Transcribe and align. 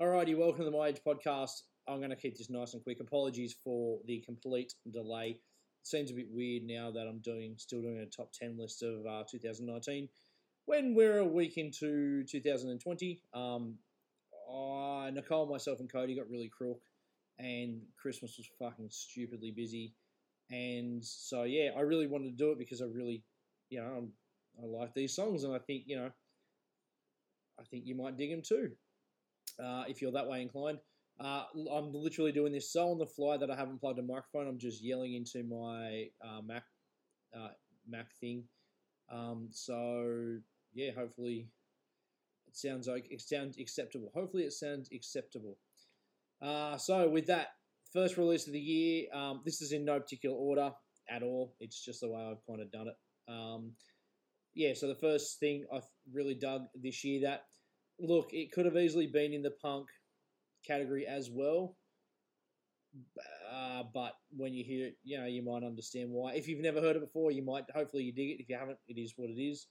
Alrighty, 0.00 0.34
welcome 0.34 0.60
to 0.60 0.64
the 0.64 0.70
My 0.70 0.86
Age 0.86 1.02
podcast. 1.06 1.64
I'm 1.86 1.98
going 1.98 2.08
to 2.08 2.16
keep 2.16 2.38
this 2.38 2.48
nice 2.48 2.72
and 2.72 2.82
quick. 2.82 3.00
Apologies 3.00 3.54
for 3.62 3.98
the 4.06 4.20
complete 4.20 4.72
delay. 4.90 5.32
It 5.32 5.86
seems 5.86 6.10
a 6.10 6.14
bit 6.14 6.28
weird 6.30 6.62
now 6.62 6.90
that 6.90 7.06
I'm 7.06 7.18
doing 7.18 7.56
still 7.58 7.82
doing 7.82 7.98
a 7.98 8.06
top 8.06 8.32
10 8.32 8.56
list 8.58 8.82
of 8.82 9.04
uh, 9.04 9.24
2019 9.30 10.08
when 10.64 10.94
we're 10.94 11.18
a 11.18 11.26
week 11.26 11.58
into 11.58 12.24
2020. 12.24 13.22
Um, 13.34 13.74
Nicole, 15.12 15.44
myself, 15.44 15.80
and 15.80 15.92
Cody 15.92 16.16
got 16.16 16.30
really 16.30 16.48
crook, 16.48 16.80
and 17.38 17.82
Christmas 18.00 18.38
was 18.38 18.48
fucking 18.58 18.88
stupidly 18.88 19.50
busy. 19.54 19.92
And 20.50 21.04
so, 21.04 21.42
yeah, 21.42 21.72
I 21.76 21.82
really 21.82 22.06
wanted 22.06 22.38
to 22.38 22.42
do 22.42 22.52
it 22.52 22.58
because 22.58 22.80
I 22.80 22.86
really, 22.86 23.22
you 23.68 23.82
know, 23.82 23.86
I'm, 23.98 24.12
I 24.62 24.64
like 24.64 24.94
these 24.94 25.14
songs, 25.14 25.44
and 25.44 25.54
I 25.54 25.58
think, 25.58 25.82
you 25.84 25.96
know, 25.96 26.10
I 27.60 27.64
think 27.64 27.84
you 27.84 27.94
might 27.94 28.16
dig 28.16 28.30
them 28.30 28.40
too 28.42 28.70
uh, 29.62 29.84
if 29.88 30.00
you're 30.00 30.12
that 30.12 30.28
way 30.28 30.42
inclined. 30.42 30.78
Uh, 31.18 31.44
I'm 31.70 31.92
literally 31.92 32.32
doing 32.32 32.52
this 32.52 32.72
so 32.72 32.90
on 32.90 32.98
the 32.98 33.06
fly 33.06 33.36
that 33.36 33.50
I 33.50 33.56
haven't 33.56 33.80
plugged 33.80 33.98
a 33.98 34.02
microphone. 34.02 34.48
I'm 34.48 34.58
just 34.58 34.82
yelling 34.82 35.14
into 35.14 35.44
my 35.44 36.06
uh, 36.24 36.40
Mac 36.42 36.64
uh, 37.36 37.48
Mac 37.88 38.06
thing. 38.20 38.44
Um, 39.12 39.48
so 39.50 40.38
yeah, 40.72 40.92
hopefully 40.96 41.48
it 42.46 42.56
sounds 42.56 42.88
like 42.88 43.06
it 43.10 43.20
sounds 43.20 43.58
acceptable. 43.58 44.10
Hopefully 44.14 44.44
it 44.44 44.52
sounds 44.52 44.88
acceptable. 44.94 45.58
Uh, 46.40 46.78
so 46.78 47.08
with 47.08 47.26
that 47.26 47.48
first 47.92 48.16
release 48.16 48.46
of 48.46 48.54
the 48.54 48.60
year, 48.60 49.06
um, 49.12 49.42
this 49.44 49.60
is 49.60 49.72
in 49.72 49.84
no 49.84 50.00
particular 50.00 50.36
order 50.36 50.72
at 51.10 51.22
all. 51.22 51.54
It's 51.60 51.84
just 51.84 52.00
the 52.00 52.08
way 52.08 52.20
I've 52.20 52.46
kind 52.46 52.62
of 52.62 52.72
done 52.72 52.88
it. 52.88 52.96
Um, 53.30 53.72
yeah, 54.54 54.72
so 54.74 54.88
the 54.88 54.94
first 54.94 55.38
thing 55.38 55.64
I've 55.72 55.86
really 56.12 56.34
dug 56.34 56.62
this 56.74 57.04
year 57.04 57.20
that 57.22 57.44
look, 58.00 58.32
it 58.32 58.52
could 58.52 58.66
have 58.66 58.76
easily 58.76 59.06
been 59.06 59.32
in 59.32 59.42
the 59.42 59.52
punk 59.62 59.86
category 60.66 61.06
as 61.06 61.30
well. 61.30 61.76
Uh, 63.52 63.84
but 63.94 64.14
when 64.36 64.52
you 64.52 64.64
hear 64.64 64.86
it, 64.88 64.96
you 65.04 65.18
know, 65.18 65.26
you 65.26 65.42
might 65.42 65.64
understand 65.64 66.10
why. 66.10 66.32
If 66.32 66.48
you've 66.48 66.62
never 66.62 66.80
heard 66.80 66.96
it 66.96 67.02
before, 67.02 67.30
you 67.30 67.42
might, 67.42 67.64
hopefully 67.74 68.04
you 68.04 68.12
dig 68.12 68.30
it. 68.30 68.42
If 68.42 68.48
you 68.48 68.56
haven't, 68.56 68.78
it 68.88 69.00
is 69.00 69.14
what 69.16 69.30
it 69.30 69.40
is. 69.40 69.66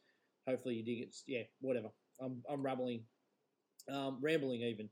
Hopefully 0.47 0.75
you 0.75 0.85
dig 0.85 1.01
it. 1.03 1.15
Yeah, 1.27 1.43
whatever. 1.61 1.89
I'm, 2.21 2.41
I'm 2.49 2.63
rambling, 2.63 3.03
um, 3.91 4.19
rambling 4.21 4.61
even. 4.61 4.89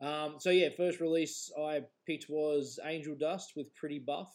Um, 0.00 0.36
so 0.38 0.50
yeah, 0.50 0.68
first 0.76 1.00
release 1.00 1.50
I 1.60 1.82
picked 2.06 2.26
was 2.28 2.78
Angel 2.84 3.16
Dust 3.18 3.52
with 3.56 3.74
Pretty 3.74 3.98
Buff. 3.98 4.32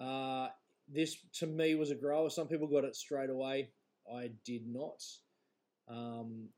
Uh, 0.00 0.48
this 0.90 1.16
to 1.34 1.46
me 1.46 1.74
was 1.74 1.90
a 1.90 1.94
grower. 1.94 2.30
Some 2.30 2.48
people 2.48 2.66
got 2.66 2.84
it 2.84 2.96
straight 2.96 3.30
away. 3.30 3.70
I 4.14 4.30
did 4.46 4.62
not. 4.66 5.02
Um, 5.90 6.48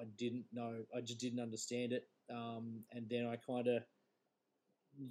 I 0.00 0.04
didn't 0.18 0.44
know. 0.52 0.76
I 0.96 1.00
just 1.00 1.20
didn't 1.20 1.40
understand 1.40 1.92
it. 1.92 2.08
Um, 2.30 2.80
and 2.92 3.06
then 3.08 3.26
I 3.26 3.36
kind 3.36 3.68
of 3.68 3.82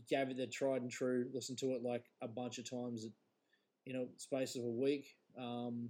gave 0.10 0.30
it 0.30 0.38
the 0.38 0.48
tried 0.48 0.82
and 0.82 0.92
true. 0.92 1.28
Listened 1.34 1.58
to 1.60 1.72
it 1.72 1.84
like 1.84 2.06
a 2.22 2.28
bunch 2.28 2.58
of 2.58 2.70
times 2.70 3.08
in 3.86 3.96
a 3.96 4.06
space 4.18 4.56
of 4.56 4.64
a 4.64 4.70
week. 4.70 5.16
Um, 5.40 5.90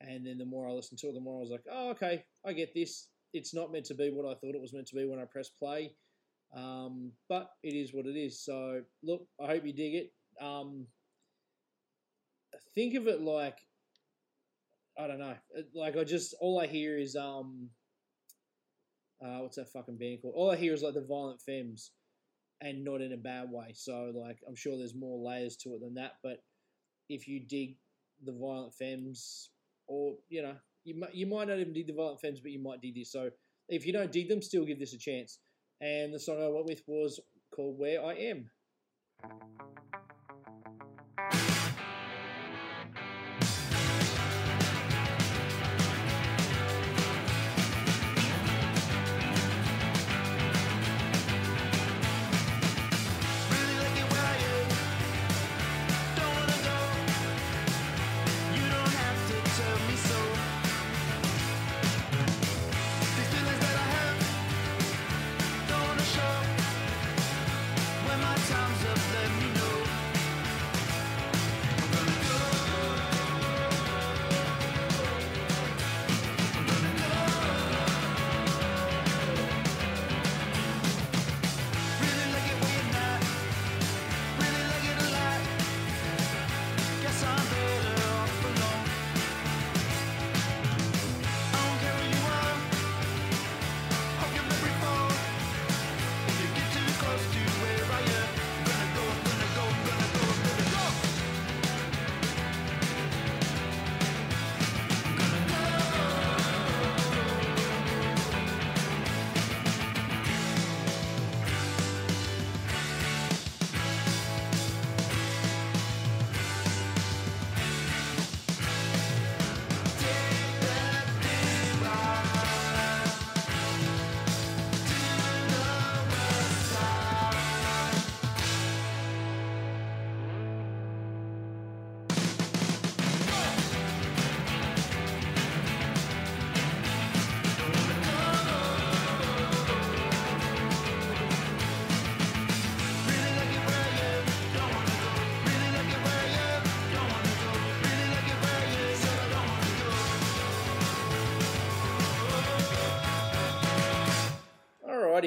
and 0.00 0.26
then 0.26 0.38
the 0.38 0.44
more 0.44 0.68
I 0.68 0.72
listened 0.72 0.98
to 1.00 1.08
it, 1.08 1.14
the 1.14 1.20
more 1.20 1.38
I 1.38 1.40
was 1.40 1.50
like, 1.50 1.64
oh, 1.70 1.90
okay, 1.90 2.24
I 2.44 2.52
get 2.52 2.74
this. 2.74 3.08
It's 3.32 3.54
not 3.54 3.72
meant 3.72 3.86
to 3.86 3.94
be 3.94 4.10
what 4.10 4.26
I 4.26 4.34
thought 4.34 4.54
it 4.54 4.60
was 4.60 4.72
meant 4.72 4.86
to 4.88 4.96
be 4.96 5.06
when 5.06 5.18
I 5.18 5.24
press 5.24 5.48
play. 5.48 5.94
Um, 6.54 7.10
but 7.28 7.50
it 7.62 7.74
is 7.74 7.92
what 7.92 8.06
it 8.06 8.16
is. 8.16 8.44
So, 8.44 8.82
look, 9.02 9.26
I 9.42 9.46
hope 9.46 9.66
you 9.66 9.72
dig 9.72 9.94
it. 9.94 10.12
Um, 10.40 10.86
think 12.74 12.94
of 12.94 13.08
it 13.08 13.20
like, 13.20 13.58
I 14.98 15.08
don't 15.08 15.18
know. 15.18 15.34
Like, 15.74 15.96
I 15.96 16.04
just, 16.04 16.34
all 16.40 16.60
I 16.60 16.66
hear 16.66 16.96
is, 16.96 17.16
um, 17.16 17.68
uh, 19.24 19.38
what's 19.38 19.56
that 19.56 19.72
fucking 19.72 19.96
band 19.96 20.20
called? 20.20 20.34
All 20.36 20.50
I 20.50 20.56
hear 20.56 20.74
is 20.74 20.82
like 20.82 20.94
the 20.94 21.00
Violent 21.00 21.40
Femmes, 21.40 21.92
and 22.60 22.84
not 22.84 23.00
in 23.00 23.12
a 23.12 23.16
bad 23.16 23.50
way. 23.50 23.72
So 23.74 24.12
like 24.14 24.38
I'm 24.46 24.56
sure 24.56 24.76
there's 24.76 24.94
more 24.94 25.18
layers 25.18 25.56
to 25.58 25.70
it 25.70 25.80
than 25.80 25.94
that. 25.94 26.12
But 26.22 26.42
if 27.08 27.26
you 27.26 27.40
dig 27.40 27.76
the 28.24 28.32
Violent 28.32 28.74
Femmes, 28.74 29.50
or 29.86 30.14
you 30.28 30.42
know, 30.42 30.56
you 30.84 30.98
might 30.98 31.14
you 31.14 31.26
might 31.26 31.48
not 31.48 31.58
even 31.58 31.72
dig 31.72 31.86
the 31.86 31.94
Violent 31.94 32.20
Femmes, 32.20 32.40
but 32.40 32.52
you 32.52 32.62
might 32.62 32.82
dig 32.82 32.94
this. 32.94 33.12
So 33.12 33.30
if 33.68 33.86
you 33.86 33.92
don't 33.92 34.12
dig 34.12 34.28
them, 34.28 34.42
still 34.42 34.64
give 34.64 34.78
this 34.78 34.94
a 34.94 34.98
chance. 34.98 35.38
And 35.80 36.12
the 36.14 36.18
song 36.18 36.42
I 36.42 36.48
went 36.48 36.66
with 36.66 36.82
was 36.86 37.20
called 37.54 37.78
Where 37.78 38.02
I 38.04 38.14
Am. 38.14 38.50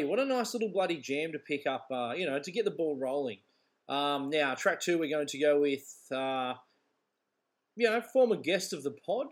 What 0.03 0.19
a 0.19 0.25
nice 0.25 0.53
little 0.53 0.69
bloody 0.69 0.97
jam 0.97 1.31
to 1.31 1.39
pick 1.39 1.65
up, 1.65 1.87
uh, 1.91 2.13
you 2.15 2.25
know, 2.25 2.39
to 2.39 2.51
get 2.51 2.65
the 2.65 2.71
ball 2.71 2.97
rolling. 2.97 3.39
Um, 3.89 4.29
now, 4.29 4.53
track 4.55 4.81
two, 4.81 4.97
we're 4.97 5.09
going 5.09 5.27
to 5.27 5.39
go 5.39 5.61
with, 5.61 5.95
uh, 6.11 6.53
you 7.75 7.89
know, 7.89 8.01
former 8.01 8.35
guest 8.35 8.73
of 8.73 8.83
the 8.83 8.91
pod, 8.91 9.27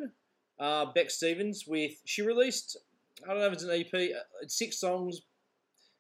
uh, 0.60 0.86
Bec 0.94 1.10
Stevens, 1.10 1.66
with, 1.68 2.02
she 2.06 2.22
released, 2.22 2.78
I 3.24 3.30
don't 3.30 3.40
know 3.40 3.48
if 3.48 3.54
it's 3.54 3.64
an 3.64 3.72
EP, 3.72 3.94
uh, 3.94 4.20
it's 4.42 4.58
six 4.58 4.80
songs, 4.80 5.22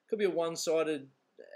could 0.09 0.19
be 0.19 0.25
a 0.25 0.29
one 0.29 0.55
sided 0.55 1.07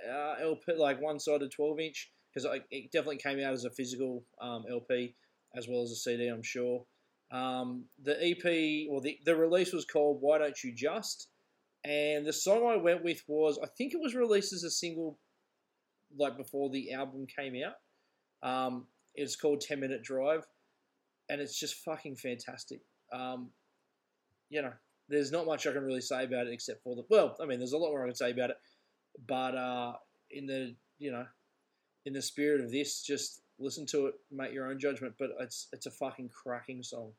uh, 0.09 0.35
LP, 0.41 0.73
like 0.77 1.01
one 1.01 1.19
sided 1.19 1.51
12 1.51 1.79
inch, 1.79 2.11
because 2.33 2.47
it 2.71 2.91
definitely 2.91 3.17
came 3.17 3.39
out 3.39 3.53
as 3.53 3.65
a 3.65 3.69
physical 3.69 4.23
um, 4.41 4.65
LP 4.69 5.15
as 5.55 5.67
well 5.67 5.81
as 5.81 5.91
a 5.91 5.95
CD, 5.95 6.27
I'm 6.27 6.43
sure. 6.43 6.85
Um, 7.31 7.85
the 8.03 8.17
EP, 8.21 8.89
or 8.89 9.01
the, 9.01 9.19
the 9.25 9.35
release 9.35 9.73
was 9.73 9.85
called 9.85 10.17
Why 10.21 10.39
Don't 10.39 10.63
You 10.63 10.73
Just? 10.73 11.29
And 11.85 12.25
the 12.25 12.33
song 12.33 12.67
I 12.67 12.75
went 12.75 13.03
with 13.03 13.23
was, 13.27 13.59
I 13.63 13.67
think 13.77 13.93
it 13.93 14.01
was 14.01 14.15
released 14.15 14.53
as 14.53 14.63
a 14.63 14.69
single, 14.69 15.17
like 16.17 16.37
before 16.37 16.69
the 16.69 16.91
album 16.93 17.25
came 17.25 17.55
out. 17.63 17.75
Um, 18.47 18.87
it's 19.15 19.35
called 19.35 19.61
10 19.61 19.79
Minute 19.79 20.03
Drive, 20.03 20.45
and 21.29 21.41
it's 21.41 21.59
just 21.59 21.75
fucking 21.85 22.17
fantastic. 22.17 22.81
Um, 23.13 23.49
you 24.49 24.61
know, 24.61 24.73
there's 25.07 25.31
not 25.31 25.45
much 25.45 25.67
I 25.67 25.71
can 25.71 25.83
really 25.83 26.01
say 26.01 26.23
about 26.23 26.47
it 26.47 26.53
except 26.53 26.83
for 26.83 26.95
the, 26.95 27.03
well, 27.09 27.35
I 27.41 27.45
mean, 27.45 27.59
there's 27.59 27.73
a 27.73 27.77
lot 27.77 27.89
more 27.89 28.03
I 28.03 28.07
can 28.07 28.15
say 28.15 28.31
about 28.31 28.51
it. 28.51 28.57
but 29.27 29.55
uh, 29.55 29.93
in 30.31 30.45
the 30.45 30.75
you 30.99 31.11
know, 31.11 31.25
in 32.05 32.13
the 32.13 32.21
spirit 32.21 32.61
of 32.61 32.71
this, 32.71 33.01
just 33.01 33.41
listen 33.57 33.85
to 33.87 34.07
it, 34.07 34.15
make 34.31 34.53
your 34.53 34.69
own 34.69 34.79
judgment. 34.79 35.15
But 35.17 35.31
it's 35.39 35.67
it's 35.73 35.85
a 35.85 35.91
fucking 35.91 36.29
cracking 36.29 36.83
song. 36.83 37.13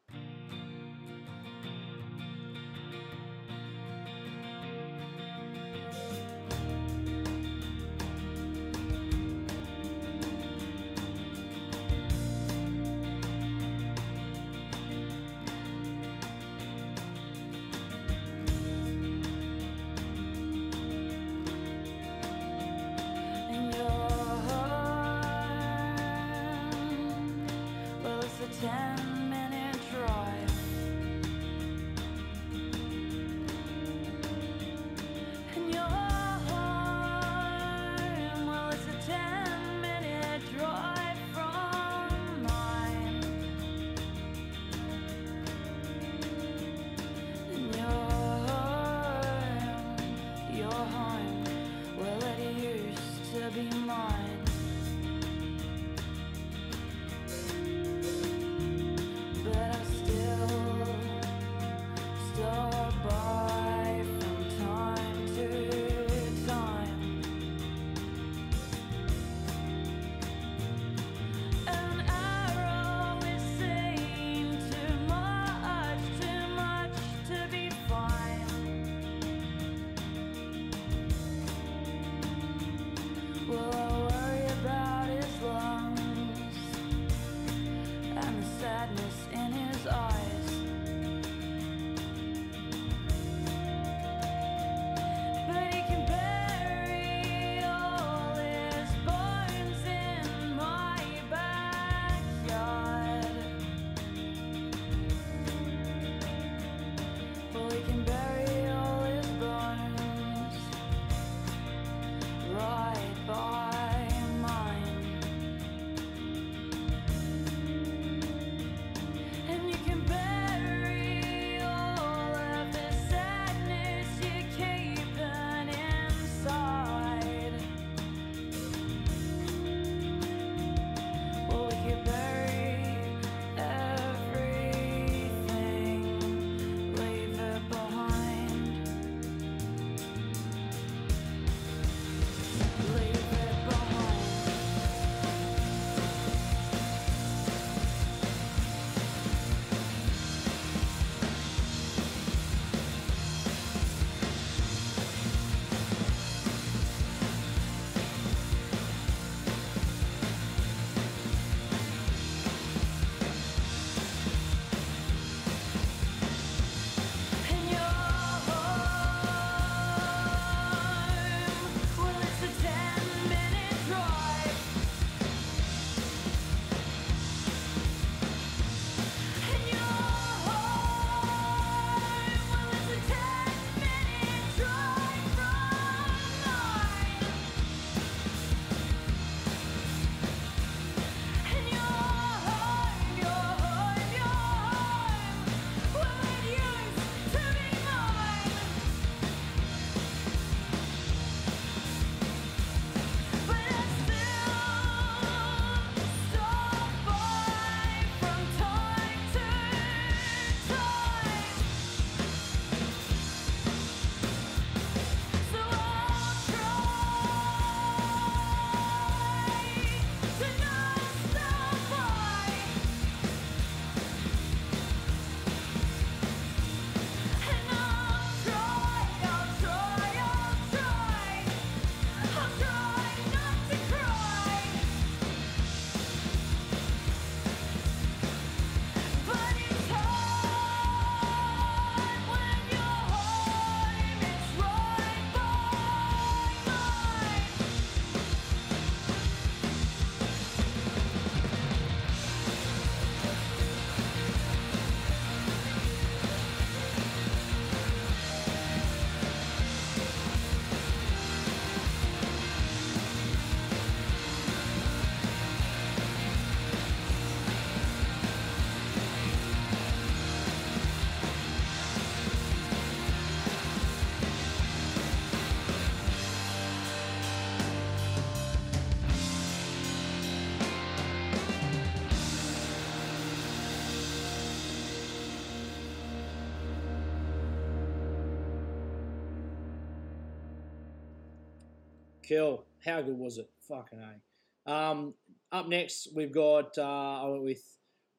Kill. 292.30 292.64
How 292.84 293.02
good 293.02 293.18
was 293.18 293.38
it? 293.38 293.50
Fucking 293.66 293.98
A. 293.98 294.72
Um, 294.72 295.14
up 295.50 295.68
next, 295.68 296.10
we've 296.14 296.30
got, 296.30 296.78
uh, 296.78 297.24
I 297.24 297.28
went 297.28 297.42
with 297.42 297.60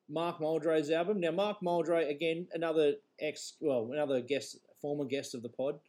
Mark 0.09 0.41
Moldre's 0.41 0.91
album. 0.91 1.21
Now, 1.21 1.31
Mark 1.31 1.59
Muldray, 1.63 2.09
again, 2.09 2.45
another 2.51 2.95
ex, 3.21 3.53
well, 3.61 3.89
another 3.93 4.19
guest, 4.19 4.57
former 4.81 5.05
guest 5.05 5.33
of 5.33 5.43
the 5.43 5.47
pod. 5.47 5.79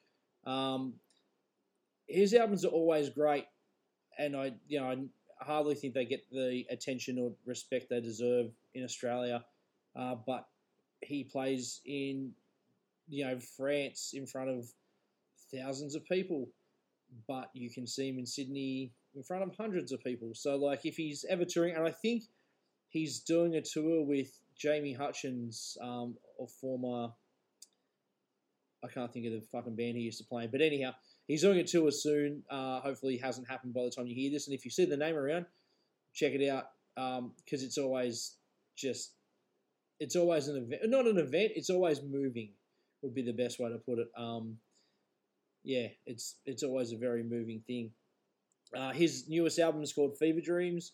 Um, 0.46 0.94
his 2.06 2.32
albums 2.32 2.64
are 2.64 2.68
always 2.68 3.10
great, 3.10 3.46
and 4.20 4.36
I, 4.36 4.52
you 4.68 4.78
know, 4.78 4.86
I 4.86 5.44
hardly 5.44 5.74
think 5.74 5.92
they 5.92 6.04
get 6.04 6.22
the 6.30 6.64
attention 6.70 7.18
or 7.18 7.32
respect 7.44 7.86
they 7.90 8.00
deserve 8.00 8.52
in 8.74 8.84
Australia. 8.84 9.44
Uh, 9.96 10.14
but 10.24 10.46
he 11.00 11.24
plays 11.24 11.80
in, 11.86 12.30
you 13.08 13.24
know, 13.24 13.40
France 13.56 14.12
in 14.14 14.28
front 14.28 14.48
of 14.48 14.64
thousands 15.52 15.96
of 15.96 16.04
people, 16.04 16.48
but 17.26 17.50
you 17.54 17.70
can 17.70 17.86
see 17.86 18.08
him 18.08 18.18
in 18.18 18.26
Sydney 18.26 18.92
in 19.14 19.22
front 19.22 19.42
of 19.42 19.54
hundreds 19.56 19.92
of 19.92 20.02
people. 20.02 20.32
So, 20.34 20.56
like, 20.56 20.84
if 20.84 20.96
he's 20.96 21.24
ever 21.28 21.44
touring, 21.44 21.74
and 21.74 21.86
I 21.86 21.90
think 21.90 22.24
he's 22.88 23.20
doing 23.20 23.56
a 23.56 23.62
tour 23.62 24.04
with 24.04 24.38
Jamie 24.56 24.92
Hutchings, 24.92 25.76
um, 25.80 26.16
or 26.38 26.48
former. 26.48 27.12
I 28.84 28.88
can't 28.88 29.12
think 29.12 29.26
of 29.26 29.32
the 29.32 29.40
fucking 29.52 29.76
band 29.76 29.96
he 29.96 30.02
used 30.02 30.18
to 30.18 30.24
play, 30.24 30.44
in, 30.44 30.50
but 30.50 30.60
anyhow, 30.60 30.92
he's 31.28 31.42
doing 31.42 31.58
a 31.58 31.64
tour 31.64 31.92
soon. 31.92 32.42
Uh, 32.50 32.80
hopefully, 32.80 33.14
it 33.14 33.22
hasn't 33.22 33.48
happened 33.48 33.74
by 33.74 33.84
the 33.84 33.90
time 33.90 34.06
you 34.06 34.14
hear 34.14 34.30
this. 34.30 34.48
And 34.48 34.54
if 34.54 34.64
you 34.64 34.72
see 34.72 34.84
the 34.84 34.96
name 34.96 35.14
around, 35.14 35.46
check 36.12 36.32
it 36.32 36.48
out 36.48 36.70
because 36.94 37.62
it's 37.62 37.78
always 37.78 38.34
just 38.76 39.12
it's 40.00 40.16
always 40.16 40.48
an 40.48 40.56
event, 40.56 40.82
not 40.86 41.06
an 41.06 41.18
event. 41.18 41.52
It's 41.54 41.70
always 41.70 42.02
moving. 42.02 42.50
Would 43.02 43.14
be 43.14 43.22
the 43.22 43.32
best 43.32 43.58
way 43.58 43.70
to 43.70 43.78
put 43.78 43.98
it. 43.98 44.08
Um, 44.16 44.58
yeah, 45.64 45.88
it's 46.06 46.36
it's 46.46 46.62
always 46.62 46.92
a 46.92 46.96
very 46.96 47.22
moving 47.22 47.62
thing. 47.66 47.90
Uh, 48.76 48.92
his 48.92 49.28
newest 49.28 49.58
album 49.58 49.82
is 49.82 49.92
called 49.92 50.18
Fever 50.18 50.40
Dreams. 50.40 50.92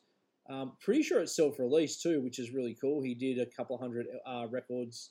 Um, 0.50 0.72
pretty 0.80 1.02
sure 1.02 1.20
it's 1.20 1.36
self-released 1.36 2.02
too, 2.02 2.20
which 2.22 2.38
is 2.38 2.52
really 2.52 2.76
cool. 2.80 3.02
He 3.02 3.14
did 3.14 3.38
a 3.38 3.46
couple 3.46 3.76
hundred 3.78 4.06
uh, 4.26 4.46
records. 4.50 5.10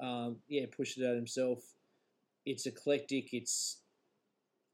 Um, 0.00 0.36
yeah, 0.48 0.66
pushed 0.74 0.98
it 0.98 1.08
out 1.08 1.16
himself. 1.16 1.58
It's 2.44 2.66
eclectic. 2.66 3.32
It's 3.32 3.82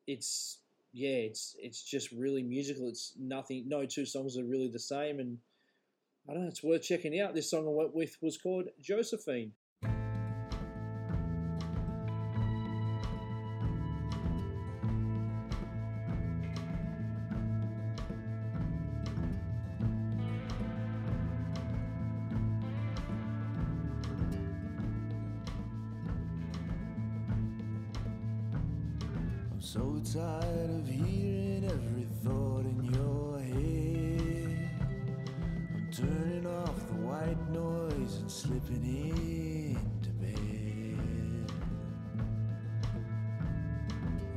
it's 0.07 0.59
yeah, 0.93 1.17
it's 1.17 1.57
it's 1.59 1.83
just 1.83 2.13
really 2.13 2.43
musical. 2.43 2.89
It's 2.89 3.15
nothing. 3.19 3.65
No 3.69 3.87
two 3.87 4.05
songs 4.07 4.37
are 4.37 4.45
really 4.45 4.69
the 4.69 4.79
same, 4.79 5.19
and 5.19 5.39
I 6.29 6.35
don't 6.35 6.43
know. 6.43 6.49
It's 6.49 6.63
worth 6.63 6.83
checking 6.83 7.21
out. 7.21 7.35
This 7.35 7.51
song 7.51 7.67
I 7.67 7.71
went 7.71 7.95
with 7.95 8.17
was 8.21 8.37
called 8.37 8.67
Josephine. 8.81 9.53
Into 38.83 40.11
bed. 40.21 41.53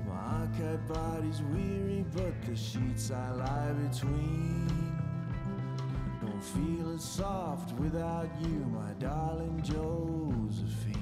My 0.06 0.46
archived 0.46 0.88
body's 0.88 1.41
weary, 1.53 2.06
but 2.15 2.41
the 2.44 2.56
sheets 2.56 3.12
I 3.12 3.32
lie 3.32 3.74
between 3.89 4.67
don't 6.22 6.44
feel 6.44 6.94
as 6.94 7.03
soft 7.03 7.74
without 7.79 8.29
you, 8.41 8.65
my 8.72 8.94
darling 9.00 9.62
Josephine. 9.63 10.96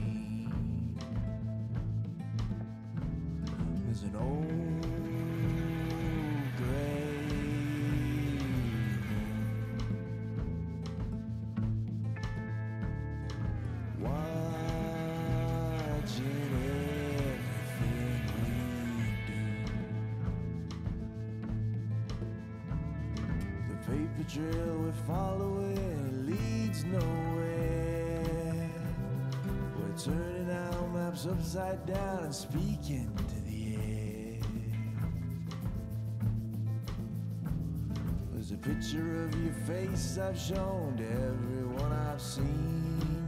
Your 40.05 40.15
face 40.15 40.17
I've 40.17 40.38
shown 40.38 40.97
to 40.97 41.03
everyone 41.03 41.91
I've 41.91 42.21
seen. 42.21 43.27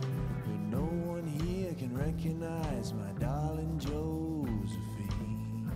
But 0.00 0.60
no 0.70 0.82
one 0.82 1.26
here 1.26 1.74
can 1.74 1.96
recognize 1.96 2.92
my 2.92 3.12
darling 3.18 3.78
Josephine. 3.78 5.70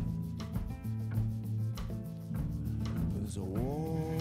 There's 3.17 3.37
a 3.37 3.41
warm, 3.41 4.19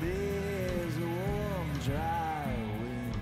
there's 0.00 0.96
a 0.96 1.00
warm, 1.00 1.68
dry 1.84 2.54
wind. 2.80 3.16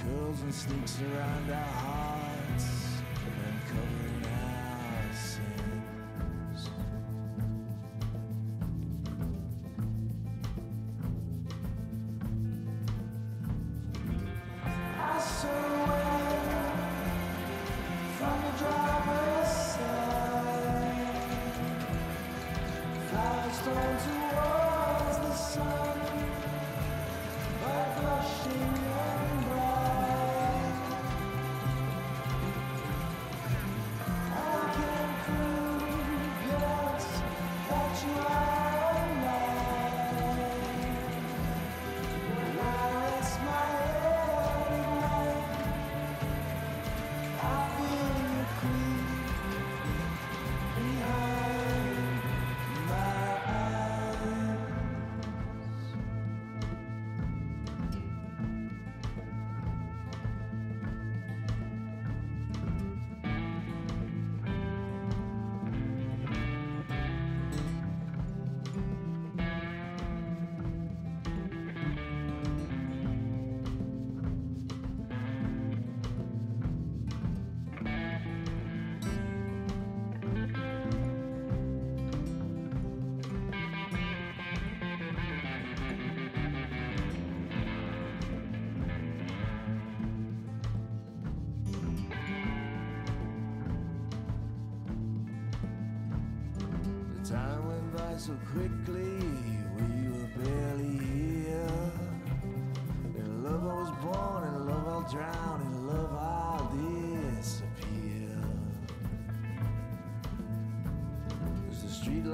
Curls 0.00 0.40
and 0.42 0.54
sneaks 0.54 0.98
around 1.00 1.50
our 1.50 1.79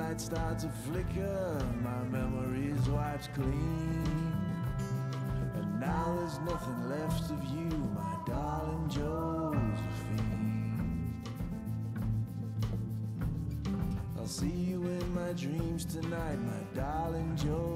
lights 0.07 0.25
start 0.25 0.59
to 0.59 0.69
flicker, 0.69 1.59
my 1.83 2.03
memories 2.05 2.89
wiped 2.89 3.35
clean. 3.35 4.33
And 5.55 5.81
now 5.81 6.17
there's 6.19 6.39
nothing 6.41 6.89
left 6.89 7.31
of 7.31 7.45
you, 7.47 7.69
my 7.95 8.17
darling 8.27 8.89
Josephine. 8.89 9.65
I'll 14.17 14.27
see 14.27 14.47
you 14.49 14.83
in 14.83 15.15
my 15.15 15.33
dreams 15.33 15.85
tonight, 15.85 16.39
my 16.41 16.81
darling 16.81 17.35
Josephine. 17.37 17.76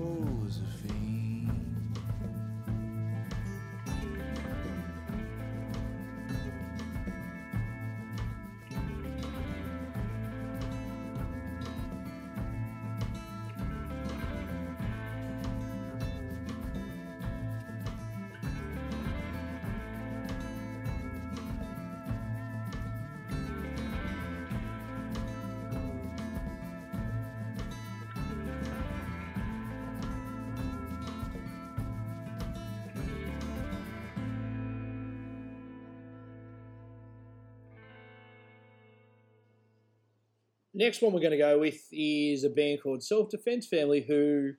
Next 40.81 41.03
one 41.03 41.13
we're 41.13 41.21
going 41.21 41.33
to 41.33 41.37
go 41.37 41.59
with 41.59 41.87
is 41.93 42.45
a 42.45 42.49
band 42.49 42.81
called 42.83 43.03
Self 43.03 43.29
Defense 43.29 43.67
Family, 43.67 44.01
who 44.01 44.55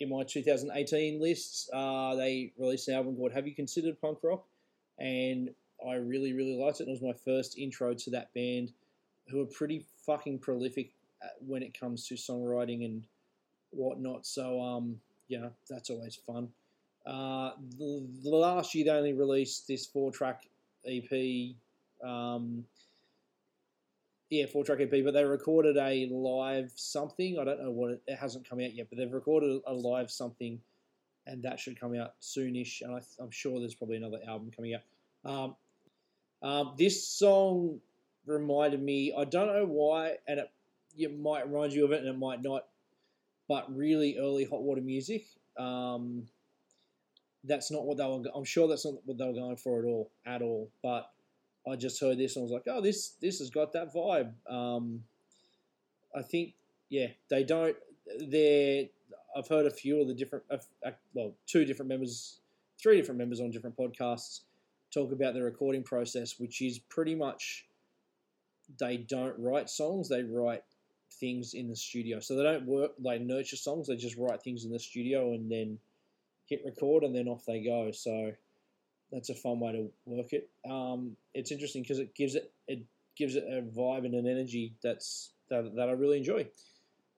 in 0.00 0.08
my 0.08 0.22
2018 0.22 1.20
lists, 1.20 1.68
uh, 1.70 2.14
they 2.14 2.54
released 2.56 2.88
an 2.88 2.94
album 2.94 3.14
called 3.14 3.32
Have 3.32 3.46
You 3.46 3.54
Considered 3.54 4.00
Punk 4.00 4.16
Rock? 4.22 4.46
And 4.98 5.50
I 5.86 5.96
really, 5.96 6.32
really 6.32 6.56
liked 6.56 6.80
it. 6.80 6.88
It 6.88 6.90
was 6.90 7.02
my 7.02 7.12
first 7.26 7.58
intro 7.58 7.92
to 7.92 8.10
that 8.12 8.32
band, 8.32 8.72
who 9.28 9.42
are 9.42 9.44
pretty 9.44 9.84
fucking 10.06 10.38
prolific 10.38 10.94
uh, 11.22 11.26
when 11.46 11.62
it 11.62 11.78
comes 11.78 12.08
to 12.08 12.14
songwriting 12.14 12.86
and 12.86 13.04
whatnot. 13.68 14.24
So, 14.24 14.58
um, 14.62 14.96
yeah, 15.28 15.48
that's 15.68 15.90
always 15.90 16.16
fun. 16.26 16.48
Uh, 17.04 17.50
the, 17.78 18.08
the 18.22 18.30
last 18.30 18.74
year 18.74 18.86
they 18.86 18.92
only 18.92 19.12
released 19.12 19.68
this 19.68 19.84
four 19.84 20.10
track 20.10 20.44
EP. 20.86 21.54
Um, 22.02 22.64
yeah, 24.30 24.46
four 24.46 24.64
track 24.64 24.80
EP, 24.80 25.04
but 25.04 25.14
they 25.14 25.24
recorded 25.24 25.76
a 25.76 26.08
live 26.10 26.72
something. 26.74 27.38
I 27.38 27.44
don't 27.44 27.62
know 27.62 27.70
what 27.70 27.92
it, 27.92 28.02
it 28.06 28.18
hasn't 28.18 28.48
come 28.48 28.60
out 28.60 28.74
yet, 28.74 28.88
but 28.88 28.98
they've 28.98 29.12
recorded 29.12 29.60
a 29.66 29.72
live 29.72 30.10
something, 30.10 30.60
and 31.26 31.42
that 31.44 31.60
should 31.60 31.78
come 31.78 31.94
out 31.94 32.14
soonish. 32.20 32.82
And 32.82 32.94
I, 32.94 33.22
am 33.22 33.30
sure 33.30 33.60
there's 33.60 33.74
probably 33.74 33.96
another 33.96 34.18
album 34.26 34.50
coming 34.54 34.74
out. 34.74 34.82
Um, 35.24 35.56
um, 36.42 36.74
this 36.76 37.06
song 37.06 37.80
reminded 38.26 38.82
me. 38.82 39.14
I 39.16 39.24
don't 39.24 39.46
know 39.46 39.66
why, 39.66 40.16
and 40.26 40.40
it, 40.40 40.50
it 40.96 41.18
might 41.18 41.48
remind 41.48 41.72
you 41.72 41.84
of 41.84 41.92
it, 41.92 42.00
and 42.00 42.08
it 42.08 42.18
might 42.18 42.42
not. 42.42 42.64
But 43.48 43.74
really 43.76 44.18
early 44.18 44.44
hot 44.44 44.62
water 44.62 44.80
music. 44.80 45.26
Um, 45.56 46.24
that's 47.44 47.70
not 47.70 47.84
what 47.84 47.96
they 47.96 48.04
were. 48.04 48.24
I'm 48.34 48.44
sure 48.44 48.66
that's 48.66 48.84
not 48.84 48.94
what 49.04 49.18
they 49.18 49.24
were 49.24 49.32
going 49.32 49.56
for 49.56 49.78
at 49.78 49.84
all, 49.84 50.10
at 50.26 50.42
all. 50.42 50.68
But 50.82 51.12
I 51.68 51.76
just 51.76 52.00
heard 52.00 52.18
this 52.18 52.36
and 52.36 52.42
I 52.42 52.44
was 52.44 52.52
like, 52.52 52.64
oh, 52.68 52.80
this 52.80 53.14
this 53.20 53.38
has 53.40 53.50
got 53.50 53.72
that 53.72 53.92
vibe. 53.92 54.32
Um, 54.48 55.02
I 56.14 56.22
think, 56.22 56.54
yeah, 56.88 57.08
they 57.28 57.44
don't. 57.44 57.76
They're. 58.28 58.86
I've 59.36 59.48
heard 59.48 59.66
a 59.66 59.70
few 59.70 60.00
of 60.00 60.08
the 60.08 60.14
different, 60.14 60.44
well, 61.12 61.34
two 61.46 61.66
different 61.66 61.90
members, 61.90 62.38
three 62.80 62.96
different 62.96 63.18
members 63.18 63.40
on 63.40 63.50
different 63.50 63.76
podcasts 63.76 64.40
talk 64.94 65.12
about 65.12 65.34
the 65.34 65.42
recording 65.42 65.82
process, 65.82 66.38
which 66.38 66.62
is 66.62 66.78
pretty 66.78 67.14
much 67.14 67.66
they 68.78 68.96
don't 68.96 69.34
write 69.38 69.68
songs; 69.68 70.08
they 70.08 70.22
write 70.22 70.62
things 71.20 71.52
in 71.52 71.68
the 71.68 71.76
studio. 71.76 72.20
So 72.20 72.34
they 72.34 72.44
don't 72.44 72.66
work, 72.66 72.92
they 72.98 73.18
nurture 73.18 73.56
songs; 73.56 73.88
they 73.88 73.96
just 73.96 74.16
write 74.16 74.42
things 74.42 74.64
in 74.64 74.72
the 74.72 74.78
studio 74.78 75.32
and 75.32 75.50
then 75.50 75.78
hit 76.46 76.62
record, 76.64 77.02
and 77.04 77.14
then 77.14 77.28
off 77.28 77.44
they 77.44 77.62
go. 77.62 77.90
So 77.90 78.32
that's 79.12 79.30
a 79.30 79.34
fun 79.34 79.60
way 79.60 79.72
to 79.72 79.90
work 80.04 80.32
it. 80.32 80.48
Um, 80.68 81.16
it's 81.34 81.52
interesting 81.52 81.82
because 81.82 81.98
it 81.98 82.14
gives 82.14 82.34
it 82.34 82.52
it 82.68 82.80
gives 83.16 83.36
it 83.36 83.44
a 83.44 83.62
vibe 83.62 84.04
and 84.04 84.14
an 84.14 84.26
energy 84.26 84.74
that's 84.82 85.30
that, 85.50 85.74
that 85.76 85.88
I 85.88 85.92
really 85.92 86.18
enjoy. 86.18 86.46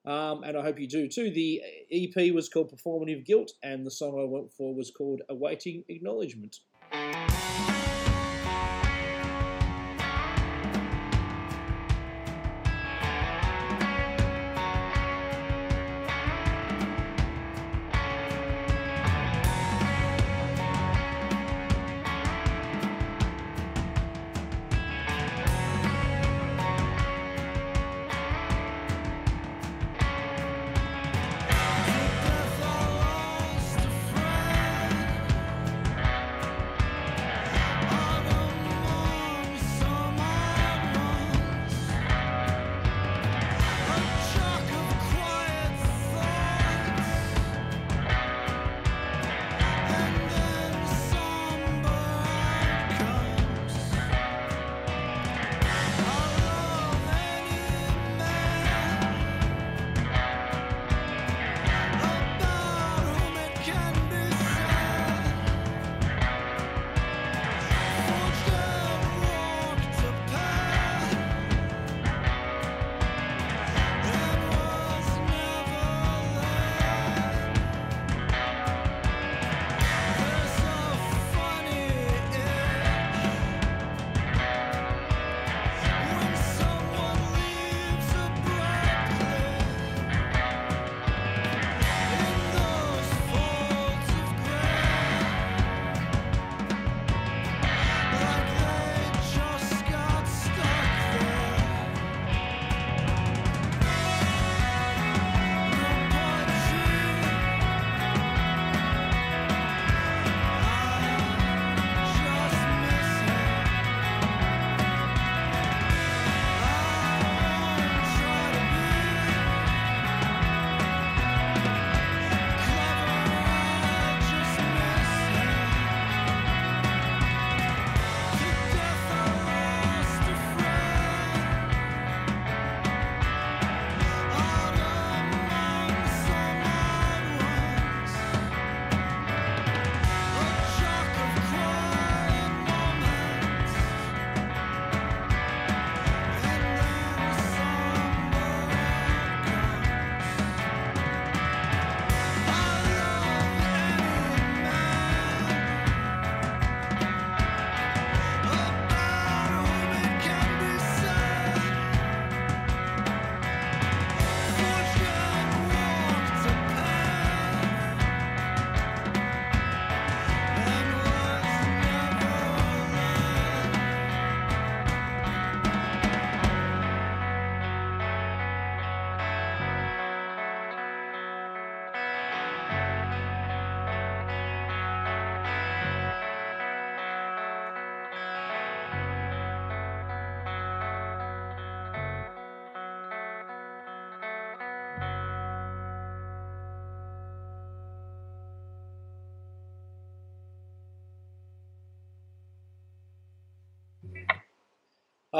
Um, 0.05 0.43
and 0.43 0.57
I 0.57 0.61
hope 0.61 0.79
you 0.79 0.87
do 0.87 1.07
too. 1.07 1.29
The 1.29 1.61
EP 1.91 2.33
was 2.33 2.47
called 2.47 2.71
Performative 2.71 3.25
Guilt, 3.25 3.51
and 3.63 3.85
the 3.85 3.91
song 3.91 4.19
I 4.19 4.23
went 4.23 4.51
for 4.53 4.73
was 4.73 4.91
called 4.91 5.21
Awaiting 5.29 5.83
Acknowledgement. 5.89 6.59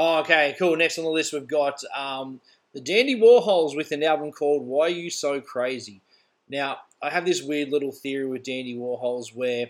Oh, 0.02 0.20
okay, 0.20 0.56
cool. 0.58 0.78
Next 0.78 0.96
on 0.96 1.04
the 1.04 1.10
list, 1.10 1.34
we've 1.34 1.46
got 1.46 1.84
um, 1.94 2.40
the 2.72 2.80
Dandy 2.80 3.20
Warhols 3.20 3.76
with 3.76 3.92
an 3.92 4.02
album 4.02 4.32
called 4.32 4.66
Why 4.66 4.86
Are 4.86 4.88
You 4.88 5.10
So 5.10 5.42
Crazy? 5.42 6.00
Now, 6.48 6.78
I 7.02 7.10
have 7.10 7.26
this 7.26 7.42
weird 7.42 7.68
little 7.68 7.92
theory 7.92 8.24
with 8.24 8.42
Dandy 8.42 8.74
Warhols 8.74 9.36
where 9.36 9.66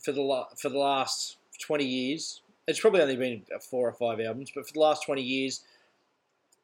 for 0.00 0.12
the, 0.12 0.44
for 0.56 0.68
the 0.68 0.78
last 0.78 1.38
20 1.60 1.84
years, 1.84 2.42
it's 2.68 2.78
probably 2.78 3.00
only 3.00 3.16
been 3.16 3.42
four 3.68 3.88
or 3.88 3.94
five 3.94 4.20
albums, 4.20 4.52
but 4.54 4.64
for 4.64 4.74
the 4.74 4.78
last 4.78 5.04
20 5.06 5.20
years, 5.20 5.62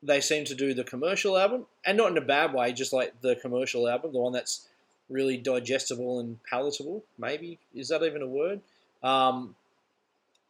they 0.01 0.21
seem 0.21 0.45
to 0.45 0.55
do 0.55 0.75
the 0.75 0.85
commercial 0.85 1.37
album, 1.37 1.67
and 1.85 1.99
not 1.99 2.13
in 2.13 2.17
a 2.17 2.21
bad 2.21 2.55
way, 2.55 2.73
just 2.73 2.93
like 2.93 3.21
the 3.23 3.35
commercial 3.35 3.89
album, 3.89 4.13
the 4.13 4.21
one 4.21 4.33
that's 4.33 4.69
really 5.11 5.37
digestible 5.37 6.21
and 6.21 6.39
palatable. 6.45 7.03
Maybe 7.19 7.59
is 7.75 7.89
that 7.89 8.05
even 8.05 8.23
a 8.23 8.29
word? 8.29 8.61
Um, 9.03 9.57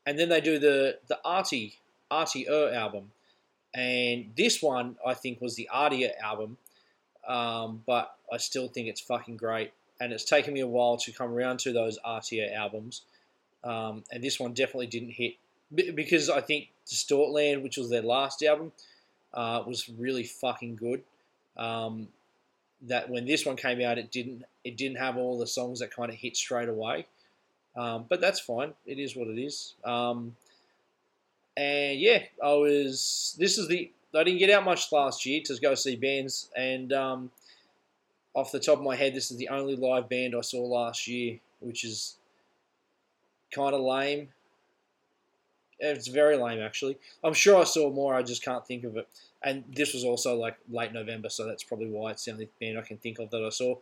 and 0.09 0.19
then 0.19 0.31
they 0.31 0.41
do 0.41 0.59
the 0.59 0.99
the 1.09 1.19
arty 1.23 1.75
artier 2.11 2.73
album, 2.73 3.13
and 3.75 4.33
this 4.35 4.63
one 4.63 4.97
I 5.07 5.13
think 5.13 5.43
was 5.43 5.55
the 5.55 5.69
artier 5.71 6.13
album, 6.23 6.57
um, 7.29 7.83
but 7.87 8.17
I 8.33 8.39
still 8.39 8.69
think 8.69 8.89
it's 8.89 9.03
fucking 9.03 9.37
great. 9.37 9.73
And 10.01 10.13
it's 10.13 10.25
taken 10.25 10.55
me 10.55 10.61
a 10.61 10.67
while 10.67 10.97
to 10.97 11.13
come 11.13 11.35
around 11.35 11.59
to 11.61 11.73
those 11.73 11.99
artier 12.03 12.51
albums, 12.57 13.03
um, 13.65 14.05
and 14.11 14.25
this 14.25 14.41
one 14.41 14.55
definitely 14.55 14.87
didn't 14.87 15.11
hit 15.11 15.35
b- 15.75 15.91
because 15.91 16.31
I 16.31 16.41
think 16.41 16.71
Distortland, 16.87 17.63
which 17.63 17.77
was 17.77 17.91
their 17.91 18.01
last 18.01 18.43
album, 18.43 18.73
uh, 19.35 19.63
was 19.67 19.91
really 19.91 20.25
fucking 20.25 20.77
good. 20.77 21.03
Um, 21.59 22.09
that 22.81 23.11
when 23.11 23.27
this 23.27 23.45
one 23.45 23.57
came 23.57 23.83
out, 23.83 23.99
it 23.99 24.11
didn't 24.11 24.45
it 24.65 24.79
didn't 24.79 24.97
have 24.97 25.19
all 25.19 25.39
the 25.39 25.47
songs 25.47 25.81
that 25.81 25.91
kind 25.91 26.11
of 26.11 26.17
hit 26.17 26.35
straight 26.35 26.71
away. 26.71 27.05
Um, 27.79 28.07
but 28.09 28.21
that's 28.21 28.41
fine. 28.41 28.75
It 28.87 28.99
is 28.99 29.15
what 29.15 29.29
it 29.29 29.41
is. 29.41 29.75
Um, 29.85 30.35
and 31.57 31.99
yeah, 31.99 32.23
I 32.43 32.53
was. 32.55 33.37
This 33.39 33.57
is 33.57 33.69
the. 33.69 33.91
I 34.15 34.25
didn't 34.25 34.41
get 34.41 34.51
out 34.51 34.65
much 34.65 34.91
last 34.91 35.25
year 35.25 35.41
to 35.45 35.57
go 35.61 35.75
see 35.75 35.95
bands, 35.95 36.51
and 36.57 36.93
um, 36.93 37.31
off 38.35 38.51
the 38.51 38.59
top 38.59 38.79
of 38.79 38.85
my 38.85 38.97
head, 38.97 39.15
this 39.15 39.31
is 39.31 39.37
the 39.37 39.49
only 39.49 39.77
live 39.77 40.09
band 40.09 40.35
I 40.37 40.41
saw 40.41 40.65
last 40.65 41.07
year, 41.07 41.39
which 41.61 41.85
is 41.85 42.17
kind 43.55 43.75
of 43.75 43.81
lame. 43.81 44.29
It's 45.79 46.09
very 46.09 46.37
lame, 46.37 46.61
actually. 46.61 46.99
I'm 47.23 47.35
sure 47.35 47.61
I 47.61 47.65
saw 47.65 47.91
more. 47.91 48.15
I 48.15 48.23
just 48.23 48.45
can't 48.45 48.67
think 48.67 48.83
of 48.83 48.97
it. 48.97 49.09
And 49.45 49.63
this 49.73 49.95
was 49.95 50.03
also 50.03 50.37
like 50.37 50.57
late 50.69 50.93
November, 50.93 51.29
so 51.29 51.47
that's 51.47 51.63
probably 51.63 51.89
why 51.89 52.11
it's 52.11 52.25
the 52.25 52.33
only 52.33 52.49
band 52.61 52.77
I 52.77 52.83
can 52.83 52.97
think 52.97 53.21
of 53.21 53.31
that 53.31 53.45
I 53.45 53.51
saw. 53.51 53.77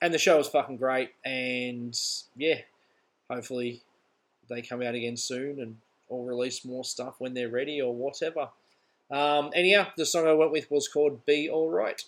And 0.00 0.14
the 0.14 0.18
show 0.18 0.36
was 0.36 0.48
fucking 0.48 0.76
great. 0.76 1.10
And 1.24 1.98
yeah, 2.36 2.60
hopefully 3.30 3.82
they 4.48 4.62
come 4.62 4.82
out 4.82 4.94
again 4.94 5.16
soon 5.16 5.60
and 5.60 5.76
or 6.08 6.24
release 6.24 6.64
more 6.64 6.84
stuff 6.84 7.14
when 7.18 7.34
they're 7.34 7.48
ready 7.48 7.80
or 7.80 7.94
whatever. 7.94 8.48
Um, 9.10 9.50
anyhow, 9.54 9.88
the 9.96 10.06
song 10.06 10.26
I 10.26 10.32
went 10.32 10.52
with 10.52 10.70
was 10.70 10.88
called 10.88 11.24
"Be 11.24 11.48
Alright." 11.50 12.04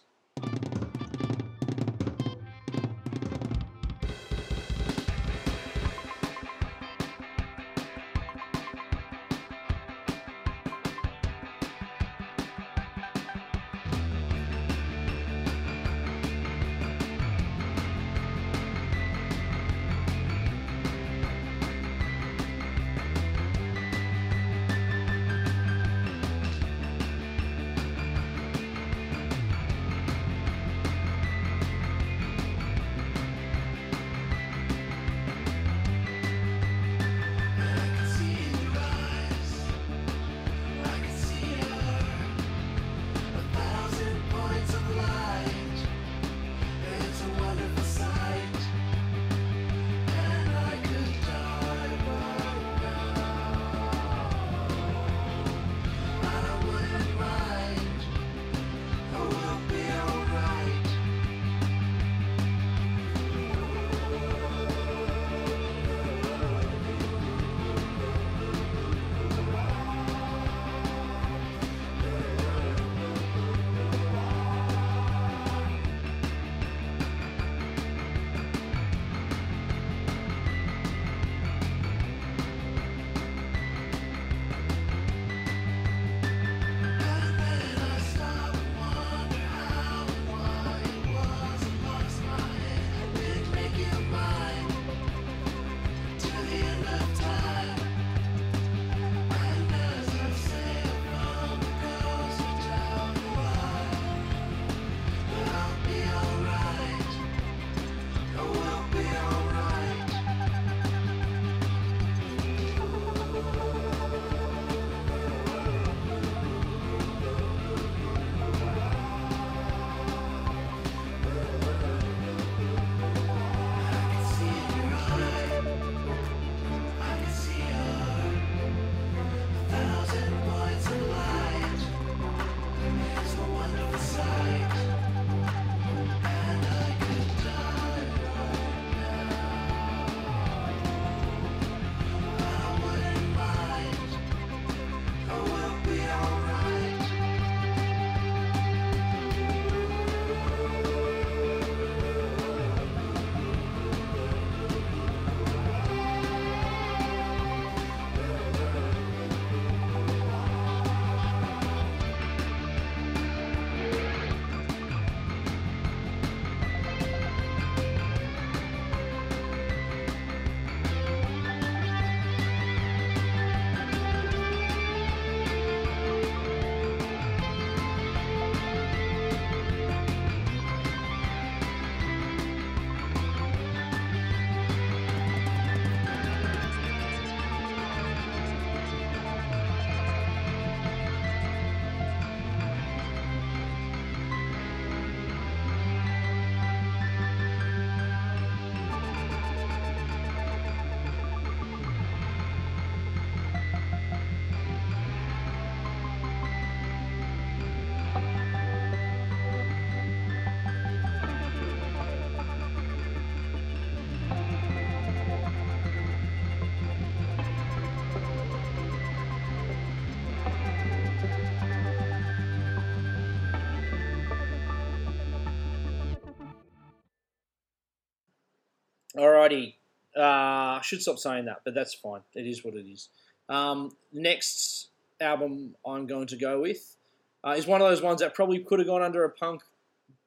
Alrighty. 229.46 229.74
Uh, 230.16 230.78
I 230.78 230.80
should 230.82 231.02
stop 231.02 231.18
saying 231.18 231.44
that, 231.44 231.60
but 231.64 231.74
that's 231.74 231.94
fine. 231.94 232.22
It 232.34 232.46
is 232.46 232.64
what 232.64 232.74
it 232.74 232.86
is. 232.86 233.08
Um, 233.48 233.94
next 234.12 234.88
album 235.20 235.74
I'm 235.86 236.06
going 236.06 236.26
to 236.28 236.36
go 236.36 236.60
with 236.60 236.96
uh, 237.44 237.54
is 237.56 237.66
one 237.66 237.80
of 237.80 237.88
those 237.88 238.02
ones 238.02 238.20
that 238.20 238.34
probably 238.34 238.58
could 238.60 238.78
have 238.78 238.88
gone 238.88 239.02
under 239.02 239.24
a 239.24 239.30
punk 239.30 239.62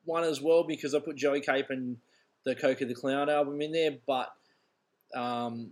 one 0.06 0.24
as 0.24 0.42
well 0.42 0.64
because 0.64 0.96
I 0.96 1.00
put 1.00 1.16
Joey 1.16 1.42
Cape 1.42 1.70
and 1.70 1.98
the 2.46 2.56
Coke 2.56 2.82
of 2.82 2.88
the 2.88 2.96
Clown 2.96 3.30
album 3.30 3.62
in 3.62 3.72
there. 3.72 3.98
But 4.08 4.32
um, 5.16 5.72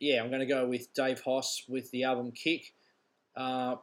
yeah, 0.00 0.22
I'm 0.22 0.28
going 0.28 0.40
to 0.40 0.46
go 0.46 0.66
with 0.66 0.92
Dave 0.92 1.20
Hause 1.20 1.64
with 1.68 1.90
the 1.92 2.04
album 2.04 2.32
Kick. 2.32 2.72
Uh, 3.36 3.76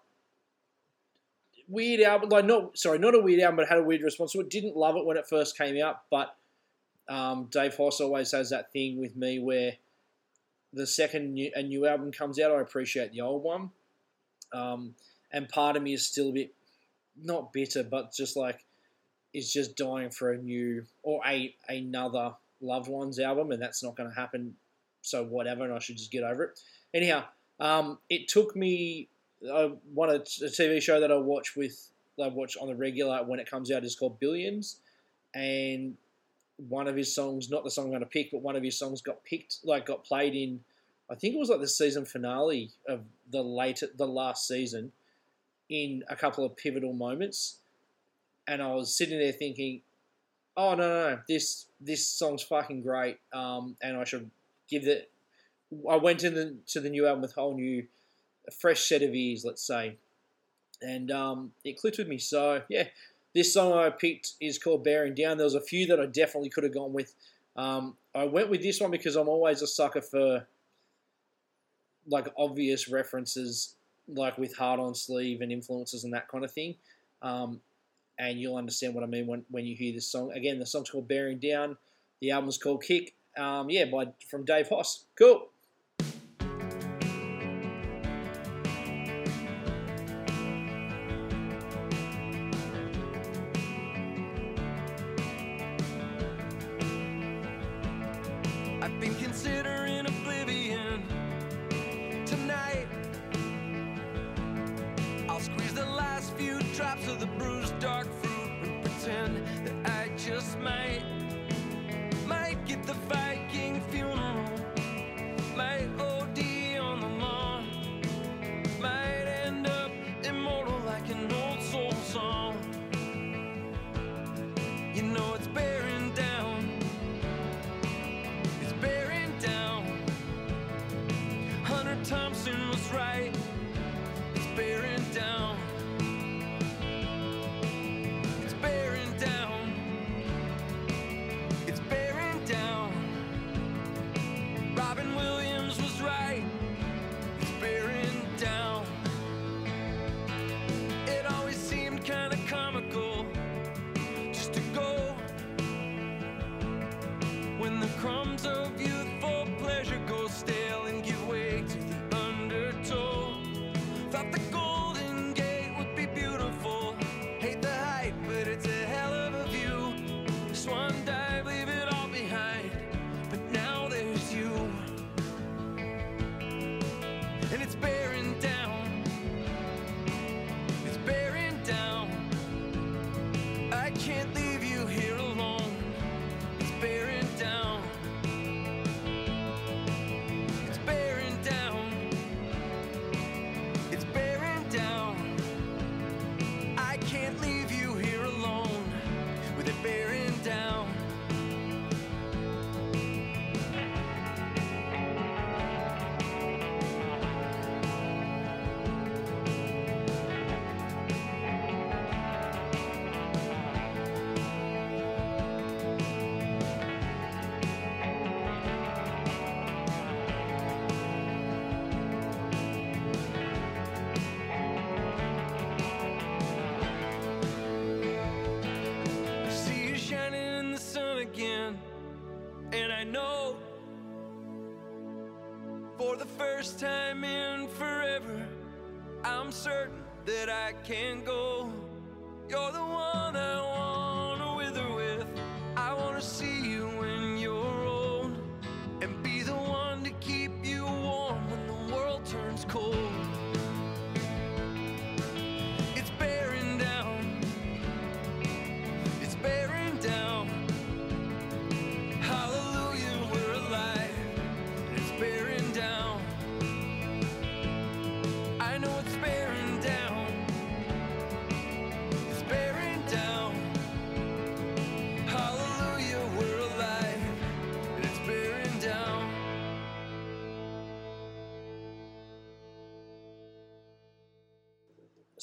weird 1.68 2.02
album, 2.02 2.30
like 2.30 2.46
not 2.46 2.78
sorry, 2.78 3.00
not 3.00 3.16
a 3.16 3.20
weird 3.20 3.40
album, 3.40 3.58
but 3.58 3.70
had 3.70 3.80
a 3.80 3.84
weird 3.84 4.02
response 4.02 4.34
to 4.34 4.42
it. 4.42 4.50
Didn't 4.50 4.76
love 4.76 4.98
it 4.98 5.06
when 5.06 5.18
it 5.18 5.28
first 5.28 5.58
came 5.58 5.82
out, 5.82 6.02
but 6.12 6.36
um, 7.10 7.48
Dave 7.52 7.76
Hause 7.76 8.02
always 8.02 8.32
has 8.32 8.52
that 8.52 8.72
thing 8.72 9.00
with 9.00 9.16
me 9.16 9.40
where 9.40 9.74
the 10.74 10.86
second 10.86 11.34
new, 11.34 11.52
a 11.56 11.64
new 11.64 11.88
album 11.88 12.12
comes 12.12 12.40
out, 12.40 12.52
I 12.52 12.62
appreciate 12.62 13.12
the 13.12 13.22
old 13.22 13.44
one. 13.44 13.72
Um, 14.54 14.96
and 15.32 15.50
part 15.50 15.76
of 15.76 15.84
me 15.84 15.94
is 15.94 16.06
still 16.06 16.30
a 16.30 16.34
bit 16.34 16.54
not 17.22 17.52
bitter, 17.52 17.84
but 17.84 18.14
just 18.14 18.38
like 18.38 18.64
is 19.34 19.52
just 19.52 19.76
dying 19.76 20.10
for 20.10 20.32
a 20.32 20.38
new 20.38 20.86
or 21.04 21.22
a 21.28 21.54
another 21.68 22.34
loved 22.62 22.90
ones 22.90 23.20
album, 23.20 23.52
and 23.52 23.62
that's 23.62 23.84
not 23.84 23.96
going 23.96 24.10
to 24.10 24.16
happen. 24.16 24.56
So 25.02 25.24
whatever, 25.24 25.64
and 25.64 25.74
I 25.74 25.80
should 25.80 25.98
just 25.98 26.12
get 26.12 26.24
over 26.24 26.44
it. 26.44 26.60
Anyhow, 26.94 27.26
um, 27.60 28.00
it 28.10 28.28
took 28.28 28.56
me. 28.56 29.08
I 29.52 29.72
one 29.94 30.10
a, 30.10 30.16
a 30.16 30.50
TV 30.50 30.82
show 30.82 31.00
that 31.00 31.12
I 31.12 31.18
watch 31.18 31.56
with 31.56 31.92
I 32.22 32.28
watch 32.28 32.58
on 32.58 32.68
the 32.68 32.76
regular 32.76 33.24
when 33.24 33.40
it 33.40 33.50
comes 33.50 33.72
out 33.72 33.84
is 33.84 33.96
called 33.96 34.20
Billions, 34.20 34.78
and 35.34 35.96
one 36.68 36.88
of 36.88 36.96
his 36.96 37.14
songs, 37.14 37.50
not 37.50 37.64
the 37.64 37.72
song 37.72 37.86
I'm 37.86 37.92
going 37.92 38.02
to 38.02 38.08
pick, 38.08 38.32
but 38.32 38.42
one 38.42 38.56
of 38.56 38.64
his 38.64 38.78
songs 38.78 39.02
got 39.02 39.24
picked, 39.24 39.60
like 39.64 39.86
got 39.86 40.04
played 40.04 40.36
in. 40.36 40.60
I 41.10 41.16
think 41.16 41.36
it 41.36 41.40
was 41.40 41.50
like 41.50 41.62
the 41.62 41.68
season 41.68 42.06
finale 42.06 42.72
of 42.88 43.02
the 43.32 43.42
late 43.42 43.82
the 43.98 44.08
last 44.08 44.48
season, 44.48 44.92
in 45.70 46.04
a 46.10 46.16
couple 46.16 46.46
of 46.46 46.56
pivotal 46.58 46.94
moments, 46.94 47.58
and 48.48 48.62
I 48.62 48.74
was 48.74 48.96
sitting 48.96 49.20
there 49.20 49.32
thinking, 49.32 49.82
"Oh 50.58 50.76
no, 50.76 50.88
no, 50.88 51.10
no! 51.12 51.20
This 51.28 51.68
this 51.80 52.06
song's 52.06 52.44
fucking 52.44 52.82
great, 52.82 53.18
um, 53.34 53.78
and 53.82 53.98
I 53.98 54.04
should 54.04 54.30
give 54.70 54.88
it." 54.88 55.12
I 55.90 55.98
went 55.98 56.24
into 56.24 56.56
to 56.68 56.80
the 56.80 56.90
new 56.90 57.06
album 57.06 57.22
with 57.22 57.38
a 57.38 57.42
whole 57.42 57.56
new, 57.56 57.86
a 58.48 58.52
fresh 58.52 58.88
set 58.88 59.04
of 59.04 59.14
ears, 59.14 59.46
let's 59.46 59.66
say, 59.66 59.98
and 60.82 61.12
um, 61.12 61.52
it 61.64 61.78
clicked 61.78 62.00
with 62.00 62.08
me. 62.08 62.18
So 62.18 62.64
yeah, 62.70 62.86
this 63.34 63.54
song 63.54 63.74
I 63.74 63.90
picked 63.90 64.34
is 64.42 64.58
called 64.58 64.84
"Bearing 64.84 65.16
Down." 65.16 65.38
There 65.38 65.46
was 65.46 65.56
a 65.56 65.62
few 65.62 65.88
that 65.88 66.00
I 66.00 66.06
definitely 66.06 66.50
could 66.50 66.64
have 66.64 66.74
gone 66.74 66.94
with. 66.94 67.14
Um, 67.56 67.96
I 68.16 68.26
went 68.26 68.50
with 68.50 68.62
this 68.62 68.80
one 68.80 68.92
because 68.92 69.16
I'm 69.16 69.30
always 69.30 69.62
a 69.62 69.68
sucker 69.68 70.02
for 70.02 70.48
like 72.08 72.28
obvious 72.38 72.90
references 72.90 73.76
like 74.08 74.38
with 74.38 74.56
hard 74.56 74.80
on 74.80 74.96
sleeve 74.96 75.42
and 75.42 75.52
influences 75.52 76.04
and 76.04 76.14
that 76.14 76.28
kind 76.28 76.44
of 76.44 76.52
thing. 76.52 76.76
Um, 77.22 77.62
and 78.18 78.40
you'll 78.40 78.58
understand 78.58 78.96
what 78.96 79.04
I 79.04 79.08
mean 79.08 79.28
when, 79.28 79.46
when 79.50 79.66
you 79.66 79.76
hear 79.76 79.94
this 79.94 80.08
song. 80.12 80.32
Again, 80.34 80.60
the 80.60 80.66
song's 80.66 80.90
called 80.90 81.08
Bearing 81.08 81.40
Down. 81.40 81.78
The 82.22 82.32
album's 82.32 82.58
called 82.58 82.84
Kick. 82.84 83.14
Um, 83.38 83.70
yeah, 83.70 83.86
by 83.86 84.08
from 84.30 84.44
Dave 84.44 84.68
Hause. 84.70 85.06
Cool. 85.18 85.48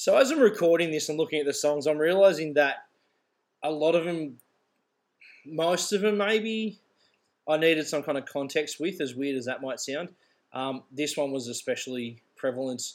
So 0.07 0.15
as 0.15 0.31
I'm 0.31 0.39
recording 0.39 0.89
this 0.89 1.09
and 1.09 1.17
looking 1.17 1.41
at 1.41 1.45
the 1.45 1.53
songs, 1.53 1.85
I'm 1.85 1.97
realizing 1.97 2.53
that 2.53 2.85
a 3.61 3.69
lot 3.69 3.93
of 3.93 4.05
them, 4.05 4.37
most 5.45 5.91
of 5.91 5.99
them, 5.99 6.17
maybe 6.17 6.79
I 7.45 7.57
needed 7.57 7.85
some 7.85 8.03
kind 8.03 8.17
of 8.17 8.25
context 8.25 8.79
with. 8.79 9.01
As 9.01 9.15
weird 9.15 9.35
as 9.35 9.43
that 9.47 9.61
might 9.61 9.81
sound, 9.81 10.07
um, 10.53 10.83
this 10.93 11.17
one 11.17 11.33
was 11.33 11.49
especially 11.49 12.21
prevalent. 12.37 12.93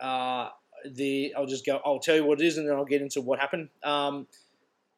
Uh, 0.00 0.50
the 0.88 1.34
I'll 1.36 1.46
just 1.46 1.66
go. 1.66 1.80
I'll 1.84 1.98
tell 1.98 2.14
you 2.14 2.24
what 2.24 2.40
it 2.40 2.46
is, 2.46 2.56
and 2.56 2.68
then 2.68 2.76
I'll 2.76 2.84
get 2.84 3.02
into 3.02 3.20
what 3.20 3.40
happened. 3.40 3.68
Um, 3.82 4.28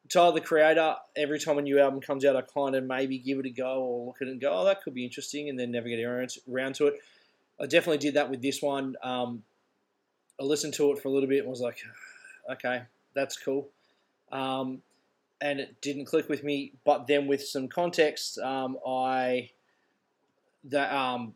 Tyler 0.09 0.31
the 0.31 0.41
Creator. 0.41 0.93
Every 1.15 1.39
time 1.39 1.57
a 1.57 1.63
new 1.63 1.79
album 1.79 2.01
comes 2.01 2.23
out, 2.23 2.35
I 2.35 2.41
kind 2.41 2.75
of 2.75 2.83
maybe 2.83 3.17
give 3.17 3.39
it 3.39 3.47
a 3.47 3.49
go 3.49 3.81
or 3.81 4.05
look 4.05 4.17
at 4.21 4.27
it 4.27 4.31
and 4.31 4.39
go, 4.39 4.51
"Oh, 4.53 4.65
that 4.65 4.83
could 4.83 4.93
be 4.93 5.03
interesting," 5.03 5.49
and 5.49 5.59
then 5.59 5.71
never 5.71 5.89
get 5.89 6.03
around 6.03 6.75
to 6.75 6.85
it. 6.85 7.01
I 7.59 7.65
definitely 7.65 7.97
did 7.97 8.13
that 8.13 8.29
with 8.29 8.43
this 8.43 8.61
one. 8.61 8.95
Um, 9.01 9.41
I 10.39 10.43
listened 10.43 10.73
to 10.75 10.91
it 10.91 10.99
for 10.99 11.07
a 11.07 11.11
little 11.11 11.29
bit 11.29 11.39
and 11.39 11.49
was 11.49 11.61
like, 11.61 11.77
"Okay, 12.51 12.83
that's 13.13 13.37
cool," 13.37 13.69
um, 14.31 14.81
and 15.41 15.59
it 15.59 15.81
didn't 15.81 16.05
click 16.05 16.29
with 16.29 16.43
me. 16.43 16.73
But 16.83 17.07
then, 17.07 17.27
with 17.27 17.45
some 17.45 17.67
context, 17.67 18.37
um, 18.39 18.77
I 18.85 19.49
that 20.65 20.93
um, 20.93 21.33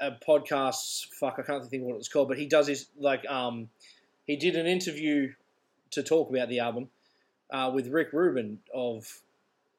a 0.00 0.12
podcast. 0.12 1.06
Fuck, 1.12 1.38
I 1.38 1.42
can't 1.42 1.64
think 1.66 1.84
what 1.84 1.94
it 1.94 1.98
was 1.98 2.08
called, 2.08 2.28
but 2.28 2.38
he 2.38 2.46
does 2.46 2.66
his 2.66 2.86
like 2.98 3.28
um, 3.28 3.68
he 4.26 4.36
did 4.36 4.56
an 4.56 4.66
interview 4.66 5.32
to 5.90 6.02
talk 6.02 6.30
about 6.30 6.48
the 6.48 6.60
album 6.60 6.88
uh, 7.50 7.70
with 7.72 7.88
Rick 7.88 8.12
Rubin 8.12 8.58
of 8.74 9.20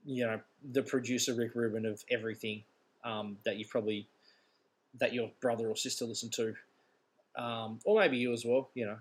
you 0.05 0.25
know 0.25 0.39
the 0.71 0.83
producer 0.83 1.33
Rick 1.33 1.55
Rubin 1.55 1.85
of 1.85 2.03
everything 2.09 2.63
um, 3.03 3.37
that 3.43 3.57
you've 3.57 3.69
probably 3.69 4.07
that 4.99 5.13
your 5.13 5.31
brother 5.39 5.67
or 5.67 5.75
sister 5.75 6.05
listened 6.05 6.33
to, 6.33 6.53
um, 7.35 7.79
or 7.85 7.99
maybe 7.99 8.17
you 8.17 8.33
as 8.33 8.45
well, 8.45 8.69
you 8.73 8.85
know, 8.85 8.97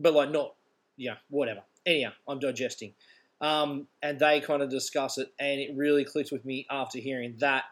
but 0.00 0.14
like 0.14 0.30
not 0.30 0.54
yeah 0.96 1.16
whatever. 1.28 1.62
Anyhow, 1.84 2.12
I'm 2.26 2.38
digesting. 2.38 2.94
Um, 3.40 3.86
and 4.02 4.18
they 4.18 4.40
kind 4.40 4.62
of 4.62 4.70
discuss 4.70 5.18
it, 5.18 5.32
and 5.38 5.60
it 5.60 5.76
really 5.76 6.04
clicked 6.04 6.32
with 6.32 6.44
me 6.44 6.66
after 6.70 6.98
hearing 6.98 7.34
that. 7.38 7.64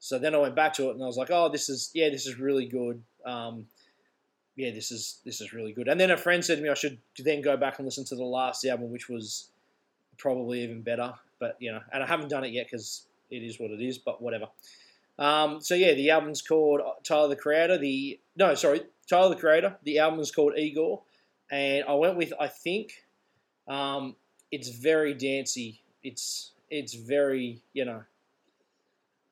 So 0.00 0.18
then 0.18 0.34
I 0.34 0.38
went 0.38 0.56
back 0.56 0.74
to 0.74 0.88
it, 0.88 0.94
and 0.94 1.02
I 1.02 1.06
was 1.06 1.16
like, 1.16 1.30
"Oh, 1.30 1.48
this 1.48 1.68
is 1.68 1.90
yeah, 1.94 2.10
this 2.10 2.26
is 2.26 2.38
really 2.38 2.66
good. 2.66 3.02
Um, 3.24 3.66
yeah, 4.56 4.72
this 4.72 4.90
is 4.90 5.20
this 5.24 5.40
is 5.40 5.52
really 5.52 5.72
good." 5.72 5.88
And 5.88 6.00
then 6.00 6.10
a 6.10 6.16
friend 6.16 6.44
said 6.44 6.56
to 6.56 6.62
me 6.62 6.68
I 6.68 6.74
should 6.74 6.98
then 7.18 7.40
go 7.40 7.56
back 7.56 7.78
and 7.78 7.86
listen 7.86 8.04
to 8.06 8.16
the 8.16 8.24
last 8.24 8.64
album, 8.64 8.90
which 8.90 9.08
was 9.08 9.48
probably 10.18 10.62
even 10.62 10.82
better. 10.82 11.14
But 11.38 11.56
you 11.60 11.70
know, 11.70 11.80
and 11.92 12.02
I 12.02 12.06
haven't 12.06 12.28
done 12.28 12.44
it 12.44 12.52
yet 12.52 12.66
because 12.66 13.06
it 13.30 13.44
is 13.44 13.60
what 13.60 13.70
it 13.70 13.80
is. 13.80 13.98
But 13.98 14.20
whatever. 14.20 14.48
Um, 15.18 15.60
so 15.60 15.74
yeah, 15.76 15.94
the 15.94 16.10
album's 16.10 16.42
called 16.42 16.80
Tyler 17.04 17.28
the 17.28 17.36
Creator. 17.36 17.78
The 17.78 18.18
no, 18.36 18.54
sorry, 18.56 18.82
Tyler 19.08 19.30
the 19.30 19.40
Creator. 19.40 19.76
The 19.82 19.98
album 19.98 20.20
is 20.20 20.30
called 20.30 20.54
Igor, 20.56 21.02
and 21.50 21.84
I 21.88 21.94
went 21.94 22.16
with 22.16 22.32
I 22.40 22.48
think 22.48 22.92
um, 23.68 24.16
it's 24.50 24.68
very 24.68 25.14
dancey. 25.14 25.82
It's 26.02 26.52
it's 26.70 26.94
very 26.94 27.62
you 27.72 27.84
know. 27.84 28.02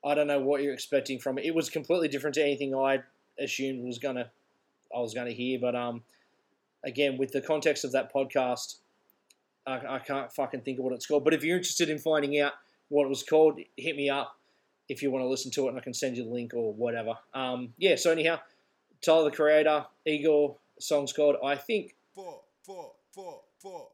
I 0.03 0.15
don't 0.15 0.29
know 0.29 0.41
what 0.41 0.63
you're 0.63 0.73
expecting 0.73 1.19
from 1.19 1.39
it. 1.39 1.45
It 1.45 1.55
was 1.55 1.69
completely 1.69 2.09
different 2.09 2.35
to 2.37 2.43
anything 2.43 2.75
I 2.75 3.01
assumed 3.39 3.85
was 3.85 3.99
gonna 3.99 4.31
I 4.95 5.01
was 5.01 5.15
gonna 5.15 5.31
hear, 5.31 5.59
but 5.61 5.75
um, 5.75 6.03
again 6.85 7.19
with 7.19 7.33
the 7.33 7.41
context 7.41 7.85
of 7.85 7.93
that 7.93 8.13
podcast, 8.13 8.77
I, 9.67 9.97
I 9.97 9.99
can't 9.99 10.33
fucking 10.33 10.63
think 10.63 10.79
of 10.79 10.85
what 10.85 10.95
it's 10.95 11.07
called. 11.07 11.25
But 11.25 11.35
if 11.35 11.45
you're 11.45 11.57
interested 11.57 11.91
in 11.91 11.99
finding 11.99 12.41
out 12.41 12.53
what 12.89 13.05
it 13.05 13.09
was 13.09 13.23
called, 13.23 13.61
hit 13.77 13.97
me 13.97 14.09
up 14.11 14.37
if 14.89 15.03
you 15.03 15.11
want 15.11 15.23
to 15.23 15.29
listen 15.29 15.51
to 15.53 15.67
it, 15.67 15.69
and 15.71 15.79
I 15.79 15.83
can 15.83 15.95
send 15.95 16.17
you 16.17 16.25
the 16.25 16.31
link 16.31 16.53
or 16.55 16.73
whatever. 16.73 17.15
Um, 17.33 17.73
yeah. 17.79 17.97
So 17.97 18.11
anyhow, 18.11 18.41
Tyler 19.03 19.31
the 19.31 19.37
Creator, 19.37 19.87
Igor, 20.07 20.57
song's 20.79 21.13
called 21.13 21.37
I 21.45 21.57
think. 21.57 21.95
four, 22.15 22.41
four, 22.63 22.93
four, 23.13 23.41
four, 23.59 23.89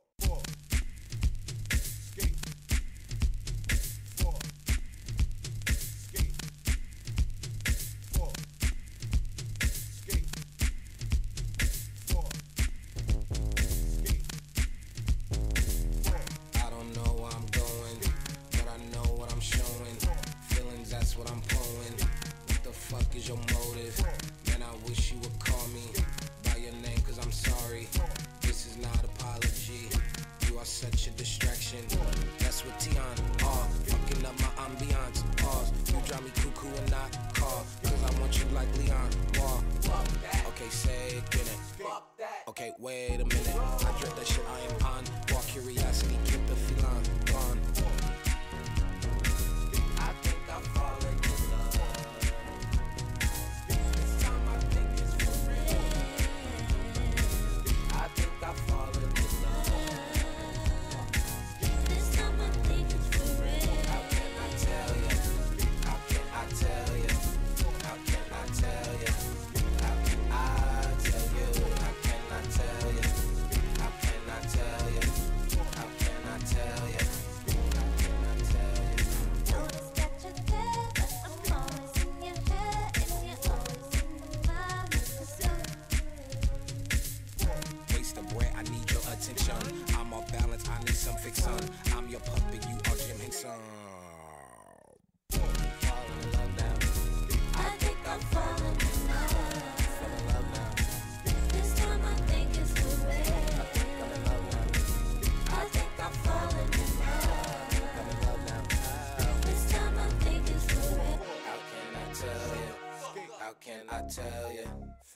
I 114.06 114.08
tell 114.08 114.52
you? 114.52 114.62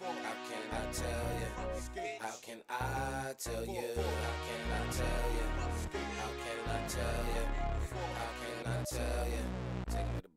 How 0.00 0.10
can 0.48 0.64
I 0.72 0.90
tell 0.90 1.28
you? 1.38 1.46
How 2.18 2.34
can 2.42 2.58
I 2.68 3.34
tell 3.38 3.64
you? 3.64 3.94
How 3.94 4.34
can 4.46 4.62
I 4.66 4.90
tell 4.90 5.26
you? 5.30 5.46
How 5.58 6.30
can 6.42 6.58
I 6.66 6.88
tell 6.88 7.22
you? 7.30 7.44
How 8.18 8.30
can 8.40 8.66
I 8.66 8.84
tell 8.90 9.26
you? 9.28 9.44
Take 9.90 10.08
me 10.14 10.20
to 10.22 10.29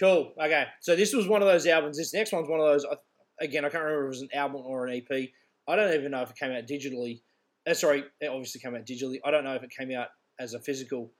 Cool. 0.00 0.32
Okay. 0.42 0.64
So 0.80 0.96
this 0.96 1.12
was 1.12 1.28
one 1.28 1.42
of 1.42 1.48
those 1.48 1.66
albums. 1.66 1.98
This 1.98 2.14
next 2.14 2.32
one's 2.32 2.48
one 2.48 2.58
of 2.58 2.66
those. 2.66 2.86
Again, 3.38 3.66
I 3.66 3.68
can't 3.68 3.84
remember 3.84 4.04
if 4.04 4.06
it 4.06 4.08
was 4.08 4.22
an 4.22 4.28
album 4.32 4.62
or 4.64 4.86
an 4.86 4.96
EP. 4.96 5.28
I 5.68 5.76
don't 5.76 5.92
even 5.92 6.10
know 6.10 6.22
if 6.22 6.30
it 6.30 6.36
came 6.36 6.52
out 6.52 6.66
digitally. 6.66 7.20
Uh, 7.66 7.74
sorry, 7.74 8.04
it 8.20 8.28
obviously 8.28 8.62
came 8.62 8.74
out 8.74 8.86
digitally. 8.86 9.20
I 9.24 9.30
don't 9.30 9.44
know 9.44 9.54
if 9.54 9.62
it 9.62 9.70
came 9.70 9.92
out 9.92 10.08
as 10.38 10.54
a 10.54 10.58
physical. 10.58 11.12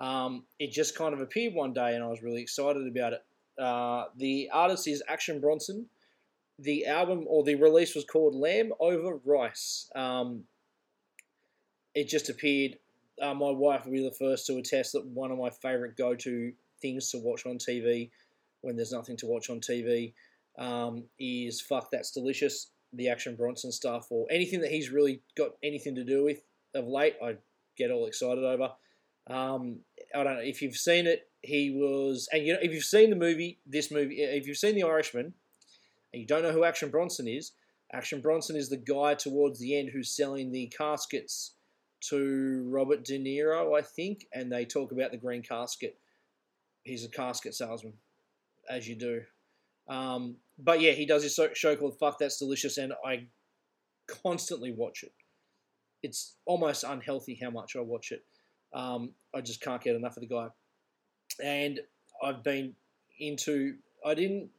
Um, 0.00 0.44
it 0.58 0.72
just 0.72 0.98
kind 0.98 1.14
of 1.14 1.20
appeared 1.20 1.54
one 1.54 1.72
day, 1.72 1.94
and 1.94 2.02
I 2.02 2.08
was 2.08 2.22
really 2.22 2.42
excited 2.42 2.86
about 2.88 3.12
it. 3.12 3.24
Uh, 3.56 4.06
the 4.16 4.50
artist 4.52 4.88
is 4.88 5.02
Action 5.08 5.40
Bronson. 5.40 5.86
The 6.58 6.86
album 6.86 7.24
or 7.28 7.44
the 7.44 7.54
release 7.54 7.94
was 7.94 8.04
called 8.04 8.34
Lamb 8.34 8.72
Over 8.80 9.20
Rice. 9.24 9.88
Um, 9.94 10.42
it 11.94 12.08
just 12.08 12.28
appeared. 12.28 12.78
Uh, 13.22 13.34
my 13.34 13.50
wife 13.50 13.84
will 13.84 13.92
be 13.92 14.02
the 14.02 14.14
first 14.14 14.46
to 14.46 14.56
attest 14.56 14.92
that 14.92 15.06
one 15.06 15.30
of 15.30 15.38
my 15.38 15.50
favorite 15.50 15.96
go-to 15.96 16.52
things 16.82 17.10
to 17.12 17.18
watch 17.18 17.46
on 17.46 17.58
TV 17.58 18.10
when 18.64 18.76
there's 18.76 18.92
nothing 18.92 19.16
to 19.18 19.26
watch 19.26 19.50
on 19.50 19.60
TV 19.60 20.14
um, 20.58 21.04
is 21.18 21.60
fuck 21.60 21.90
that's 21.90 22.10
delicious. 22.10 22.70
The 22.92 23.08
Action 23.08 23.36
Bronson 23.36 23.72
stuff 23.72 24.06
or 24.10 24.26
anything 24.30 24.60
that 24.60 24.70
he's 24.70 24.90
really 24.90 25.20
got 25.36 25.50
anything 25.62 25.94
to 25.96 26.04
do 26.04 26.24
with 26.24 26.40
of 26.74 26.86
late, 26.86 27.14
I 27.22 27.36
get 27.76 27.90
all 27.90 28.06
excited 28.06 28.44
over. 28.44 28.70
Um, 29.28 29.80
I 30.14 30.22
don't 30.22 30.34
know 30.34 30.40
if 30.40 30.60
you've 30.60 30.76
seen 30.76 31.06
it. 31.06 31.28
He 31.42 31.70
was, 31.70 32.28
and 32.32 32.46
you 32.46 32.54
know, 32.54 32.58
if 32.62 32.72
you've 32.72 32.84
seen 32.84 33.10
the 33.10 33.16
movie, 33.16 33.58
this 33.66 33.90
movie, 33.90 34.16
if 34.16 34.46
you've 34.46 34.56
seen 34.56 34.74
The 34.74 34.84
Irishman, 34.84 35.34
and 36.12 36.20
you 36.20 36.26
don't 36.26 36.42
know 36.42 36.52
who 36.52 36.64
Action 36.64 36.90
Bronson 36.90 37.28
is, 37.28 37.52
Action 37.92 38.20
Bronson 38.20 38.56
is 38.56 38.68
the 38.68 38.76
guy 38.76 39.14
towards 39.14 39.58
the 39.60 39.78
end 39.78 39.90
who's 39.92 40.14
selling 40.14 40.50
the 40.50 40.72
caskets 40.76 41.54
to 42.08 42.66
Robert 42.68 43.04
De 43.04 43.18
Niro, 43.18 43.78
I 43.78 43.82
think, 43.82 44.26
and 44.32 44.50
they 44.50 44.64
talk 44.64 44.92
about 44.92 45.10
the 45.10 45.16
green 45.16 45.42
casket. 45.42 45.98
He's 46.82 47.04
a 47.04 47.08
casket 47.08 47.54
salesman, 47.54 47.94
as 48.70 48.88
you 48.88 48.96
do. 48.96 49.22
Um, 49.88 50.36
but 50.58 50.80
yeah, 50.80 50.92
he 50.92 51.06
does 51.06 51.22
his 51.22 51.38
show 51.54 51.76
called 51.76 51.98
"Fuck 51.98 52.18
That's 52.18 52.38
Delicious," 52.38 52.78
and 52.78 52.92
I 53.04 53.26
constantly 54.06 54.72
watch 54.72 55.02
it. 55.02 55.12
It's 56.02 56.36
almost 56.46 56.84
unhealthy 56.84 57.38
how 57.42 57.50
much 57.50 57.76
I 57.76 57.80
watch 57.80 58.12
it. 58.12 58.22
Um, 58.74 59.12
I 59.34 59.40
just 59.40 59.60
can't 59.60 59.82
get 59.82 59.96
enough 59.96 60.16
of 60.16 60.22
the 60.22 60.28
guy, 60.28 60.48
and 61.42 61.80
I've 62.22 62.42
been 62.42 62.74
into. 63.18 63.76
I 64.04 64.14
didn't. 64.14 64.50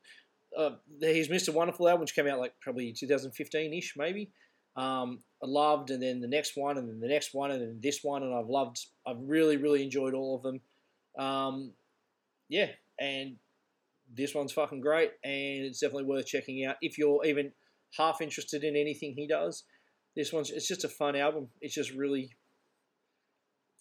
Uh, 0.57 0.71
his 1.01 1.27
Mr. 1.27 1.53
Wonderful 1.53 1.87
album, 1.87 2.01
which 2.01 2.15
came 2.15 2.27
out 2.27 2.39
like 2.39 2.53
probably 2.61 2.93
2015 2.93 3.73
ish, 3.73 3.93
maybe. 3.97 4.31
Um, 4.77 5.19
I 5.43 5.47
loved, 5.47 5.91
and 5.91 6.01
then 6.01 6.21
the 6.21 6.27
next 6.27 6.53
one, 6.55 6.77
and 6.77 6.87
then 6.87 6.99
the 6.99 7.07
next 7.07 7.33
one, 7.33 7.51
and 7.51 7.61
then 7.61 7.79
this 7.81 7.99
one, 8.03 8.23
and 8.23 8.33
I've 8.33 8.47
loved. 8.49 8.85
I've 9.05 9.19
really, 9.19 9.57
really 9.57 9.83
enjoyed 9.83 10.13
all 10.13 10.35
of 10.35 10.43
them. 10.43 10.61
Um, 11.17 11.71
yeah, 12.49 12.67
and 12.99 13.37
this 14.13 14.35
one's 14.35 14.53
fucking 14.53 14.81
great, 14.81 15.11
and 15.23 15.65
it's 15.65 15.79
definitely 15.79 16.05
worth 16.05 16.25
checking 16.25 16.65
out 16.65 16.75
if 16.81 16.97
you're 16.97 17.25
even 17.25 17.51
half 17.97 18.21
interested 18.21 18.63
in 18.63 18.75
anything 18.75 19.13
he 19.15 19.27
does. 19.27 19.63
This 20.15 20.31
one's 20.31 20.51
it's 20.51 20.67
just 20.67 20.83
a 20.83 20.89
fun 20.89 21.15
album. 21.15 21.49
It's 21.61 21.73
just 21.73 21.91
really, 21.91 22.31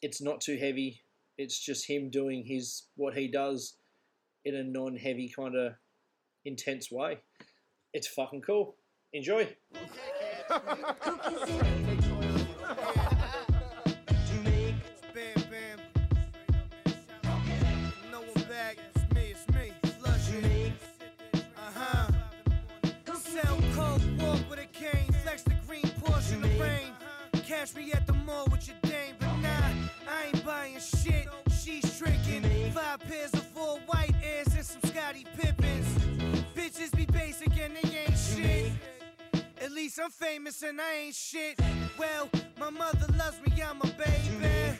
it's 0.02 0.22
not 0.22 0.40
too 0.40 0.56
heavy. 0.56 1.02
It's 1.36 1.58
just 1.58 1.88
him 1.88 2.10
doing 2.10 2.44
his 2.44 2.84
what 2.96 3.14
he 3.14 3.28
does 3.28 3.76
in 4.44 4.54
a 4.54 4.62
non-heavy 4.62 5.32
kind 5.34 5.56
of 5.56 5.74
intense 6.44 6.90
way. 6.90 7.18
It's 7.92 8.08
fucking 8.08 8.42
cool. 8.42 8.76
Enjoy. 9.12 9.48
Walk 24.18 24.50
with 24.50 24.58
a 24.58 24.66
cane, 24.72 25.12
flex 25.22 25.42
the 25.42 25.54
green 25.66 25.82
Porsche 26.02 26.34
in 26.34 26.40
the 26.40 26.48
rain. 26.60 26.92
Catch 27.46 27.74
me 27.76 27.92
at 27.92 28.06
the 28.06 28.12
mall 28.12 28.46
with 28.50 28.66
your 28.66 28.76
dame, 28.82 29.14
but 29.20 29.36
nah, 29.38 29.48
I 30.08 30.26
ain't 30.26 30.44
buying 30.44 30.78
shit. 30.80 31.28
She's 31.62 31.98
drinking 31.98 32.42
five 32.72 33.00
pairs 33.00 33.32
of 33.34 33.46
four 33.48 33.78
white 33.86 34.14
airs 34.22 34.48
and 34.54 34.64
some 34.64 34.82
Scotty 34.90 35.26
Pippins. 35.36 35.86
Bitches 36.56 36.94
be 36.96 37.06
basic 37.06 37.56
and 37.58 37.76
they 37.76 37.98
ain't 37.98 38.18
shit. 38.18 38.72
At 39.60 39.70
least 39.72 40.00
I'm 40.02 40.10
famous 40.10 40.62
and 40.62 40.80
I 40.80 40.94
ain't 41.06 41.14
shit. 41.14 41.58
Well, 41.98 42.28
my 42.58 42.70
mother 42.70 43.06
loves 43.16 43.40
me, 43.46 43.62
I'm 43.62 43.80
a 43.80 43.86
baby. 43.86 44.78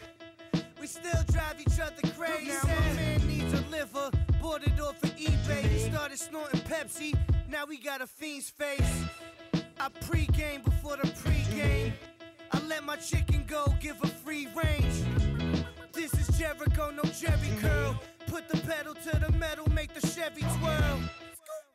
We 0.80 0.86
still 0.86 1.22
drive 1.30 1.60
each 1.60 1.78
other 1.80 2.02
crazy. 2.18 2.48
Now 2.48 2.62
my 2.64 2.92
man 2.94 3.26
needs 3.26 3.53
liver, 3.74 4.10
bought 4.40 4.62
it 4.62 4.80
off 4.80 5.02
of 5.02 5.16
eBay. 5.16 5.90
Started 5.90 6.18
snorting 6.18 6.60
Pepsi, 6.60 7.18
now 7.48 7.64
we 7.66 7.76
got 7.76 8.00
a 8.00 8.06
fiend's 8.06 8.50
face. 8.50 9.04
I 9.80 9.88
pre-game 10.06 10.62
before 10.62 10.96
the 10.96 11.08
pre-game. 11.22 11.92
I 12.52 12.60
let 12.68 12.84
my 12.84 12.96
chicken 12.96 13.44
go, 13.48 13.74
give 13.80 13.96
her 13.96 14.08
free 14.24 14.46
range. 14.54 14.96
This 15.92 16.12
is 16.14 16.38
Jericho, 16.38 16.90
no 16.90 17.02
Jerry 17.20 17.52
curl. 17.60 18.00
Put 18.26 18.48
the 18.48 18.58
pedal 18.58 18.94
to 18.94 19.18
the 19.18 19.32
metal, 19.32 19.68
make 19.70 19.92
the 19.92 20.06
Chevy 20.06 20.42
twirl. 20.58 21.00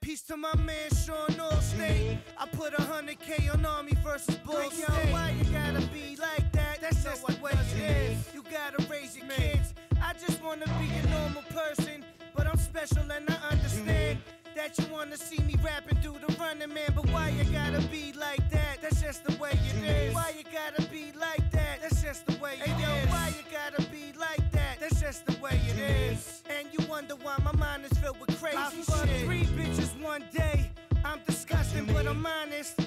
Peace 0.01 0.21
to 0.23 0.37
my 0.37 0.55
man 0.55 0.89
Sean 1.05 1.27
Allstate. 1.27 2.17
I 2.37 2.47
put 2.47 2.73
a 2.79 2.81
hundred 2.81 3.19
K 3.19 3.49
on 3.49 3.65
Army 3.65 3.93
versus 4.03 4.35
Bull 4.37 4.55
Yo, 4.55 4.87
why 5.11 5.35
you 5.37 5.43
gotta 5.51 5.85
be 5.87 6.17
like 6.19 6.51
that? 6.53 6.79
That's 6.81 7.03
just 7.03 7.27
the 7.27 7.35
way 7.41 7.51
it 7.51 7.91
is. 7.91 8.33
You 8.33 8.43
gotta 8.43 8.81
raise 8.89 9.17
your 9.17 9.27
kids. 9.27 9.73
I 10.01 10.13
just 10.13 10.41
wanna 10.43 10.65
be 10.79 10.89
a 11.03 11.09
normal 11.09 11.43
person, 11.43 12.03
but 12.35 12.47
I'm 12.47 12.57
special 12.57 13.03
and 13.11 13.29
I 13.29 13.51
understand 13.51 14.19
that 14.55 14.77
you 14.77 14.85
wanna 14.91 15.17
see 15.17 15.39
me 15.43 15.55
rapping 15.63 15.97
through 16.01 16.17
the 16.25 16.33
running 16.39 16.73
man. 16.73 16.91
But 16.95 17.09
why 17.11 17.29
you 17.29 17.43
gotta 17.45 17.81
be 17.87 18.13
like 18.13 18.49
that? 18.49 18.81
That's 18.81 19.01
just 19.01 19.23
the 19.25 19.35
way 19.37 19.51
it 19.51 19.83
is. 19.83 20.13
Why 20.13 20.33
you 20.37 20.43
gotta 20.51 20.87
be 20.89 21.11
like 21.19 21.49
that? 21.51 21.81
That's 21.81 22.01
just 22.01 22.25
the 22.25 22.37
way 22.37 22.55
it 22.63 22.69
is. 22.69 23.09
Why 23.09 23.33
you 23.37 23.43
gotta 23.51 23.81
be 23.89 24.13
like 24.19 24.51
that? 24.51 24.79
That's 24.79 24.99
just 25.01 25.25
the 25.25 25.37
way 25.41 25.59
it 25.69 25.77
is. 25.79 26.43
And 26.49 26.67
you 26.73 26.85
wonder 26.87 27.15
why 27.15 27.35
my 27.43 27.53
mind 27.53 27.85
is 27.85 27.97
filled 27.99 28.19
with 28.19 28.39
crazy 28.41 28.57
I 28.57 28.69
fucked 28.69 29.09
shit. 29.09 29.25
three 29.25 29.43
bitches 29.43 29.99
one 30.01 30.23
day. 30.33 30.69
I'm 31.05 31.19
disgusting, 31.25 31.85
but 31.85 32.07
I'm 32.07 32.25
honest. 32.25 32.79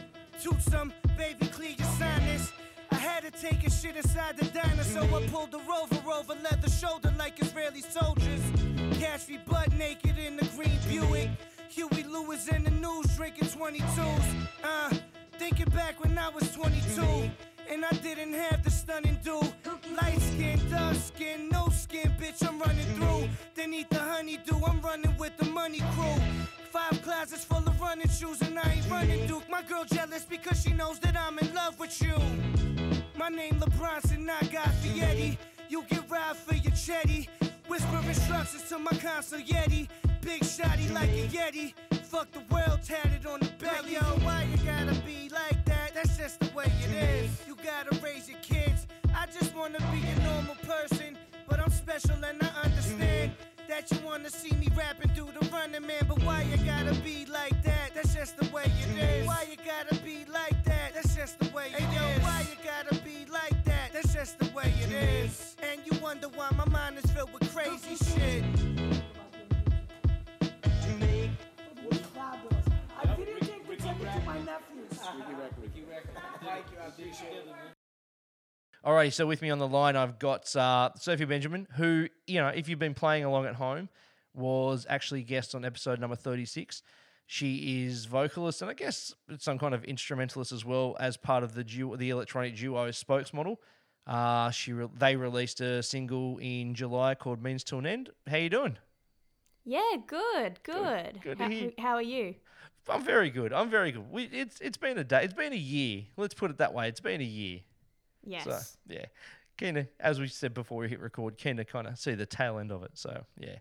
Toot 0.43 0.61
some, 0.63 0.93
baby, 1.17 1.47
clear 1.47 1.71
your 1.71 1.87
sinus. 1.99 2.53
I 2.93 2.97
had 2.97 3.23
to 3.25 3.31
take 3.31 3.67
a 3.67 3.71
shit 3.71 3.97
inside 3.97 4.37
the 4.37 4.45
diner, 4.47 4.85
so 4.85 5.01
I 5.03 5.27
pulled 5.29 5.51
the 5.51 5.61
rover 5.61 5.97
over 6.11 6.35
leather 6.35 6.69
shoulder 6.69 7.13
like 7.19 7.41
Israeli 7.41 7.81
soldiers. 7.81 8.43
Catch 9.01 9.29
me 9.29 9.39
butt 9.47 9.73
naked 9.73 10.19
in 10.19 10.37
the 10.37 10.45
green 10.55 10.79
Buick. 10.87 11.31
Huey 11.71 12.03
Lewis 12.03 12.49
in 12.49 12.65
the 12.65 12.71
news 12.71 13.07
drinking 13.17 13.49
22s. 13.49 14.47
Uh, 14.63 14.95
thinking 15.39 15.71
back 15.71 16.05
when 16.05 16.19
I 16.19 16.29
was 16.29 16.53
22. 16.53 17.31
And 17.73 17.87
I 17.87 17.91
didn't 18.03 18.35
have 18.35 18.63
the 18.63 18.71
stunning 18.71 19.19
do. 19.25 19.41
Light 19.97 20.21
skin, 20.21 20.61
dark 20.71 20.95
skin, 20.95 21.49
no 21.49 21.71
skin, 21.71 22.15
bitch, 22.21 22.47
I'm 22.47 22.59
running 22.59 22.85
through. 22.97 23.31
Then 23.55 23.73
eat 23.73 23.89
the 23.89 23.99
honeydew, 23.99 24.63
I'm 24.67 24.83
running 24.83 25.17
with 25.17 25.39
the 25.39 25.47
money 25.47 25.81
crew. 25.95 26.23
Five 26.71 27.01
closets 27.01 27.47
full 27.47 27.67
of 27.67 27.81
running 27.81 28.11
shoes, 28.11 28.43
and 28.43 28.59
I 28.59 28.75
ain't 28.75 28.91
running 28.91 29.27
Duke. 29.27 29.49
My 29.49 29.63
girl 29.63 29.87
jealous 29.87 30.27
because 30.27 30.63
she 30.63 30.75
knows 30.75 30.99
that 30.99 31.17
I'm 31.17 31.39
in 31.39 31.55
love 31.55 31.81
with 31.81 31.99
you. 32.03 32.15
My 33.17 33.31
name 33.31 33.55
LeBron, 33.55 34.17
and 34.17 34.31
I 34.31 34.41
got 34.53 34.67
the 34.83 34.89
Fietti. 34.89 35.39
You 35.71 35.83
get 35.89 36.11
ride 36.11 36.37
for 36.37 36.55
your 36.55 36.73
chetty. 36.73 37.29
Whisper 37.69 38.03
instructions 38.07 38.69
to 38.69 38.79
my 38.79 38.91
console 38.91 39.41
Yeti. 39.41 39.89
Big 40.21 40.43
shotty 40.43 40.93
like 40.93 41.09
a 41.09 41.27
Yeti. 41.29 41.73
Fuck 42.13 42.31
the 42.33 42.43
world 42.55 42.81
tatted 42.85 43.25
on 43.25 43.41
the 43.41 43.49
belly. 43.59 43.95
Yo, 43.95 44.01
why 44.21 44.43
you 44.43 44.59
gotta 44.67 44.95
be 45.01 45.31
like 45.31 45.65
that? 45.65 45.95
That's 45.95 46.15
just 46.19 46.41
the 46.41 46.51
way 46.55 46.67
it 46.85 46.91
is. 46.93 47.31
You 47.49 47.57
gotta 47.65 47.99
raise 48.05 48.29
your 48.29 48.39
kids. 48.41 48.87
I 49.17 49.25
just 49.33 49.57
wanna 49.57 49.79
be 49.91 50.03
a 50.07 50.21
normal 50.23 50.57
person, 50.57 51.17
but 51.49 51.59
I'm 51.59 51.71
special 51.71 52.23
and 52.23 52.43
I 52.43 52.65
understand. 52.65 53.33
That 53.67 53.91
you 53.91 53.97
wanna 54.05 54.29
see 54.29 54.55
me 54.57 54.69
rapping 54.77 55.09
through 55.15 55.31
the 55.41 55.47
running 55.47 55.87
man, 55.87 56.05
but 56.07 56.23
why 56.23 56.43
you 56.43 56.59
gotta 56.59 56.95
be 57.01 57.25
like 57.25 57.63
that? 57.63 57.95
That's 57.95 58.15
just 58.15 58.37
the 58.37 58.45
way 58.51 58.65
it 58.67 59.03
is. 59.03 59.27
Why 59.27 59.47
you 59.51 59.57
gotta 59.65 59.99
be 60.05 60.27
like 60.31 60.63
that? 60.65 60.93
That's 60.93 61.17
just 61.17 61.39
the 61.39 61.49
way 61.57 61.69
it 61.69 61.81
is. 61.81 62.23
Why 62.23 62.45
you 62.51 62.57
gotta 62.63 63.03
be 63.03 63.25
like 63.33 63.65
that? 63.65 63.95
That's 63.95 64.13
just 64.13 64.39
the 64.39 64.51
way 64.55 64.71
it 64.83 64.93
is. 64.93 65.57
And 65.63 65.81
you 65.87 65.99
wonder 66.03 66.29
why 66.29 66.51
my 66.59 66.67
mind 66.67 66.99
is 67.03 67.11
filled 67.11 67.33
with 67.33 67.51
crazy 67.55 67.97
shit. 67.97 68.92
Alrighty, 78.85 79.13
so 79.13 79.27
with 79.27 79.43
me 79.43 79.51
on 79.51 79.59
the 79.59 79.69
line, 79.69 79.95
I've 79.95 80.19
got 80.19 80.55
uh, 80.57 80.91
Sophie 80.97 81.25
Benjamin, 81.25 81.69
who, 81.77 82.09
you 82.27 82.41
know, 82.41 82.49
if 82.49 82.69
you've 82.69 82.81
been 82.81 82.95
playing 82.95 83.25
along 83.25 83.47
at 83.47 83.55
home, 83.55 83.89
was 84.35 84.87
actually 84.89 85.23
guest 85.23 85.55
on 85.55 85.65
episode 85.65 86.01
number 86.01 86.17
36. 86.17 86.83
She 87.27 87.85
is 87.87 88.07
vocalist 88.07 88.61
and 88.61 88.71
I 88.71 88.75
guess 88.75 89.15
some 89.39 89.59
kind 89.59 89.73
of 89.75 89.85
instrumentalist 89.85 90.53
as 90.53 90.65
well 90.65 90.97
as 90.99 91.17
part 91.17 91.45
of 91.45 91.55
the 91.55 91.63
duo, 91.63 91.97
the 91.97 92.11
electronic 92.11 92.57
duo 92.57 92.89
spokesmodel. 92.89 93.57
Uh, 94.07 94.51
she 94.51 94.73
re- 94.73 94.89
they 94.99 95.15
released 95.15 95.61
a 95.61 95.83
single 95.83 96.39
in 96.39 96.75
July 96.75 97.15
called 97.15 97.43
"Means 97.43 97.63
to 97.65 97.79
an 97.79 97.87
End." 97.87 98.11
How 98.27 98.37
you 98.37 98.51
doing? 98.51 98.77
Yeah, 99.65 99.93
good, 100.07 100.61
good. 100.65 101.21
good 101.23 101.39
to 101.39 101.45
how, 101.45 101.51
hear. 101.51 101.71
how 101.79 101.95
are 101.95 102.03
you? 102.03 102.35
I'm 102.89 103.05
very 103.05 103.31
good. 103.31 103.53
I'm 103.53 103.71
very 103.71 103.93
good. 103.93 104.11
We, 104.11 104.25
it's 104.25 104.61
it's 104.61 104.77
been 104.77 104.99
a 104.99 105.05
day. 105.05 105.23
It's 105.25 105.35
been 105.35 105.53
a 105.53 105.57
year. 105.57 106.03
Let's 106.17 106.35
put 106.35 106.51
it 106.51 106.59
that 106.59 106.75
way. 106.75 106.89
It's 106.89 107.01
been 107.01 107.21
a 107.21 107.25
year. 107.25 107.61
Yes. 108.25 108.45
So 108.45 108.59
yeah, 108.89 109.07
keen 109.57 109.75
to, 109.75 109.87
as 110.01 110.19
we 110.21 110.27
said 110.29 110.55
before 110.55 110.79
we 110.79 110.89
hit 110.89 111.01
record, 111.01 111.39
keen 111.39 111.57
to 111.59 111.65
kind 111.65 111.87
of 111.87 111.99
see 111.99 112.15
the 112.15 112.27
tail 112.27 112.59
end 112.59 112.71
of 112.73 112.83
it. 112.83 112.91
So 112.95 113.25
yeah, 113.39 113.57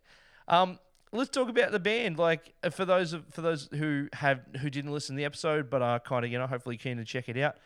um, 0.47 0.79
let's 1.11 1.29
talk 1.29 1.49
about 1.49 1.71
the 1.71 1.79
band. 1.79 2.17
Like 2.17 2.53
uh, 2.63 2.69
for 2.71 2.85
those 2.85 3.13
of- 3.13 3.25
for 3.33 3.41
those 3.41 3.69
who 3.73 4.07
have 4.13 4.41
who 4.59 4.69
didn't 4.69 4.91
listen 4.91 5.15
to 5.15 5.17
the 5.17 5.25
episode 5.25 5.69
but 5.69 5.81
are 5.81 5.99
kind 5.99 6.25
of 6.25 6.31
you 6.31 6.37
know 6.39 6.47
hopefully 6.47 6.77
keen 6.77 6.97
to 6.97 7.05
check 7.05 7.29
it 7.29 7.37
out. 7.37 7.57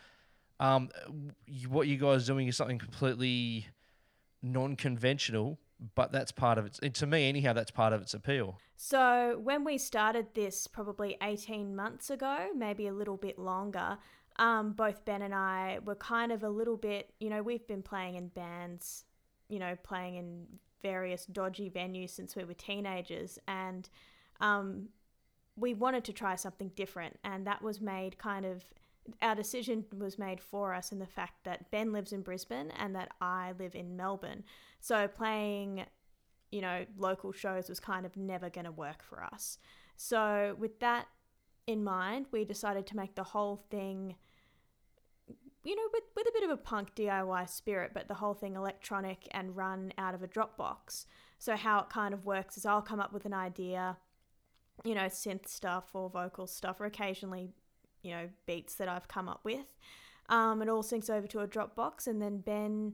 Um, 0.60 0.90
what 1.68 1.88
you 1.88 1.98
guys 1.98 2.24
are 2.24 2.34
doing 2.34 2.48
is 2.48 2.56
something 2.56 2.80
completely 2.80 3.68
non-conventional, 4.42 5.58
but 5.96 6.12
that's 6.12 6.32
part 6.32 6.58
of 6.58 6.66
it. 6.66 6.80
And 6.82 6.94
to 6.96 7.06
me, 7.08 7.28
anyhow, 7.28 7.54
that's 7.54 7.72
part 7.72 7.94
of 7.94 8.02
its 8.02 8.14
appeal. 8.14 8.60
So, 8.78 9.40
when 9.42 9.64
we 9.64 9.78
started 9.78 10.28
this 10.34 10.68
probably 10.68 11.18
18 11.22 11.76
months 11.76 12.10
ago, 12.10 12.50
maybe 12.56 12.88
a 12.88 12.94
little 12.94 13.18
bit 13.18 13.40
longer, 13.40 13.98
um, 14.38 14.74
both 14.74 15.06
Ben 15.06 15.22
and 15.22 15.34
I 15.34 15.80
were 15.86 15.96
kind 15.96 16.32
of 16.32 16.44
a 16.44 16.50
little 16.50 16.78
bit, 16.78 17.14
you 17.20 17.30
know, 17.30 17.42
we've 17.42 17.66
been 17.68 17.82
playing 17.82 18.16
in 18.16 18.28
bands, 18.30 19.06
you 19.48 19.60
know, 19.60 19.78
playing 19.84 20.16
in 20.16 20.46
various 20.82 21.26
dodgy 21.26 21.70
venues 21.70 22.10
since 22.10 22.36
we 22.36 22.44
were 22.44 22.54
teenagers. 22.54 23.40
And 23.48 23.90
um, 24.42 24.90
we 25.56 25.74
wanted 25.74 26.04
to 26.06 26.14
try 26.14 26.36
something 26.36 26.72
different. 26.76 27.18
And 27.24 27.48
that 27.48 27.62
was 27.62 27.80
made 27.80 28.18
kind 28.18 28.46
of, 28.46 28.66
our 29.22 29.36
decision 29.36 29.86
was 29.98 30.18
made 30.18 30.42
for 30.42 30.74
us 30.74 30.92
in 30.92 31.00
the 31.00 31.06
fact 31.06 31.44
that 31.44 31.70
Ben 31.72 31.94
lives 31.94 32.12
in 32.12 32.22
Brisbane 32.22 32.72
and 32.72 32.96
that 32.96 33.12
I 33.22 33.54
live 33.60 33.76
in 33.76 33.96
Melbourne. 33.96 34.44
So, 34.80 35.08
playing 35.08 35.86
you 36.56 36.62
know, 36.62 36.86
local 36.98 37.34
shows 37.34 37.68
was 37.68 37.82
kind 37.82 38.06
of 38.06 38.16
never 38.16 38.50
going 38.50 38.64
to 38.64 38.72
work 38.72 39.04
for 39.04 39.22
us. 39.22 39.58
So, 39.98 40.56
with 40.58 40.80
that 40.80 41.08
in 41.68 41.84
mind, 41.84 42.28
we 42.32 42.46
decided 42.46 42.88
to 42.88 42.96
make 42.96 43.16
the 43.16 43.24
whole 43.24 43.58
thing, 43.70 44.16
you 45.64 45.76
know, 45.76 45.90
with, 45.92 46.04
with 46.16 46.28
a 46.28 46.32
bit 46.34 46.44
of 46.44 46.50
a 46.50 46.58
punk 46.58 46.96
DIY 46.96 47.50
spirit, 47.50 47.92
but 47.94 48.08
the 48.08 48.14
whole 48.14 48.34
thing 48.34 48.56
electronic 48.56 49.28
and 49.32 49.58
run 49.58 49.92
out 49.98 50.16
of 50.16 50.24
a 50.24 50.30
Dropbox. 50.30 51.06
So, 51.40 51.58
how 51.58 51.80
it 51.80 51.90
kind 51.90 52.14
of 52.14 52.26
works 52.26 52.56
is 52.56 52.66
I'll 52.66 52.82
come 52.82 53.02
up 53.02 53.12
with 53.12 53.26
an 53.26 53.34
idea, 53.34 53.98
you 54.86 54.96
know, 54.96 55.08
synth 55.08 55.50
stuff 55.50 55.90
or 55.94 56.10
vocal 56.10 56.48
stuff, 56.48 56.80
or 56.80 56.86
occasionally, 56.86 57.50
you 58.06 58.12
know, 58.12 58.30
beats 58.46 58.76
that 58.76 58.88
I've 58.88 59.08
come 59.08 59.28
up 59.28 59.42
with. 59.44 59.76
Um, 60.30 60.62
it 60.62 60.70
all 60.70 60.84
syncs 60.84 61.10
over 61.10 61.28
to 61.28 61.40
a 61.40 61.48
Dropbox, 61.48 62.08
and 62.08 62.22
then 62.22 62.38
Ben 62.38 62.94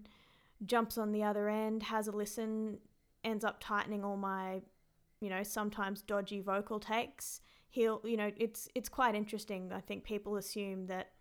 jumps 0.65 0.97
on 0.97 1.11
the 1.11 1.23
other 1.23 1.49
end, 1.49 1.83
has 1.83 2.07
a 2.07 2.11
listen, 2.11 2.77
ends 3.23 3.43
up 3.43 3.57
tightening 3.59 4.05
all 4.05 4.17
my, 4.17 4.61
you 5.19 5.29
know, 5.29 5.43
sometimes 5.43 6.01
dodgy 6.01 6.39
vocal 6.39 6.79
takes. 6.79 7.41
He'll, 7.69 8.01
you 8.03 8.17
know, 8.17 8.31
it's 8.37 8.69
it's 8.75 8.89
quite 8.89 9.15
interesting. 9.15 9.71
I 9.73 9.81
think 9.81 10.03
people 10.03 10.37
assume 10.37 10.87
that, 10.87 11.11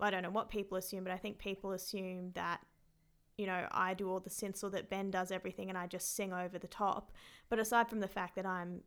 I 0.00 0.10
don't 0.10 0.22
know 0.22 0.30
what 0.30 0.50
people 0.50 0.78
assume, 0.78 1.04
but 1.04 1.12
I 1.12 1.18
think 1.18 1.38
people 1.38 1.72
assume 1.72 2.32
that, 2.34 2.60
you 3.38 3.46
know, 3.46 3.66
I 3.70 3.94
do 3.94 4.10
all 4.10 4.20
the 4.20 4.30
synths 4.30 4.64
or 4.64 4.70
that 4.70 4.90
Ben 4.90 5.10
does 5.10 5.30
everything 5.30 5.68
and 5.68 5.78
I 5.78 5.86
just 5.86 6.14
sing 6.14 6.32
over 6.32 6.58
the 6.58 6.66
top. 6.68 7.12
But 7.48 7.58
aside 7.58 7.88
from 7.88 8.00
the 8.00 8.08
fact 8.08 8.36
that 8.36 8.46
I'm 8.46 8.82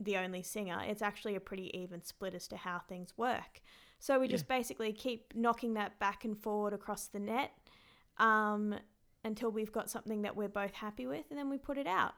the 0.00 0.16
only 0.16 0.42
singer, 0.42 0.82
it's 0.86 1.02
actually 1.02 1.34
a 1.36 1.40
pretty 1.40 1.70
even 1.78 2.02
split 2.02 2.34
as 2.34 2.48
to 2.48 2.56
how 2.56 2.80
things 2.80 3.12
work. 3.16 3.62
So 3.98 4.18
we 4.18 4.28
just 4.28 4.48
basically 4.48 4.92
keep 4.92 5.32
knocking 5.34 5.74
that 5.74 5.98
back 5.98 6.24
and 6.24 6.36
forward 6.36 6.72
across 6.72 7.06
the 7.06 7.20
net. 7.20 7.52
Um, 8.18 8.74
until 9.24 9.50
we've 9.50 9.72
got 9.72 9.90
something 9.90 10.22
that 10.22 10.36
we're 10.36 10.48
both 10.48 10.74
happy 10.74 11.06
with 11.06 11.24
and 11.30 11.38
then 11.38 11.48
we 11.48 11.58
put 11.58 11.78
it 11.78 11.86
out. 11.86 12.12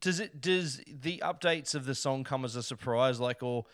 does 0.00 0.20
it 0.20 0.40
does 0.40 0.80
the 0.86 1.18
updates 1.18 1.74
of 1.74 1.84
the 1.84 1.94
song 1.94 2.24
come 2.24 2.44
as 2.44 2.56
a 2.56 2.62
surprise 2.62 3.20
like 3.20 3.42
or 3.42 3.64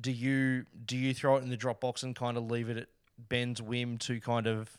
do 0.00 0.12
you 0.12 0.66
do 0.84 0.96
you 0.96 1.14
throw 1.14 1.36
it 1.36 1.42
in 1.42 1.50
the 1.50 1.56
dropbox 1.56 2.02
and 2.02 2.14
kind 2.14 2.36
of 2.36 2.50
leave 2.50 2.68
it 2.68 2.76
at 2.76 2.88
ben's 3.18 3.60
whim 3.62 3.96
to 3.96 4.20
kind 4.20 4.46
of 4.46 4.78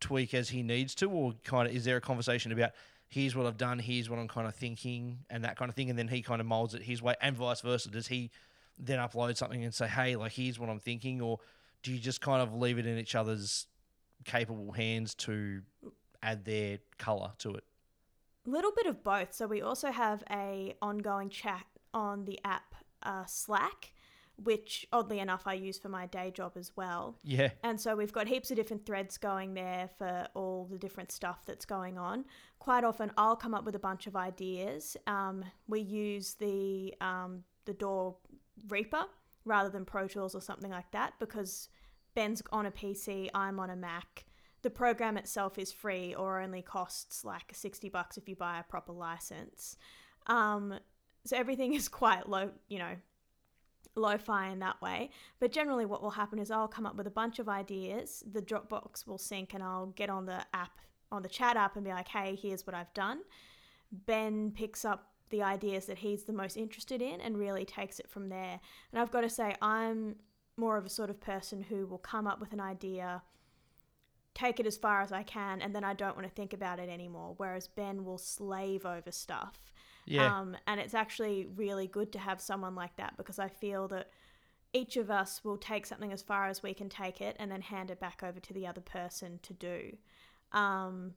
tweak 0.00 0.34
as 0.34 0.50
he 0.50 0.62
needs 0.62 0.94
to 0.94 1.08
or 1.08 1.32
kind 1.44 1.68
of 1.68 1.74
is 1.74 1.84
there 1.84 1.96
a 1.96 2.00
conversation 2.00 2.52
about 2.52 2.72
here's 3.08 3.34
what 3.36 3.46
i've 3.46 3.56
done 3.56 3.78
here's 3.78 4.08
what 4.10 4.18
i'm 4.18 4.28
kind 4.28 4.46
of 4.46 4.54
thinking 4.54 5.18
and 5.30 5.44
that 5.44 5.56
kind 5.56 5.68
of 5.68 5.74
thing 5.74 5.90
and 5.90 5.98
then 5.98 6.08
he 6.08 6.22
kind 6.22 6.40
of 6.40 6.46
molds 6.46 6.74
it 6.74 6.82
his 6.82 7.00
way 7.02 7.14
and 7.20 7.36
vice 7.36 7.60
versa 7.60 7.90
does 7.90 8.08
he 8.08 8.30
then 8.78 8.98
upload 8.98 9.36
something 9.36 9.64
and 9.64 9.72
say 9.72 9.86
hey 9.86 10.16
like 10.16 10.32
here's 10.32 10.58
what 10.58 10.68
i'm 10.68 10.80
thinking 10.80 11.20
or 11.20 11.38
do 11.82 11.92
you 11.92 11.98
just 11.98 12.20
kind 12.20 12.42
of 12.42 12.54
leave 12.54 12.78
it 12.78 12.86
in 12.86 12.98
each 12.98 13.14
other's 13.14 13.66
capable 14.24 14.72
hands 14.72 15.14
to 15.14 15.62
add 16.22 16.44
their 16.44 16.78
color 16.98 17.30
to 17.38 17.54
it 17.54 17.64
A 18.46 18.50
little 18.50 18.72
bit 18.72 18.86
of 18.86 19.02
both. 19.02 19.32
So 19.34 19.46
we 19.46 19.60
also 19.62 19.90
have 19.90 20.22
a 20.30 20.74
ongoing 20.80 21.30
chat 21.30 21.64
on 21.92 22.24
the 22.24 22.38
app 22.44 22.74
uh, 23.02 23.24
Slack, 23.26 23.92
which 24.42 24.86
oddly 24.92 25.18
enough 25.18 25.42
I 25.46 25.54
use 25.54 25.78
for 25.78 25.88
my 25.88 26.06
day 26.06 26.30
job 26.30 26.52
as 26.56 26.72
well. 26.76 27.18
yeah 27.24 27.50
And 27.62 27.80
so 27.80 27.96
we've 27.96 28.12
got 28.12 28.28
heaps 28.28 28.50
of 28.50 28.56
different 28.56 28.84
threads 28.84 29.16
going 29.16 29.54
there 29.54 29.88
for 29.96 30.28
all 30.34 30.68
the 30.70 30.78
different 30.78 31.10
stuff 31.10 31.44
that's 31.46 31.64
going 31.64 31.98
on. 31.98 32.24
Quite 32.58 32.84
often, 32.84 33.12
I'll 33.16 33.36
come 33.36 33.54
up 33.54 33.64
with 33.64 33.74
a 33.74 33.80
bunch 33.80 34.06
of 34.06 34.16
ideas. 34.16 34.96
Um, 35.06 35.44
we 35.68 35.80
use 35.80 36.34
the 36.34 36.94
um, 37.00 37.44
the 37.64 37.74
DAW 37.74 38.14
Reaper 38.68 39.04
rather 39.44 39.70
than 39.70 39.84
Pro 39.84 40.08
Tools 40.08 40.34
or 40.34 40.40
something 40.40 40.70
like 40.70 40.90
that 40.92 41.14
because 41.18 41.68
Ben's 42.14 42.42
on 42.52 42.66
a 42.66 42.70
PC, 42.70 43.30
I'm 43.34 43.58
on 43.60 43.70
a 43.70 43.76
Mac. 43.76 44.24
The 44.62 44.70
program 44.70 45.16
itself 45.16 45.58
is 45.58 45.70
free 45.70 46.14
or 46.14 46.40
only 46.40 46.62
costs 46.62 47.24
like 47.24 47.52
sixty 47.54 47.88
bucks 47.88 48.16
if 48.16 48.28
you 48.28 48.36
buy 48.36 48.58
a 48.58 48.64
proper 48.64 48.92
license. 48.92 49.76
Um, 50.26 50.74
so 51.24 51.36
everything 51.36 51.74
is 51.80 51.88
quite 51.88 52.28
low, 52.28 52.50
you 52.68 52.78
know, 52.78 52.96
lo-fi 53.96 54.48
in 54.48 54.58
that 54.60 54.80
way. 54.80 55.10
But 55.40 55.52
generally, 55.52 55.86
what 55.86 56.02
will 56.02 56.10
happen 56.10 56.38
is 56.38 56.50
I'll 56.50 56.68
come 56.68 56.86
up 56.86 56.96
with 56.96 57.06
a 57.06 57.10
bunch 57.10 57.38
of 57.38 57.48
ideas. 57.48 58.22
The 58.30 58.42
Dropbox 58.42 59.06
will 59.06 59.18
sync, 59.18 59.54
and 59.54 59.62
I'll 59.62 59.86
get 59.86 60.10
on 60.10 60.26
the 60.26 60.44
app, 60.54 60.78
on 61.10 61.22
the 61.22 61.28
chat 61.28 61.56
app, 61.56 61.76
and 61.76 61.84
be 61.84 61.90
like, 61.90 62.08
"Hey, 62.08 62.38
here's 62.40 62.66
what 62.66 62.74
I've 62.74 62.92
done." 62.94 63.22
Ben 63.90 64.50
picks 64.50 64.84
up 64.84 65.12
the 65.30 65.42
ideas 65.42 65.86
that 65.86 65.98
he's 65.98 66.24
the 66.24 66.32
most 66.32 66.56
interested 66.56 67.02
in 67.02 67.20
and 67.20 67.38
really 67.38 67.64
takes 67.64 67.98
it 67.98 68.08
from 68.08 68.28
there. 68.28 68.60
And 68.92 69.00
I've 69.00 69.10
got 69.10 69.22
to 69.22 69.30
say, 69.30 69.54
I'm 69.60 70.16
more 70.56 70.76
of 70.76 70.86
a 70.86 70.90
sort 70.90 71.10
of 71.10 71.20
person 71.20 71.62
who 71.62 71.86
will 71.86 71.98
come 71.98 72.26
up 72.26 72.40
with 72.40 72.52
an 72.52 72.60
idea, 72.60 73.22
take 74.34 74.60
it 74.60 74.66
as 74.66 74.76
far 74.76 75.02
as 75.02 75.12
I 75.12 75.22
can, 75.22 75.60
and 75.60 75.74
then 75.74 75.84
I 75.84 75.94
don't 75.94 76.16
want 76.16 76.28
to 76.28 76.34
think 76.34 76.52
about 76.52 76.78
it 76.78 76.88
anymore. 76.88 77.34
Whereas 77.36 77.68
Ben 77.68 78.04
will 78.04 78.18
slave 78.18 78.86
over 78.86 79.10
stuff. 79.10 79.72
Yeah. 80.06 80.38
Um, 80.38 80.56
and 80.66 80.80
it's 80.80 80.94
actually 80.94 81.46
really 81.56 81.88
good 81.88 82.12
to 82.12 82.18
have 82.18 82.40
someone 82.40 82.74
like 82.74 82.96
that 82.96 83.16
because 83.16 83.38
I 83.38 83.48
feel 83.48 83.88
that 83.88 84.10
each 84.72 84.96
of 84.96 85.10
us 85.10 85.42
will 85.44 85.56
take 85.56 85.86
something 85.86 86.12
as 86.12 86.22
far 86.22 86.46
as 86.46 86.62
we 86.62 86.74
can 86.74 86.88
take 86.88 87.20
it 87.20 87.36
and 87.38 87.50
then 87.50 87.60
hand 87.60 87.90
it 87.90 88.00
back 88.00 88.22
over 88.22 88.40
to 88.40 88.52
the 88.52 88.66
other 88.66 88.80
person 88.80 89.40
to 89.42 89.52
do. 89.52 89.96
Um, 90.52 91.14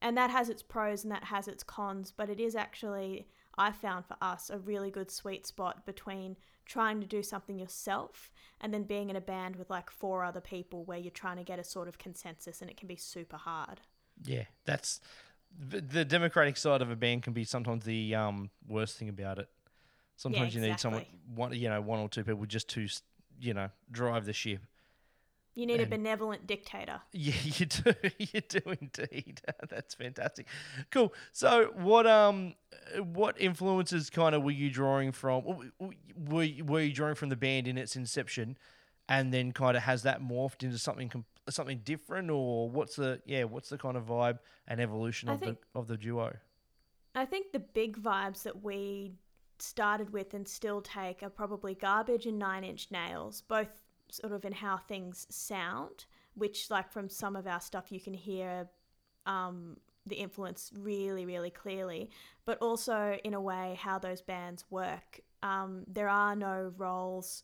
and 0.00 0.16
that 0.16 0.30
has 0.30 0.48
its 0.48 0.62
pros 0.62 1.02
and 1.04 1.12
that 1.12 1.24
has 1.24 1.48
its 1.48 1.62
cons, 1.62 2.12
but 2.16 2.28
it 2.30 2.40
is 2.40 2.54
actually, 2.54 3.28
I 3.56 3.72
found 3.72 4.06
for 4.06 4.16
us, 4.20 4.50
a 4.50 4.58
really 4.58 4.90
good 4.90 5.10
sweet 5.10 5.46
spot 5.46 5.86
between 5.86 6.36
trying 6.66 7.00
to 7.00 7.06
do 7.06 7.22
something 7.22 7.58
yourself 7.58 8.30
and 8.60 8.72
then 8.72 8.84
being 8.84 9.10
in 9.10 9.16
a 9.16 9.20
band 9.20 9.56
with 9.56 9.70
like 9.70 9.90
four 9.90 10.24
other 10.24 10.40
people 10.40 10.84
where 10.84 10.98
you're 10.98 11.10
trying 11.10 11.36
to 11.36 11.44
get 11.44 11.58
a 11.58 11.64
sort 11.64 11.88
of 11.88 11.98
consensus 11.98 12.60
and 12.60 12.70
it 12.70 12.76
can 12.76 12.88
be 12.88 12.96
super 12.96 13.36
hard. 13.36 13.80
Yeah, 14.24 14.44
that's 14.64 15.00
the 15.56 15.80
the 15.80 16.04
democratic 16.04 16.56
side 16.56 16.82
of 16.82 16.90
a 16.90 16.96
band 16.96 17.22
can 17.22 17.32
be 17.32 17.44
sometimes 17.44 17.84
the 17.84 18.14
um, 18.14 18.50
worst 18.66 18.96
thing 18.98 19.08
about 19.08 19.38
it. 19.38 19.48
Sometimes 20.16 20.54
you 20.54 20.60
need 20.60 20.80
someone, 20.80 21.04
one 21.34 21.52
you 21.54 21.68
know, 21.68 21.80
one 21.80 22.00
or 22.00 22.08
two 22.08 22.24
people 22.24 22.44
just 22.46 22.68
to 22.70 22.86
you 23.40 23.54
know 23.54 23.68
drive 23.90 24.24
the 24.26 24.32
ship. 24.32 24.60
You 25.54 25.66
need 25.66 25.80
a 25.80 25.86
benevolent 25.86 26.46
dictator. 26.46 27.00
Yeah, 27.12 27.34
you 27.42 27.66
do. 27.66 27.92
You 28.18 28.40
do 28.42 28.60
indeed. 28.80 29.40
That's 29.68 29.94
fantastic. 29.94 30.46
Cool. 30.92 31.12
So, 31.32 31.72
what 31.74 32.06
um, 32.06 32.54
what 33.12 33.40
influences 33.40 34.08
kind 34.10 34.34
of 34.36 34.42
were 34.44 34.52
you 34.52 34.70
drawing 34.70 35.10
from? 35.12 35.70
Were 36.16 36.42
you- 36.44 36.64
were 36.64 36.80
you 36.82 36.92
drawing 36.92 37.16
from 37.16 37.28
the 37.28 37.36
band 37.36 37.66
in 37.66 37.76
its 37.76 37.96
inception, 37.96 38.56
and 39.08 39.32
then 39.34 39.50
kind 39.52 39.76
of 39.76 39.82
has 39.84 40.02
that 40.04 40.20
morphed 40.22 40.62
into 40.62 40.78
something 40.78 41.08
com- 41.08 41.24
something 41.54 41.80
different, 41.84 42.30
or 42.30 42.68
what's 42.70 42.96
the 42.96 43.20
yeah, 43.26 43.44
what's 43.44 43.68
the 43.68 43.78
kind 43.78 43.96
of 43.96 44.06
vibe 44.06 44.38
and 44.66 44.80
evolution 44.80 45.28
I 45.28 45.34
of 45.34 45.40
think- 45.40 45.58
the 45.72 45.78
of 45.78 45.88
the 45.88 45.96
duo? 45.96 46.36
I 47.14 47.24
think 47.24 47.52
the 47.52 47.58
big 47.58 48.00
vibes 48.00 48.42
that 48.44 48.62
we 48.62 49.14
started 49.58 50.12
with 50.12 50.34
and 50.34 50.46
still 50.46 50.80
take 50.80 51.22
are 51.22 51.30
probably 51.30 51.74
garbage 51.74 52.26
and 52.26 52.38
nine 52.38 52.62
inch 52.62 52.90
nails, 52.92 53.42
both 53.42 53.68
sort 54.10 54.32
of 54.32 54.44
in 54.44 54.52
how 54.52 54.76
things 54.76 55.26
sound, 55.28 56.04
which, 56.34 56.70
like, 56.70 56.92
from 56.92 57.08
some 57.08 57.34
of 57.34 57.46
our 57.46 57.60
stuff, 57.60 57.90
you 57.90 57.98
can 58.00 58.14
hear 58.14 58.68
um, 59.26 59.76
the 60.06 60.14
influence 60.14 60.70
really, 60.78 61.26
really 61.26 61.50
clearly, 61.50 62.10
but 62.44 62.56
also 62.58 63.18
in 63.24 63.34
a 63.34 63.40
way 63.40 63.76
how 63.82 63.98
those 63.98 64.22
bands 64.22 64.64
work. 64.70 65.20
Um, 65.42 65.84
there 65.88 66.08
are 66.08 66.36
no 66.36 66.72
roles 66.76 67.42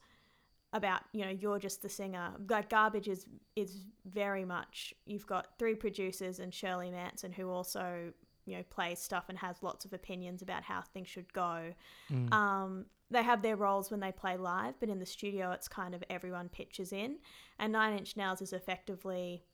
about 0.75 1.03
you 1.13 1.25
know 1.25 1.31
you're 1.31 1.59
just 1.59 1.81
the 1.81 1.89
singer 1.89 2.33
like 2.51 2.69
garbage 2.69 3.09
is 3.09 3.27
is 3.57 3.87
very 4.05 4.45
much 4.45 4.93
you've 5.07 5.27
got 5.27 5.57
three 5.59 5.75
producers 5.75 6.41
and 6.41 6.53
shirley 6.53 6.91
manson 6.91 7.33
who 7.33 7.49
also 7.49 8.13
you 8.47 8.57
know 8.57 8.63
plays 8.71 8.99
stuff 8.99 9.25
and 9.29 9.39
has 9.39 9.63
lots 9.63 9.85
of 9.85 9.93
opinions 9.93 10.43
about 10.43 10.63
how 10.63 10.83
things 10.93 11.09
should 11.09 11.33
go. 11.33 11.73
Um, 12.33 12.87
they 13.11 13.23
have 13.23 13.43
their 13.43 13.57
roles 13.57 13.91
when 13.91 14.01
they 14.01 14.13
play 14.13 14.37
live, 14.37 14.75
but 14.81 14.89
in 14.89 14.99
the 14.99 15.07
studio, 15.07 15.53
it's 15.53 15.69
kind 15.69 15.95
of 15.95 16.03
everyone 16.11 16.49
pitches 16.49 16.93
in. 16.93 17.19
And 17.59 17.73
Nine 17.73 17.97
Inch 17.97 18.17
Nails 18.17 18.43
is 18.43 18.53
effectively, 18.53 19.45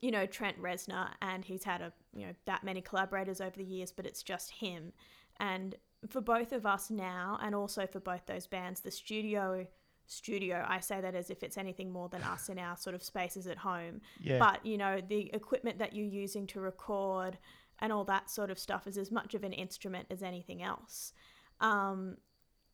you 0.00 0.10
know, 0.10 0.26
Trent 0.26 0.60
Reznor, 0.60 1.10
and 1.20 1.44
he's 1.44 1.64
had 1.64 1.80
a 1.80 1.92
you 2.14 2.26
know 2.26 2.32
that 2.46 2.64
many 2.64 2.80
collaborators 2.80 3.40
over 3.40 3.56
the 3.56 3.64
years, 3.64 3.92
but 3.92 4.06
it's 4.06 4.22
just 4.22 4.50
him. 4.50 4.92
And 5.38 5.76
for 6.08 6.20
both 6.20 6.52
of 6.52 6.66
us 6.66 6.90
now, 6.90 7.38
and 7.42 7.54
also 7.54 7.86
for 7.86 8.00
both 8.00 8.26
those 8.26 8.46
bands, 8.46 8.80
the 8.80 8.90
studio 8.90 9.66
studio 10.10 10.64
i 10.68 10.80
say 10.80 11.00
that 11.00 11.14
as 11.14 11.28
if 11.30 11.42
it's 11.42 11.56
anything 11.58 11.90
more 11.92 12.08
than 12.08 12.22
us 12.22 12.48
in 12.48 12.58
our 12.58 12.76
sort 12.76 12.94
of 12.94 13.02
spaces 13.02 13.46
at 13.46 13.58
home 13.58 14.00
Yeah. 14.20 14.38
but 14.38 14.64
you 14.64 14.76
know 14.78 15.00
the 15.06 15.30
equipment 15.34 15.78
that 15.78 15.94
you're 15.94 16.06
using 16.06 16.46
to 16.48 16.60
record 16.60 17.36
and 17.78 17.92
all 17.92 18.04
that 18.04 18.30
sort 18.30 18.50
of 18.50 18.58
stuff 18.58 18.86
is 18.86 18.96
as 18.98 19.10
much 19.12 19.34
of 19.34 19.44
an 19.44 19.52
instrument 19.52 20.06
as 20.10 20.22
anything 20.22 20.62
else 20.62 21.12
um, 21.60 22.16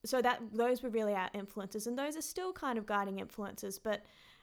so 0.05 0.23
that 0.23 0.41
those 0.53 0.83
were 0.83 0.91
really 0.91 1.13
our 1.15 1.29
influences 1.35 1.87
and 1.87 1.99
those 1.99 2.17
are 2.17 2.23
still 2.23 2.53
kind 2.53 2.79
of 2.79 2.87
guiding 2.87 3.19
influences 3.19 3.79
but 3.79 4.03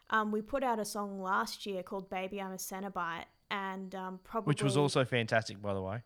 um, 0.09 0.29
we 0.31 0.41
put 0.41 0.61
out 0.63 0.77
a 0.77 0.83
song 0.85 1.21
last 1.21 1.65
year 1.65 1.81
called 1.83 2.09
baby 2.09 2.41
i'm 2.41 2.51
a 2.51 2.55
cenobite 2.57 3.25
and 3.49 3.95
um, 3.95 4.19
probably 4.23 4.49
Which 4.51 4.63
was 4.63 4.75
also 4.77 5.03
fantastic, 5.05 5.61
by 5.61 5.73
the 5.73 5.81
way. 5.81 6.03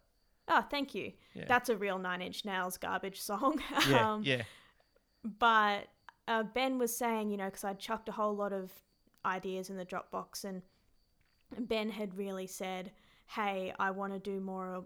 oh 0.49 0.61
thank 0.69 0.93
you 0.93 1.13
Yeah. 1.33 1.45
that's 1.47 1.69
a 1.69 1.75
real 1.75 1.97
nine 1.97 2.21
inch 2.21 2.45
nails 2.45 2.77
garbage 2.77 3.19
song 3.21 3.59
Yeah, 3.89 4.13
um, 4.13 4.21
yeah. 4.23 4.43
but 5.39 5.87
uh, 6.27 6.43
Ben 6.43 6.77
was 6.77 6.95
saying, 6.95 7.29
you 7.29 7.37
know, 7.37 7.45
because 7.45 7.63
I'd 7.63 7.79
chucked 7.79 8.09
a 8.09 8.13
whole 8.13 8.35
lot 8.35 8.53
of 8.53 8.71
ideas 9.25 9.69
in 9.69 9.77
the 9.77 9.85
Dropbox, 9.85 10.43
and 10.43 10.61
Ben 11.57 11.89
had 11.89 12.17
really 12.17 12.47
said, 12.47 12.91
"Hey, 13.27 13.73
I 13.79 13.91
want 13.91 14.13
to 14.13 14.19
do 14.19 14.39
more 14.39 14.83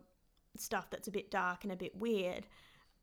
stuff 0.58 0.90
that's 0.90 1.08
a 1.08 1.12
bit 1.12 1.32
dark 1.32 1.64
and 1.64 1.72
a 1.72 1.78
bit 1.78 1.96
weird, 1.96 2.48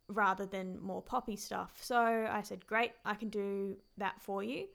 rather 0.09 0.47
than 0.47 0.81
more 0.81 1.03
poppy 1.03 1.37
stuff." 1.37 1.79
So 1.81 2.29
I 2.31 2.43
said, 2.43 2.67
"Great, 2.67 2.93
I 3.05 3.15
can 3.15 3.29
do 3.29 3.77
that 3.99 4.21
for 4.21 4.43
you." 4.43 4.67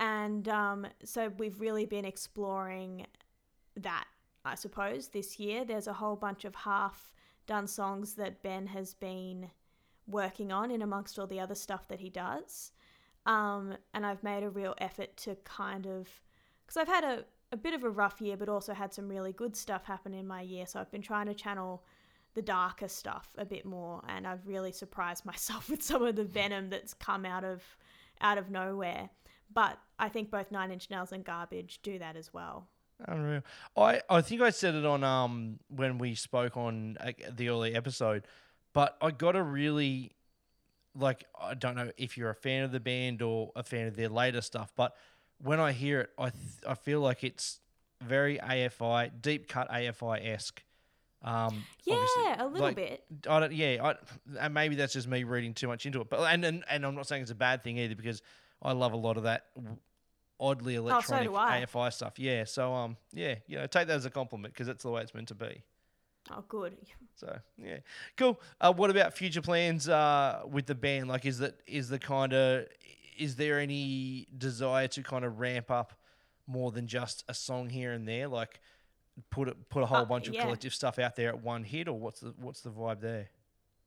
And 0.00 0.48
um, 0.48 0.86
so 1.04 1.30
we've 1.38 1.60
really 1.60 1.84
been 1.84 2.06
exploring 2.06 3.06
that, 3.76 4.06
I 4.44 4.54
suppose, 4.54 5.08
this 5.08 5.38
year. 5.38 5.64
There's 5.64 5.86
a 5.86 5.92
whole 5.92 6.16
bunch 6.16 6.44
of 6.44 6.54
half 6.54 7.12
done 7.46 7.66
songs 7.66 8.14
that 8.14 8.42
Ben 8.42 8.66
has 8.68 8.94
been 8.94 9.50
working 10.06 10.50
on 10.52 10.70
in 10.70 10.82
amongst 10.82 11.18
all 11.18 11.26
the 11.26 11.40
other 11.40 11.54
stuff 11.54 11.86
that 11.88 12.00
he 12.00 12.08
does. 12.08 12.72
Um, 13.26 13.76
and 13.94 14.06
I've 14.06 14.22
made 14.22 14.42
a 14.42 14.50
real 14.50 14.74
effort 14.78 15.16
to 15.18 15.36
kind 15.44 15.86
of, 15.86 16.08
because 16.66 16.76
I've 16.76 16.88
had 16.88 17.04
a, 17.04 17.24
a 17.52 17.56
bit 17.56 17.74
of 17.74 17.84
a 17.84 17.90
rough 17.90 18.20
year, 18.20 18.36
but 18.36 18.48
also 18.48 18.72
had 18.72 18.94
some 18.94 19.08
really 19.08 19.32
good 19.32 19.56
stuff 19.56 19.84
happen 19.84 20.14
in 20.14 20.26
my 20.26 20.42
year. 20.42 20.66
So 20.66 20.80
I've 20.80 20.90
been 20.90 21.02
trying 21.02 21.26
to 21.26 21.34
channel 21.34 21.82
the 22.34 22.42
darker 22.42 22.88
stuff 22.88 23.28
a 23.36 23.44
bit 23.44 23.64
more, 23.64 24.02
and 24.08 24.26
I've 24.26 24.46
really 24.46 24.72
surprised 24.72 25.24
myself 25.26 25.68
with 25.68 25.82
some 25.82 26.02
of 26.04 26.16
the 26.16 26.24
venom 26.24 26.70
that's 26.70 26.94
come 26.94 27.24
out 27.24 27.44
of 27.44 27.62
out 28.20 28.38
of 28.38 28.50
nowhere. 28.50 29.10
But 29.52 29.78
I 29.98 30.08
think 30.08 30.30
both 30.30 30.52
Nine 30.52 30.70
Inch 30.70 30.90
Nails 30.90 31.12
and 31.12 31.24
Garbage 31.24 31.80
do 31.82 31.98
that 31.98 32.16
as 32.16 32.32
well. 32.32 32.68
Unreal. 33.06 33.42
I, 33.76 34.02
I 34.10 34.20
think 34.20 34.42
I 34.42 34.50
said 34.50 34.74
it 34.74 34.84
on 34.84 35.02
um 35.02 35.58
when 35.68 35.98
we 35.98 36.14
spoke 36.14 36.56
on 36.56 36.96
uh, 37.00 37.12
the 37.30 37.48
early 37.48 37.74
episode, 37.74 38.26
but 38.72 38.96
I 39.00 39.10
got 39.10 39.36
a 39.36 39.42
really 39.42 40.12
like 40.94 41.24
I 41.40 41.54
don't 41.54 41.76
know 41.76 41.90
if 41.96 42.16
you're 42.18 42.30
a 42.30 42.34
fan 42.34 42.64
of 42.64 42.72
the 42.72 42.80
band 42.80 43.22
or 43.22 43.52
a 43.56 43.62
fan 43.62 43.86
of 43.86 43.96
their 43.96 44.08
later 44.08 44.40
stuff, 44.40 44.72
but 44.76 44.96
when 45.42 45.60
I 45.60 45.72
hear 45.72 46.00
it, 46.00 46.10
I 46.18 46.30
th- 46.30 46.42
I 46.66 46.74
feel 46.74 47.00
like 47.00 47.24
it's 47.24 47.60
very 48.02 48.38
AFI, 48.38 49.10
deep 49.20 49.48
cut 49.48 49.70
AFI 49.70 50.26
esque. 50.26 50.62
Um, 51.22 51.64
Yeah, 51.84 51.96
a 52.38 52.46
little 52.46 52.60
like, 52.60 52.76
bit. 52.76 53.04
I 53.28 53.40
don't. 53.40 53.52
Yeah, 53.52 53.76
I, 53.82 53.94
and 54.44 54.54
maybe 54.54 54.74
that's 54.76 54.92
just 54.94 55.06
me 55.06 55.24
reading 55.24 55.54
too 55.54 55.68
much 55.68 55.84
into 55.86 56.00
it. 56.00 56.08
But 56.08 56.20
and, 56.20 56.44
and 56.44 56.64
and 56.68 56.84
I'm 56.86 56.94
not 56.94 57.06
saying 57.06 57.22
it's 57.22 57.30
a 57.30 57.34
bad 57.34 57.62
thing 57.62 57.78
either 57.78 57.94
because 57.94 58.22
I 58.62 58.72
love 58.72 58.92
a 58.92 58.96
lot 58.96 59.16
of 59.16 59.24
that 59.24 59.46
oddly 60.38 60.74
electronic 60.76 61.30
Oh, 61.30 61.36
I. 61.36 61.64
AFI 61.64 61.92
stuff. 61.92 62.18
Yeah. 62.18 62.44
So 62.44 62.72
um, 62.72 62.96
yeah, 63.12 63.36
you 63.46 63.56
know, 63.56 63.66
take 63.66 63.86
that 63.88 63.96
as 63.96 64.06
a 64.06 64.10
compliment 64.10 64.54
because 64.54 64.66
that's 64.66 64.82
the 64.82 64.90
way 64.90 65.02
it's 65.02 65.14
meant 65.14 65.28
to 65.28 65.34
be. 65.34 65.62
Oh, 66.30 66.44
good. 66.48 66.76
So 67.16 67.38
yeah, 67.58 67.78
cool. 68.16 68.40
Uh, 68.60 68.72
what 68.72 68.88
about 68.90 69.14
future 69.14 69.42
plans 69.42 69.88
uh, 69.88 70.42
with 70.46 70.66
the 70.66 70.74
band? 70.74 71.08
Like, 71.08 71.26
is 71.26 71.38
that 71.38 71.60
is 71.66 71.88
the 71.88 71.98
kind 71.98 72.32
of 72.32 72.66
is 73.18 73.36
there 73.36 73.58
any 73.58 74.26
desire 74.36 74.88
to 74.88 75.02
kind 75.02 75.24
of 75.24 75.40
ramp 75.40 75.70
up 75.70 75.92
more 76.46 76.70
than 76.70 76.86
just 76.86 77.24
a 77.28 77.34
song 77.34 77.68
here 77.68 77.92
and 77.92 78.06
there? 78.08 78.28
Like, 78.28 78.60
put 79.30 79.48
it 79.48 79.68
put 79.68 79.82
a 79.82 79.86
whole 79.86 79.98
Uh, 79.98 80.04
bunch 80.04 80.28
of 80.28 80.34
yeah. 80.34 80.42
collective 80.42 80.72
stuff 80.72 80.98
out 80.98 81.16
there 81.16 81.28
at 81.28 81.42
one 81.42 81.64
hit, 81.64 81.88
or 81.88 81.98
what's 81.98 82.20
the 82.20 82.32
what's 82.38 82.60
the 82.62 82.70
vibe 82.70 83.00
there? 83.00 83.28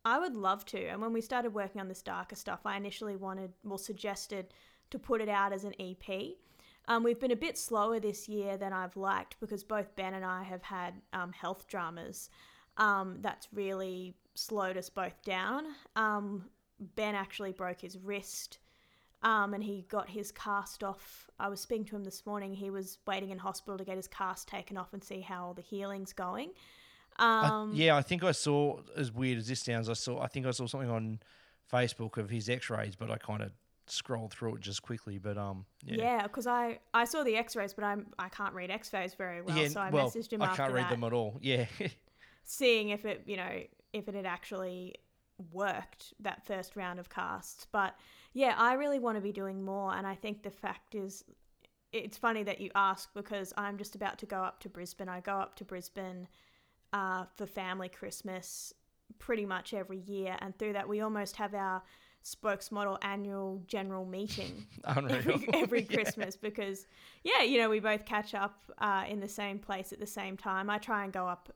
I 0.05 0.19
would 0.19 0.35
love 0.35 0.65
to. 0.65 0.85
And 0.85 1.01
when 1.01 1.13
we 1.13 1.21
started 1.21 1.53
working 1.53 1.79
on 1.79 1.87
this 1.87 2.01
darker 2.01 2.35
stuff, 2.35 2.59
I 2.65 2.75
initially 2.75 3.15
wanted, 3.15 3.53
well, 3.63 3.77
suggested 3.77 4.53
to 4.89 4.99
put 4.99 5.21
it 5.21 5.29
out 5.29 5.53
as 5.53 5.63
an 5.63 5.73
EP. 5.79 6.35
Um, 6.87 7.03
we've 7.03 7.19
been 7.19 7.31
a 7.31 7.35
bit 7.35 7.57
slower 7.57 7.99
this 7.99 8.27
year 8.27 8.57
than 8.57 8.73
I've 8.73 8.97
liked 8.97 9.37
because 9.39 9.63
both 9.63 9.95
Ben 9.95 10.13
and 10.13 10.25
I 10.25 10.43
have 10.43 10.63
had 10.63 10.95
um, 11.13 11.31
health 11.31 11.65
dramas. 11.67 12.29
Um, 12.77 13.17
that's 13.21 13.47
really 13.53 14.15
slowed 14.35 14.77
us 14.77 14.89
both 14.89 15.21
down. 15.23 15.65
Um, 15.95 16.45
ben 16.95 17.15
actually 17.15 17.51
broke 17.53 17.79
his 17.81 17.97
wrist 17.97 18.57
um, 19.21 19.53
and 19.53 19.63
he 19.63 19.85
got 19.89 20.09
his 20.09 20.31
cast 20.33 20.83
off. 20.83 21.29
I 21.39 21.47
was 21.47 21.61
speaking 21.61 21.85
to 21.85 21.95
him 21.95 22.03
this 22.03 22.25
morning. 22.25 22.53
He 22.53 22.69
was 22.69 22.97
waiting 23.07 23.29
in 23.29 23.37
hospital 23.37 23.77
to 23.77 23.85
get 23.85 23.95
his 23.95 24.07
cast 24.07 24.47
taken 24.49 24.75
off 24.75 24.91
and 24.91 25.01
see 25.01 25.21
how 25.21 25.45
all 25.45 25.53
the 25.53 25.61
healing's 25.61 26.11
going. 26.11 26.49
I- 27.17 27.47
Um, 27.47 27.71
yeah, 27.73 27.95
I 27.95 28.01
think 28.01 28.23
I 28.23 28.33
saw 28.33 28.79
as 28.97 29.11
weird 29.11 29.37
as 29.37 29.47
this 29.47 29.61
sounds. 29.61 29.87
I 29.87 29.93
saw 29.93 30.19
I 30.19 30.27
think 30.27 30.45
I 30.47 30.51
saw 30.51 30.65
something 30.65 30.89
on 30.89 31.19
Facebook 31.71 32.17
of 32.17 32.29
his 32.29 32.49
X-rays, 32.49 32.95
but 32.97 33.09
I 33.09 33.17
kind 33.17 33.41
of 33.41 33.51
scrolled 33.87 34.31
through 34.31 34.55
it 34.55 34.61
just 34.61 34.81
quickly. 34.81 35.17
But 35.17 35.37
um, 35.37 35.65
yeah, 35.83 35.95
Yeah, 35.97 36.23
because 36.23 36.47
I, 36.47 36.79
I 36.93 37.05
saw 37.05 37.23
the 37.23 37.35
X-rays, 37.35 37.73
but 37.73 37.83
I'm 37.83 38.07
I 38.17 38.29
can't 38.29 38.53
read 38.53 38.71
X-rays 38.71 39.13
very 39.13 39.41
well, 39.41 39.57
Yeah, 39.57 39.67
so 39.67 39.81
I 39.81 39.89
well, 39.89 40.09
messaged 40.09 40.33
him 40.33 40.41
I 40.41 40.55
can't 40.55 40.73
read 40.73 40.89
them 40.89 41.03
at 41.03 41.13
all. 41.13 41.37
Yeah, 41.41 41.65
seeing 42.43 42.89
if 42.89 43.05
it 43.05 43.23
you 43.25 43.37
know 43.37 43.61
if 43.93 44.07
it 44.07 44.15
had 44.15 44.25
actually 44.25 44.95
worked 45.51 46.13
that 46.19 46.45
first 46.45 46.75
round 46.75 46.99
of 46.99 47.09
casts. 47.09 47.67
But 47.71 47.95
yeah, 48.33 48.55
I 48.57 48.73
really 48.73 48.99
want 48.99 49.17
to 49.17 49.21
be 49.21 49.31
doing 49.31 49.63
more, 49.63 49.93
and 49.95 50.07
I 50.07 50.15
think 50.15 50.43
the 50.43 50.51
fact 50.51 50.95
is, 50.95 51.23
it's 51.91 52.17
funny 52.17 52.43
that 52.43 52.59
you 52.59 52.71
ask 52.75 53.13
because 53.13 53.53
I'm 53.57 53.77
just 53.77 53.95
about 53.95 54.17
to 54.19 54.25
go 54.25 54.37
up 54.37 54.59
to 54.61 54.69
Brisbane. 54.69 55.09
I 55.09 55.19
go 55.19 55.33
up 55.33 55.55
to 55.55 55.65
Brisbane 55.65 56.27
uh, 56.91 57.25
for 57.35 57.45
family 57.45 57.89
Christmas 57.89 58.73
pretty 59.19 59.45
much 59.45 59.73
every 59.73 59.99
year, 59.99 60.35
and 60.39 60.57
through 60.57 60.73
that 60.73 60.87
we 60.87 61.01
almost 61.01 61.35
have 61.35 61.53
our 61.53 61.83
spokesmodel 62.23 62.97
annual 63.01 63.61
general 63.67 64.05
meeting 64.05 64.65
every, 64.87 65.47
every 65.53 65.81
Yeah. 65.89 65.95
Christmas 65.95 66.35
because, 66.35 66.87
yeah, 67.23 67.43
you 67.43 67.57
know, 67.57 67.69
we 67.69 67.79
both 67.79 68.05
catch 68.05 68.33
up 68.33 68.71
uh, 68.77 69.03
in 69.07 69.19
the 69.19 69.27
same 69.27 69.59
place 69.59 69.91
at 69.91 69.99
the 69.99 70.07
same 70.07 70.37
time. 70.37 70.69
I 70.69 70.77
try 70.77 71.03
and 71.03 71.11
go 71.11 71.27
up, 71.27 71.53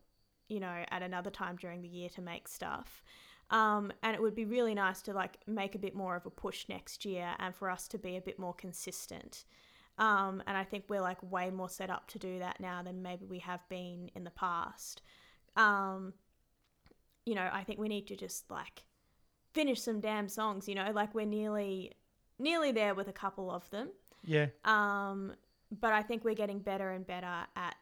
you 0.50 0.60
know, 0.60 0.84
at 0.92 1.02
another 1.02 1.30
time 1.30 1.56
during 1.56 1.82
the 1.82 1.88
year 1.88 2.10
to 2.10 2.22
make 2.22 2.48
stuff. 2.48 3.02
Um, 3.50 3.94
and 4.04 4.14
it 4.14 4.22
would 4.22 4.36
be 4.36 4.44
really 4.44 4.74
nice 4.74 5.02
to 5.04 5.14
like 5.14 5.38
make 5.48 5.74
a 5.74 5.80
bit 5.80 5.96
more 5.96 6.18
of 6.18 6.26
a 6.26 6.30
push 6.30 6.66
next 6.68 7.06
year 7.06 7.34
and 7.40 7.56
for 7.56 7.70
us 7.70 7.88
to 7.90 7.98
be 7.98 8.18
a 8.18 8.22
bit 8.22 8.38
more 8.38 8.54
consistent. 8.54 9.46
Um, 9.98 10.44
and 10.46 10.58
I 10.58 10.64
think 10.66 10.86
we're 10.90 11.02
like 11.02 11.18
way 11.32 11.50
more 11.50 11.70
set 11.70 11.90
up 11.90 12.08
to 12.10 12.20
do 12.20 12.40
that 12.40 12.60
now 12.60 12.84
than 12.84 13.02
maybe 13.02 13.26
we 13.26 13.40
have 13.40 13.62
been 13.70 14.12
in 14.16 14.26
the 14.26 14.32
past. 14.32 15.02
Um, 15.56 16.14
you 17.26 17.36
know, 17.36 17.50
I 17.52 17.64
think 17.64 17.80
we 17.80 17.88
need 17.88 18.08
to 18.08 18.16
just 18.16 18.52
like 18.52 18.84
finish 19.58 19.82
some 19.82 20.00
damn 20.00 20.30
songs, 20.30 20.68
you 20.70 20.76
know, 20.76 20.92
like 20.94 21.16
we're 21.16 21.26
nearly 21.26 21.92
nearly 22.38 22.72
there 22.72 22.94
with 22.94 23.08
a 23.08 23.14
couple 23.14 23.50
of 23.50 23.68
them. 23.72 23.90
Yeah, 24.24 24.48
Um, 24.64 25.34
but 25.72 25.94
I 25.94 26.04
think 26.04 26.24
we're 26.24 26.36
getting 26.36 26.60
better 26.60 26.92
and 26.92 27.06
better 27.08 27.36
at, 27.56 27.76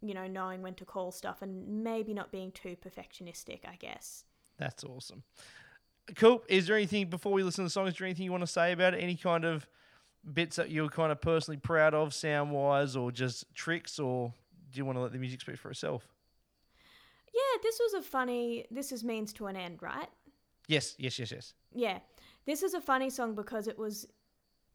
you 0.00 0.14
know, 0.14 0.26
knowing 0.26 0.62
when 0.62 0.74
to 0.74 0.84
call 0.84 1.12
stuff 1.12 1.42
and 1.42 1.84
maybe 1.84 2.12
not 2.14 2.32
being 2.32 2.50
too 2.52 2.76
perfectionistic, 2.84 3.60
I 3.64 3.76
guess. 3.78 4.24
that's 4.58 4.82
awesome. 4.82 5.22
Cool. 6.16 6.42
Is 6.48 6.66
there 6.66 6.76
anything 6.76 7.08
before 7.10 7.32
we 7.32 7.44
listen 7.44 7.62
to 7.62 7.66
the 7.66 7.70
songs? 7.70 7.92
Is 7.92 7.98
there 7.98 8.06
anything 8.06 8.24
you 8.24 8.32
want 8.32 8.42
to 8.42 8.48
say 8.48 8.72
about 8.72 8.94
it? 8.94 8.98
Any 8.98 9.14
kind 9.14 9.44
of 9.44 9.68
bits 10.32 10.56
that 10.56 10.70
you're 10.70 10.88
kind 10.88 11.12
of 11.12 11.20
personally 11.20 11.58
proud 11.58 11.94
of, 11.94 12.12
sound 12.12 12.50
wise, 12.50 12.96
or 12.96 13.12
just 13.12 13.52
tricks, 13.54 14.00
or 14.00 14.32
do 14.72 14.78
you 14.78 14.84
want 14.84 14.96
to 14.98 15.02
let 15.02 15.12
the 15.12 15.18
music 15.18 15.40
speak 15.42 15.58
for 15.58 15.70
itself? 15.70 16.08
Yeah, 17.32 17.60
this 17.62 17.78
was 17.80 17.94
a 17.94 18.02
funny, 18.02 18.66
this 18.70 18.90
is 18.90 19.04
means 19.04 19.32
to 19.34 19.46
an 19.46 19.56
end, 19.56 19.80
right? 19.80 20.08
Yes, 20.68 20.94
yes, 20.98 21.18
yes, 21.18 21.32
yes. 21.32 21.54
Yeah. 21.74 21.98
This 22.46 22.62
is 22.62 22.74
a 22.74 22.80
funny 22.80 23.10
song 23.10 23.34
because 23.34 23.68
it 23.68 23.78
was 23.78 24.06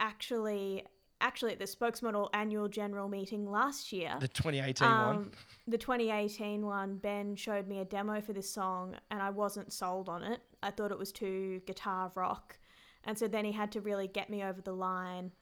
actually 0.00 0.84
actually 1.20 1.52
at 1.52 1.58
the 1.58 1.64
spokesmodel 1.64 2.28
annual 2.32 2.68
general 2.68 3.08
meeting 3.08 3.50
last 3.50 3.92
year. 3.92 4.16
The 4.20 4.28
2018 4.28 4.88
one. 4.88 5.16
Um, 5.16 5.30
the 5.66 5.78
2018 5.78 6.64
one, 6.64 6.96
Ben 6.96 7.34
showed 7.34 7.66
me 7.66 7.80
a 7.80 7.84
demo 7.84 8.20
for 8.20 8.32
this 8.32 8.48
song, 8.48 8.94
and 9.10 9.20
I 9.20 9.30
wasn't 9.30 9.72
sold 9.72 10.08
on 10.08 10.22
it. 10.22 10.40
I 10.62 10.70
thought 10.70 10.92
it 10.92 10.98
was 10.98 11.12
too 11.12 11.60
guitar 11.66 12.12
rock, 12.14 12.58
and 13.04 13.18
so 13.18 13.26
then 13.26 13.44
he 13.44 13.52
had 13.52 13.72
to 13.72 13.80
really 13.80 14.06
get 14.06 14.30
me 14.30 14.44
over 14.44 14.60
the 14.60 14.72
line 14.72 15.32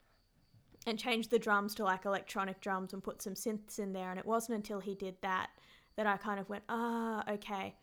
and 0.87 0.99
change 0.99 1.29
the 1.29 1.39
drums 1.39 1.75
to 1.75 1.85
like 1.85 2.05
electronic 2.05 2.61
drums 2.61 2.93
and 2.93 3.03
put 3.03 3.21
some 3.21 3.35
synths 3.35 3.79
in 3.79 3.93
there. 3.93 4.11
And 4.11 4.19
it 4.19 4.27
wasn't 4.27 4.57
until 4.57 4.81
he 4.81 4.95
did 4.95 5.17
that 5.21 5.51
that 5.97 6.07
I 6.07 6.17
kind 6.17 6.39
of 6.39 6.49
went, 6.49 6.65
ah, 6.69 7.23
okay, 7.31 7.75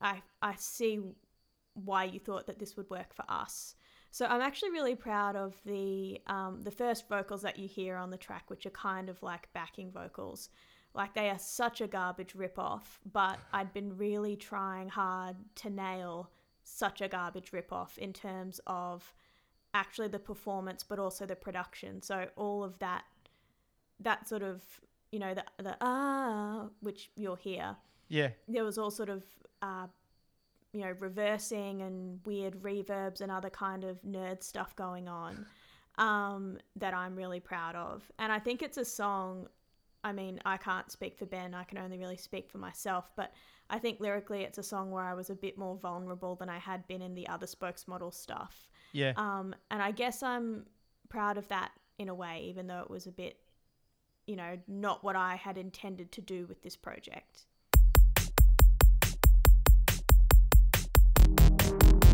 I 0.00 0.20
I 0.42 0.54
see 0.56 1.00
why 1.74 2.04
you 2.04 2.18
thought 2.18 2.46
that 2.46 2.58
this 2.58 2.76
would 2.76 2.90
work 2.90 3.14
for 3.14 3.24
us. 3.28 3.74
So 4.10 4.26
I'm 4.26 4.40
actually 4.40 4.70
really 4.70 4.96
proud 4.96 5.36
of 5.36 5.54
the 5.64 6.20
um, 6.26 6.62
the 6.62 6.70
first 6.70 7.08
vocals 7.08 7.42
that 7.42 7.58
you 7.58 7.68
hear 7.68 7.96
on 7.96 8.10
the 8.10 8.16
track, 8.16 8.44
which 8.50 8.66
are 8.66 8.70
kind 8.70 9.08
of 9.08 9.22
like 9.22 9.52
backing 9.52 9.92
vocals. 9.92 10.48
Like 10.94 11.14
they 11.14 11.30
are 11.30 11.38
such 11.38 11.80
a 11.80 11.86
garbage 11.86 12.34
ripoff, 12.34 12.82
but 13.12 13.38
I'd 13.52 13.72
been 13.72 13.96
really 13.96 14.34
trying 14.34 14.88
hard 14.88 15.36
to 15.56 15.70
nail 15.70 16.30
such 16.64 17.00
a 17.00 17.06
garbage 17.08 17.52
ripoff 17.52 17.96
in 17.98 18.12
terms 18.12 18.60
of 18.66 19.14
actually 19.72 20.08
the 20.08 20.18
performance, 20.18 20.82
but 20.82 20.98
also 20.98 21.24
the 21.26 21.36
production. 21.36 22.02
So 22.02 22.26
all 22.34 22.64
of 22.64 22.80
that, 22.80 23.04
that 24.00 24.28
sort 24.28 24.42
of 24.42 24.62
you 25.12 25.20
know 25.20 25.34
the 25.34 25.44
the 25.62 25.76
ah, 25.80 26.66
which 26.80 27.10
you'll 27.14 27.36
hear 27.36 27.76
Yeah. 28.08 28.30
there 28.48 28.64
was 28.64 28.76
all 28.78 28.90
sort 28.90 29.08
of 29.10 29.22
uh, 29.62 29.86
you 30.72 30.80
know 30.80 30.94
reversing 31.00 31.82
and 31.82 32.20
weird 32.24 32.54
reverbs 32.62 33.20
and 33.20 33.30
other 33.30 33.50
kind 33.50 33.84
of 33.84 34.00
nerd 34.02 34.42
stuff 34.42 34.74
going 34.76 35.08
on 35.08 35.46
um, 35.98 36.58
that 36.76 36.94
I'm 36.94 37.14
really 37.14 37.40
proud 37.40 37.76
of. 37.76 38.10
And 38.18 38.32
I 38.32 38.38
think 38.38 38.62
it's 38.62 38.78
a 38.78 38.84
song. 38.84 39.46
I 40.02 40.12
mean, 40.12 40.40
I 40.46 40.56
can't 40.56 40.90
speak 40.90 41.18
for 41.18 41.26
Ben. 41.26 41.54
I 41.54 41.64
can 41.64 41.76
only 41.76 41.98
really 41.98 42.16
speak 42.16 42.48
for 42.48 42.58
myself. 42.58 43.10
But 43.16 43.32
I 43.68 43.78
think 43.78 44.00
lyrically, 44.00 44.42
it's 44.42 44.58
a 44.58 44.62
song 44.62 44.90
where 44.90 45.04
I 45.04 45.12
was 45.12 45.28
a 45.28 45.34
bit 45.34 45.58
more 45.58 45.76
vulnerable 45.76 46.36
than 46.36 46.48
I 46.48 46.58
had 46.58 46.88
been 46.88 47.02
in 47.02 47.14
the 47.14 47.28
other 47.28 47.46
spokesmodel 47.46 48.14
stuff. 48.14 48.68
Yeah. 48.92 49.12
Um, 49.16 49.54
and 49.70 49.82
I 49.82 49.90
guess 49.90 50.22
I'm 50.22 50.64
proud 51.10 51.36
of 51.36 51.46
that 51.48 51.72
in 51.98 52.08
a 52.08 52.14
way, 52.14 52.46
even 52.48 52.66
though 52.66 52.80
it 52.80 52.88
was 52.88 53.06
a 53.06 53.12
bit, 53.12 53.36
you 54.26 54.36
know, 54.36 54.58
not 54.66 55.04
what 55.04 55.16
I 55.16 55.34
had 55.34 55.58
intended 55.58 56.12
to 56.12 56.22
do 56.22 56.46
with 56.46 56.62
this 56.62 56.76
project. 56.76 57.46
I 61.70 62.09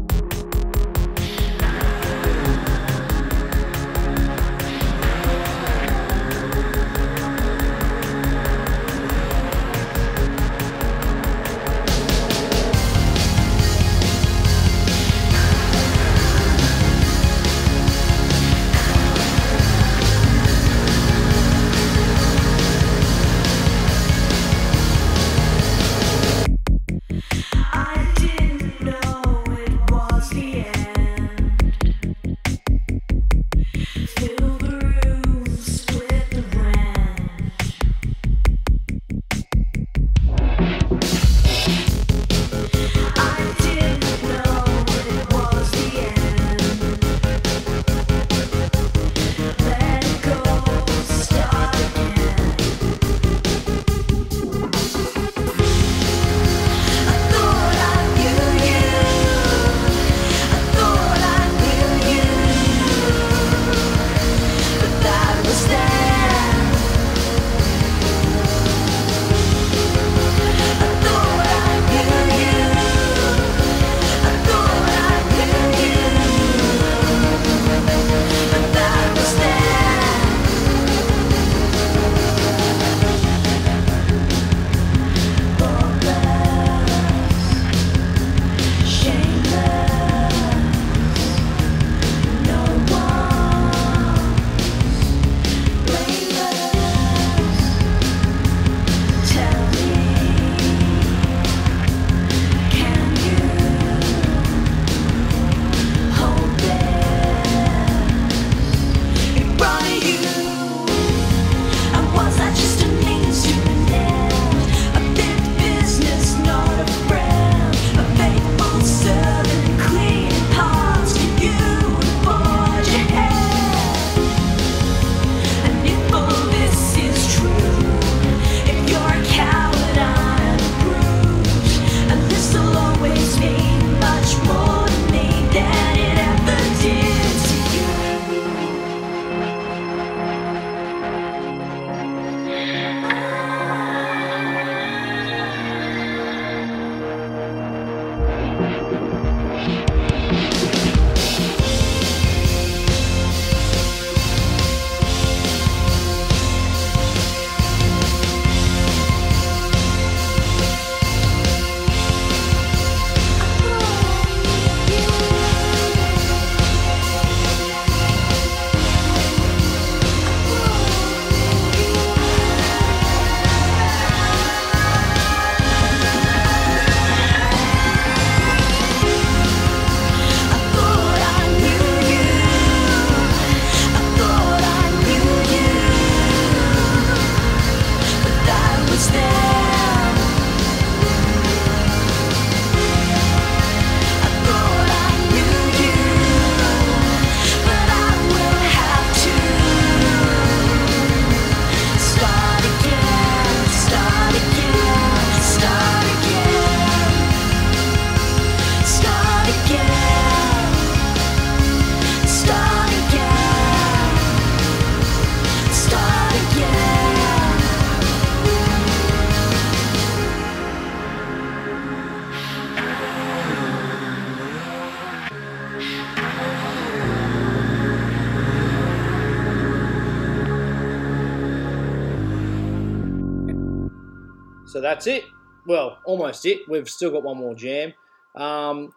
So 234.66 234.80
that's 234.80 235.06
it. 235.06 235.24
well, 235.66 235.98
almost 236.04 236.44
it. 236.46 236.68
We've 236.68 236.88
still 236.88 237.10
got 237.10 237.22
one 237.22 237.38
more 237.38 237.54
jam. 237.54 237.92
Um, 238.34 238.92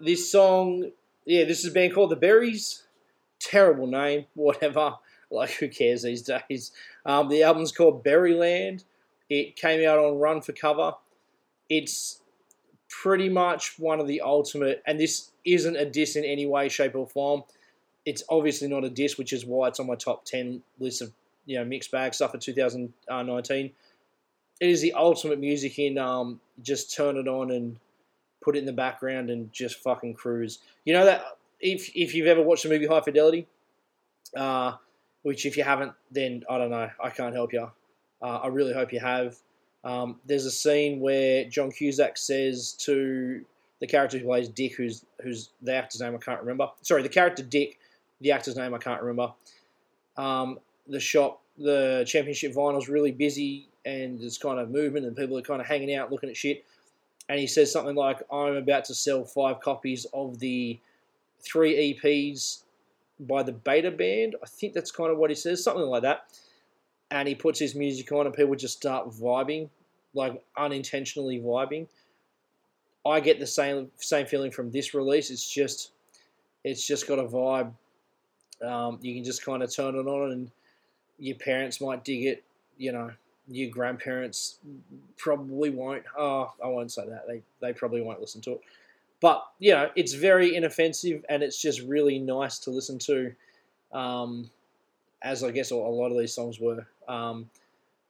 this 0.00 0.30
song, 0.30 0.90
yeah, 1.26 1.44
this 1.44 1.64
is 1.64 1.72
band 1.72 1.94
called 1.94 2.10
The 2.10 2.16
Berries. 2.16 2.84
Terrible 3.40 3.86
name, 3.86 4.26
whatever. 4.34 4.94
Like, 5.30 5.50
who 5.50 5.68
cares 5.68 6.02
these 6.02 6.22
days? 6.22 6.72
Um, 7.06 7.28
the 7.28 7.42
album's 7.42 7.72
called 7.72 8.04
Berryland. 8.04 8.84
It 9.28 9.56
came 9.56 9.86
out 9.88 9.98
on 9.98 10.18
Run 10.18 10.40
for 10.40 10.52
Cover. 10.52 10.94
It's 11.68 12.20
pretty 12.88 13.28
much 13.28 13.78
one 13.78 14.00
of 14.00 14.08
the 14.08 14.20
ultimate, 14.20 14.82
and 14.86 14.98
this 14.98 15.30
isn't 15.44 15.76
a 15.76 15.84
diss 15.84 16.16
in 16.16 16.24
any 16.24 16.46
way, 16.46 16.68
shape, 16.68 16.96
or 16.96 17.06
form. 17.06 17.44
It's 18.04 18.24
obviously 18.28 18.66
not 18.66 18.84
a 18.84 18.90
diss, 18.90 19.16
which 19.18 19.32
is 19.32 19.46
why 19.46 19.68
it's 19.68 19.78
on 19.78 19.86
my 19.86 19.94
top 19.94 20.24
10 20.24 20.62
list 20.80 21.00
of 21.00 21.12
you 21.46 21.58
know 21.58 21.64
mixed 21.64 21.92
bag 21.92 22.12
stuff 22.14 22.32
for 22.32 22.38
2019. 22.38 23.70
It 24.60 24.68
is 24.68 24.82
the 24.82 24.92
ultimate 24.92 25.40
music 25.40 25.78
in 25.78 25.98
um, 25.98 26.40
just 26.62 26.94
turn 26.94 27.16
it 27.16 27.26
on 27.26 27.50
and 27.50 27.78
put 28.42 28.56
it 28.56 28.60
in 28.60 28.66
the 28.66 28.72
background 28.72 29.30
and 29.30 29.52
just 29.52 29.76
fucking 29.76 30.14
cruise. 30.14 30.58
You 30.84 30.92
know 30.92 31.04
that 31.04 31.24
if 31.60 31.90
if 31.94 32.14
you've 32.14 32.26
ever 32.26 32.42
watched 32.42 32.64
the 32.64 32.68
movie 32.68 32.86
High 32.86 33.00
Fidelity, 33.00 33.46
uh, 34.36 34.72
which 35.22 35.46
if 35.46 35.56
you 35.56 35.64
haven't, 35.64 35.92
then 36.10 36.44
I 36.48 36.58
don't 36.58 36.70
know, 36.70 36.90
I 37.02 37.10
can't 37.10 37.34
help 37.34 37.52
you. 37.52 37.70
Uh, 38.22 38.40
I 38.42 38.48
really 38.48 38.74
hope 38.74 38.92
you 38.92 39.00
have. 39.00 39.36
Um, 39.82 40.20
there's 40.26 40.44
a 40.44 40.50
scene 40.50 41.00
where 41.00 41.44
John 41.46 41.70
Cusack 41.70 42.18
says 42.18 42.72
to 42.80 43.42
the 43.80 43.86
character 43.86 44.18
who 44.18 44.26
plays 44.26 44.48
Dick, 44.48 44.74
who's 44.76 45.04
who's 45.22 45.50
the 45.62 45.74
actor's 45.74 46.00
name 46.00 46.14
I 46.14 46.18
can't 46.18 46.40
remember. 46.40 46.68
Sorry, 46.82 47.02
the 47.02 47.08
character 47.08 47.42
Dick, 47.42 47.78
the 48.20 48.32
actor's 48.32 48.56
name 48.56 48.74
I 48.74 48.78
can't 48.78 49.00
remember. 49.00 49.32
Um, 50.16 50.58
the 50.86 51.00
shop, 51.00 51.40
the 51.56 52.04
championship 52.06 52.52
vinyl's 52.52 52.88
really 52.88 53.12
busy, 53.12 53.68
and 53.84 54.20
there's 54.20 54.38
kind 54.38 54.58
of 54.58 54.70
movement, 54.70 55.06
and 55.06 55.16
people 55.16 55.38
are 55.38 55.42
kind 55.42 55.60
of 55.60 55.66
hanging 55.66 55.94
out 55.94 56.10
looking 56.10 56.28
at 56.28 56.36
shit. 56.36 56.64
And 57.28 57.38
he 57.38 57.46
says 57.46 57.72
something 57.72 57.94
like, 57.94 58.22
"I'm 58.32 58.56
about 58.56 58.84
to 58.86 58.94
sell 58.94 59.24
five 59.24 59.60
copies 59.60 60.06
of 60.12 60.38
the 60.38 60.78
three 61.40 61.94
EPs 61.94 62.62
by 63.20 63.42
the 63.42 63.52
Beta 63.52 63.90
Band." 63.90 64.36
I 64.42 64.46
think 64.46 64.72
that's 64.72 64.90
kind 64.90 65.10
of 65.10 65.18
what 65.18 65.30
he 65.30 65.36
says, 65.36 65.62
something 65.62 65.84
like 65.84 66.02
that 66.02 66.26
and 67.10 67.26
he 67.28 67.34
puts 67.34 67.58
his 67.58 67.74
music 67.74 68.10
on 68.12 68.26
and 68.26 68.34
people 68.34 68.54
just 68.54 68.76
start 68.76 69.10
vibing, 69.10 69.68
like 70.14 70.42
unintentionally 70.56 71.40
vibing. 71.40 71.88
I 73.04 73.20
get 73.20 73.40
the 73.40 73.46
same 73.46 73.90
same 73.96 74.26
feeling 74.26 74.50
from 74.50 74.70
this 74.70 74.94
release. 74.94 75.30
It's 75.30 75.48
just 75.48 75.92
it's 76.64 76.86
just 76.86 77.08
got 77.08 77.18
a 77.18 77.24
vibe. 77.24 77.72
Um, 78.64 78.98
you 79.00 79.14
can 79.14 79.24
just 79.24 79.44
kind 79.44 79.62
of 79.62 79.74
turn 79.74 79.94
it 79.94 80.06
on 80.06 80.32
and 80.32 80.50
your 81.18 81.36
parents 81.36 81.80
might 81.80 82.04
dig 82.04 82.24
it. 82.24 82.44
You 82.76 82.92
know, 82.92 83.10
your 83.50 83.70
grandparents 83.70 84.58
probably 85.16 85.70
won't. 85.70 86.04
Oh, 86.16 86.52
I 86.62 86.68
won't 86.68 86.92
say 86.92 87.06
that. 87.08 87.26
They 87.26 87.42
they 87.60 87.72
probably 87.72 88.00
won't 88.00 88.20
listen 88.20 88.40
to 88.42 88.52
it. 88.52 88.60
But 89.20 89.44
you 89.58 89.72
know, 89.72 89.90
it's 89.96 90.14
very 90.14 90.54
inoffensive 90.56 91.24
and 91.28 91.42
it's 91.42 91.60
just 91.60 91.82
really 91.82 92.18
nice 92.18 92.58
to 92.60 92.70
listen 92.70 92.98
to. 93.00 93.32
Um, 93.92 94.50
as 95.22 95.44
I 95.44 95.50
guess 95.50 95.70
a 95.70 95.76
lot 95.76 96.10
of 96.10 96.18
these 96.18 96.34
songs 96.34 96.58
were. 96.58 96.86
Um, 97.08 97.50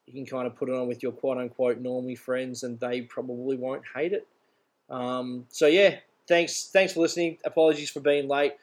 you 0.07 0.13
can 0.13 0.27
kind 0.27 0.47
of 0.47 0.57
put 0.57 0.69
it 0.69 0.75
on 0.75 0.89
with 0.89 1.03
your 1.03 1.13
quote 1.13 1.39
unquote 1.39 1.83
normie 1.83 2.19
friends, 2.19 2.63
and 2.63 2.79
they 2.81 3.03
probably 3.03 3.57
won't 3.57 3.83
hate 3.95 4.13
it. 4.13 4.27
Um, 4.89 5.47
so 5.51 5.67
yeah, 5.67 5.97
thanks 6.27 6.69
thanks 6.73 6.93
for 6.93 7.01
listening. 7.01 7.39
Apologies 7.45 7.91
for 7.91 8.01
being 8.01 8.29
late. 8.29 8.55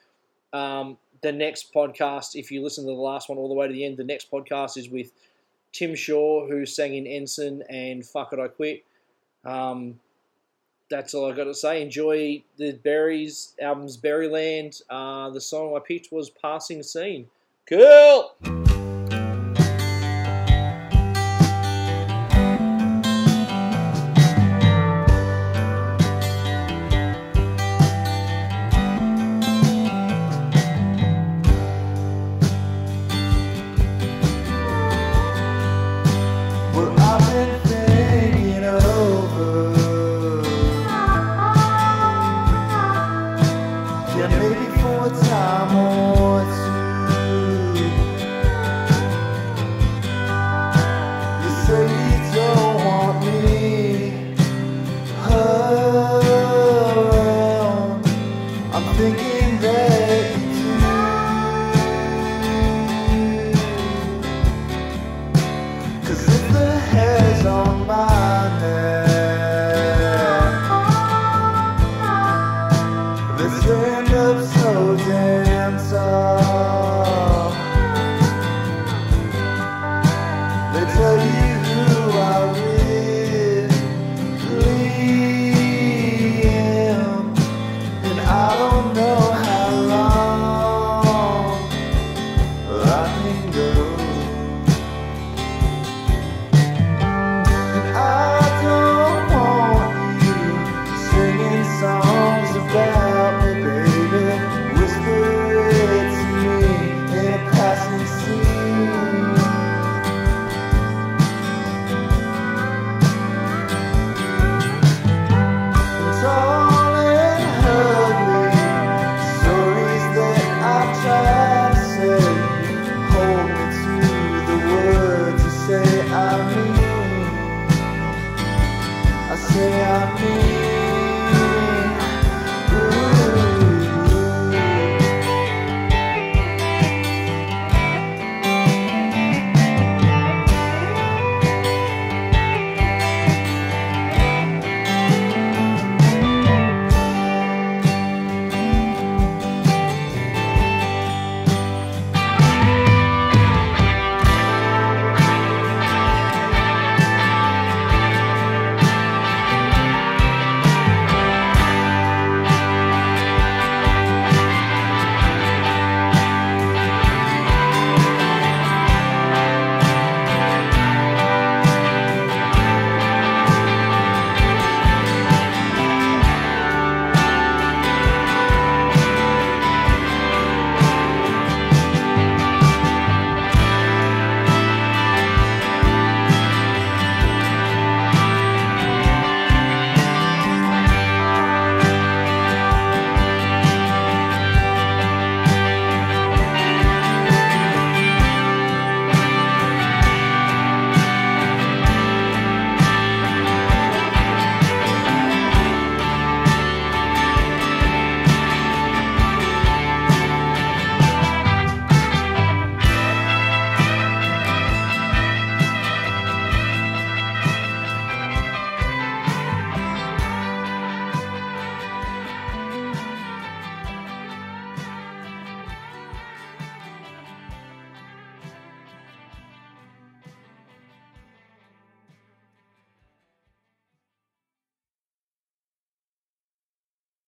Um, 0.54 0.98
the 1.22 1.32
next 1.32 1.74
podcast, 1.74 2.36
if 2.36 2.52
you 2.52 2.62
listen 2.62 2.84
to 2.86 2.92
the 2.92 3.02
last 3.02 3.30
one 3.30 3.38
all 3.38 3.48
the 3.48 3.56
way 3.56 3.68
to 3.68 3.74
the 3.74 3.86
end, 3.86 3.98
the 3.98 4.04
next 4.04 4.30
podcast 4.32 4.78
is 4.78 4.90
with 4.90 5.12
Tim 5.78 5.94
Shaw, 5.94 6.48
who 6.48 6.66
sang 6.66 6.96
in 6.96 7.06
Ensign 7.06 7.62
and 7.70 8.04
Fuck 8.04 8.34
It 8.34 8.40
I 8.40 8.48
Quit. 8.48 8.84
Um, 9.46 10.00
that's 10.90 11.14
all 11.14 11.32
I 11.32 11.36
got 11.36 11.44
to 11.44 11.54
say. 11.54 11.84
Enjoy 11.84 12.44
the 12.58 12.74
Berries 12.84 13.54
album's 13.62 13.96
Berryland. 13.96 14.82
Uh, 14.90 15.30
the 15.30 15.42
song 15.42 15.76
I 15.76 15.80
picked 15.80 16.12
was 16.12 16.32
Passing 16.32 16.82
Scene. 16.82 17.28
Cool. 17.70 18.67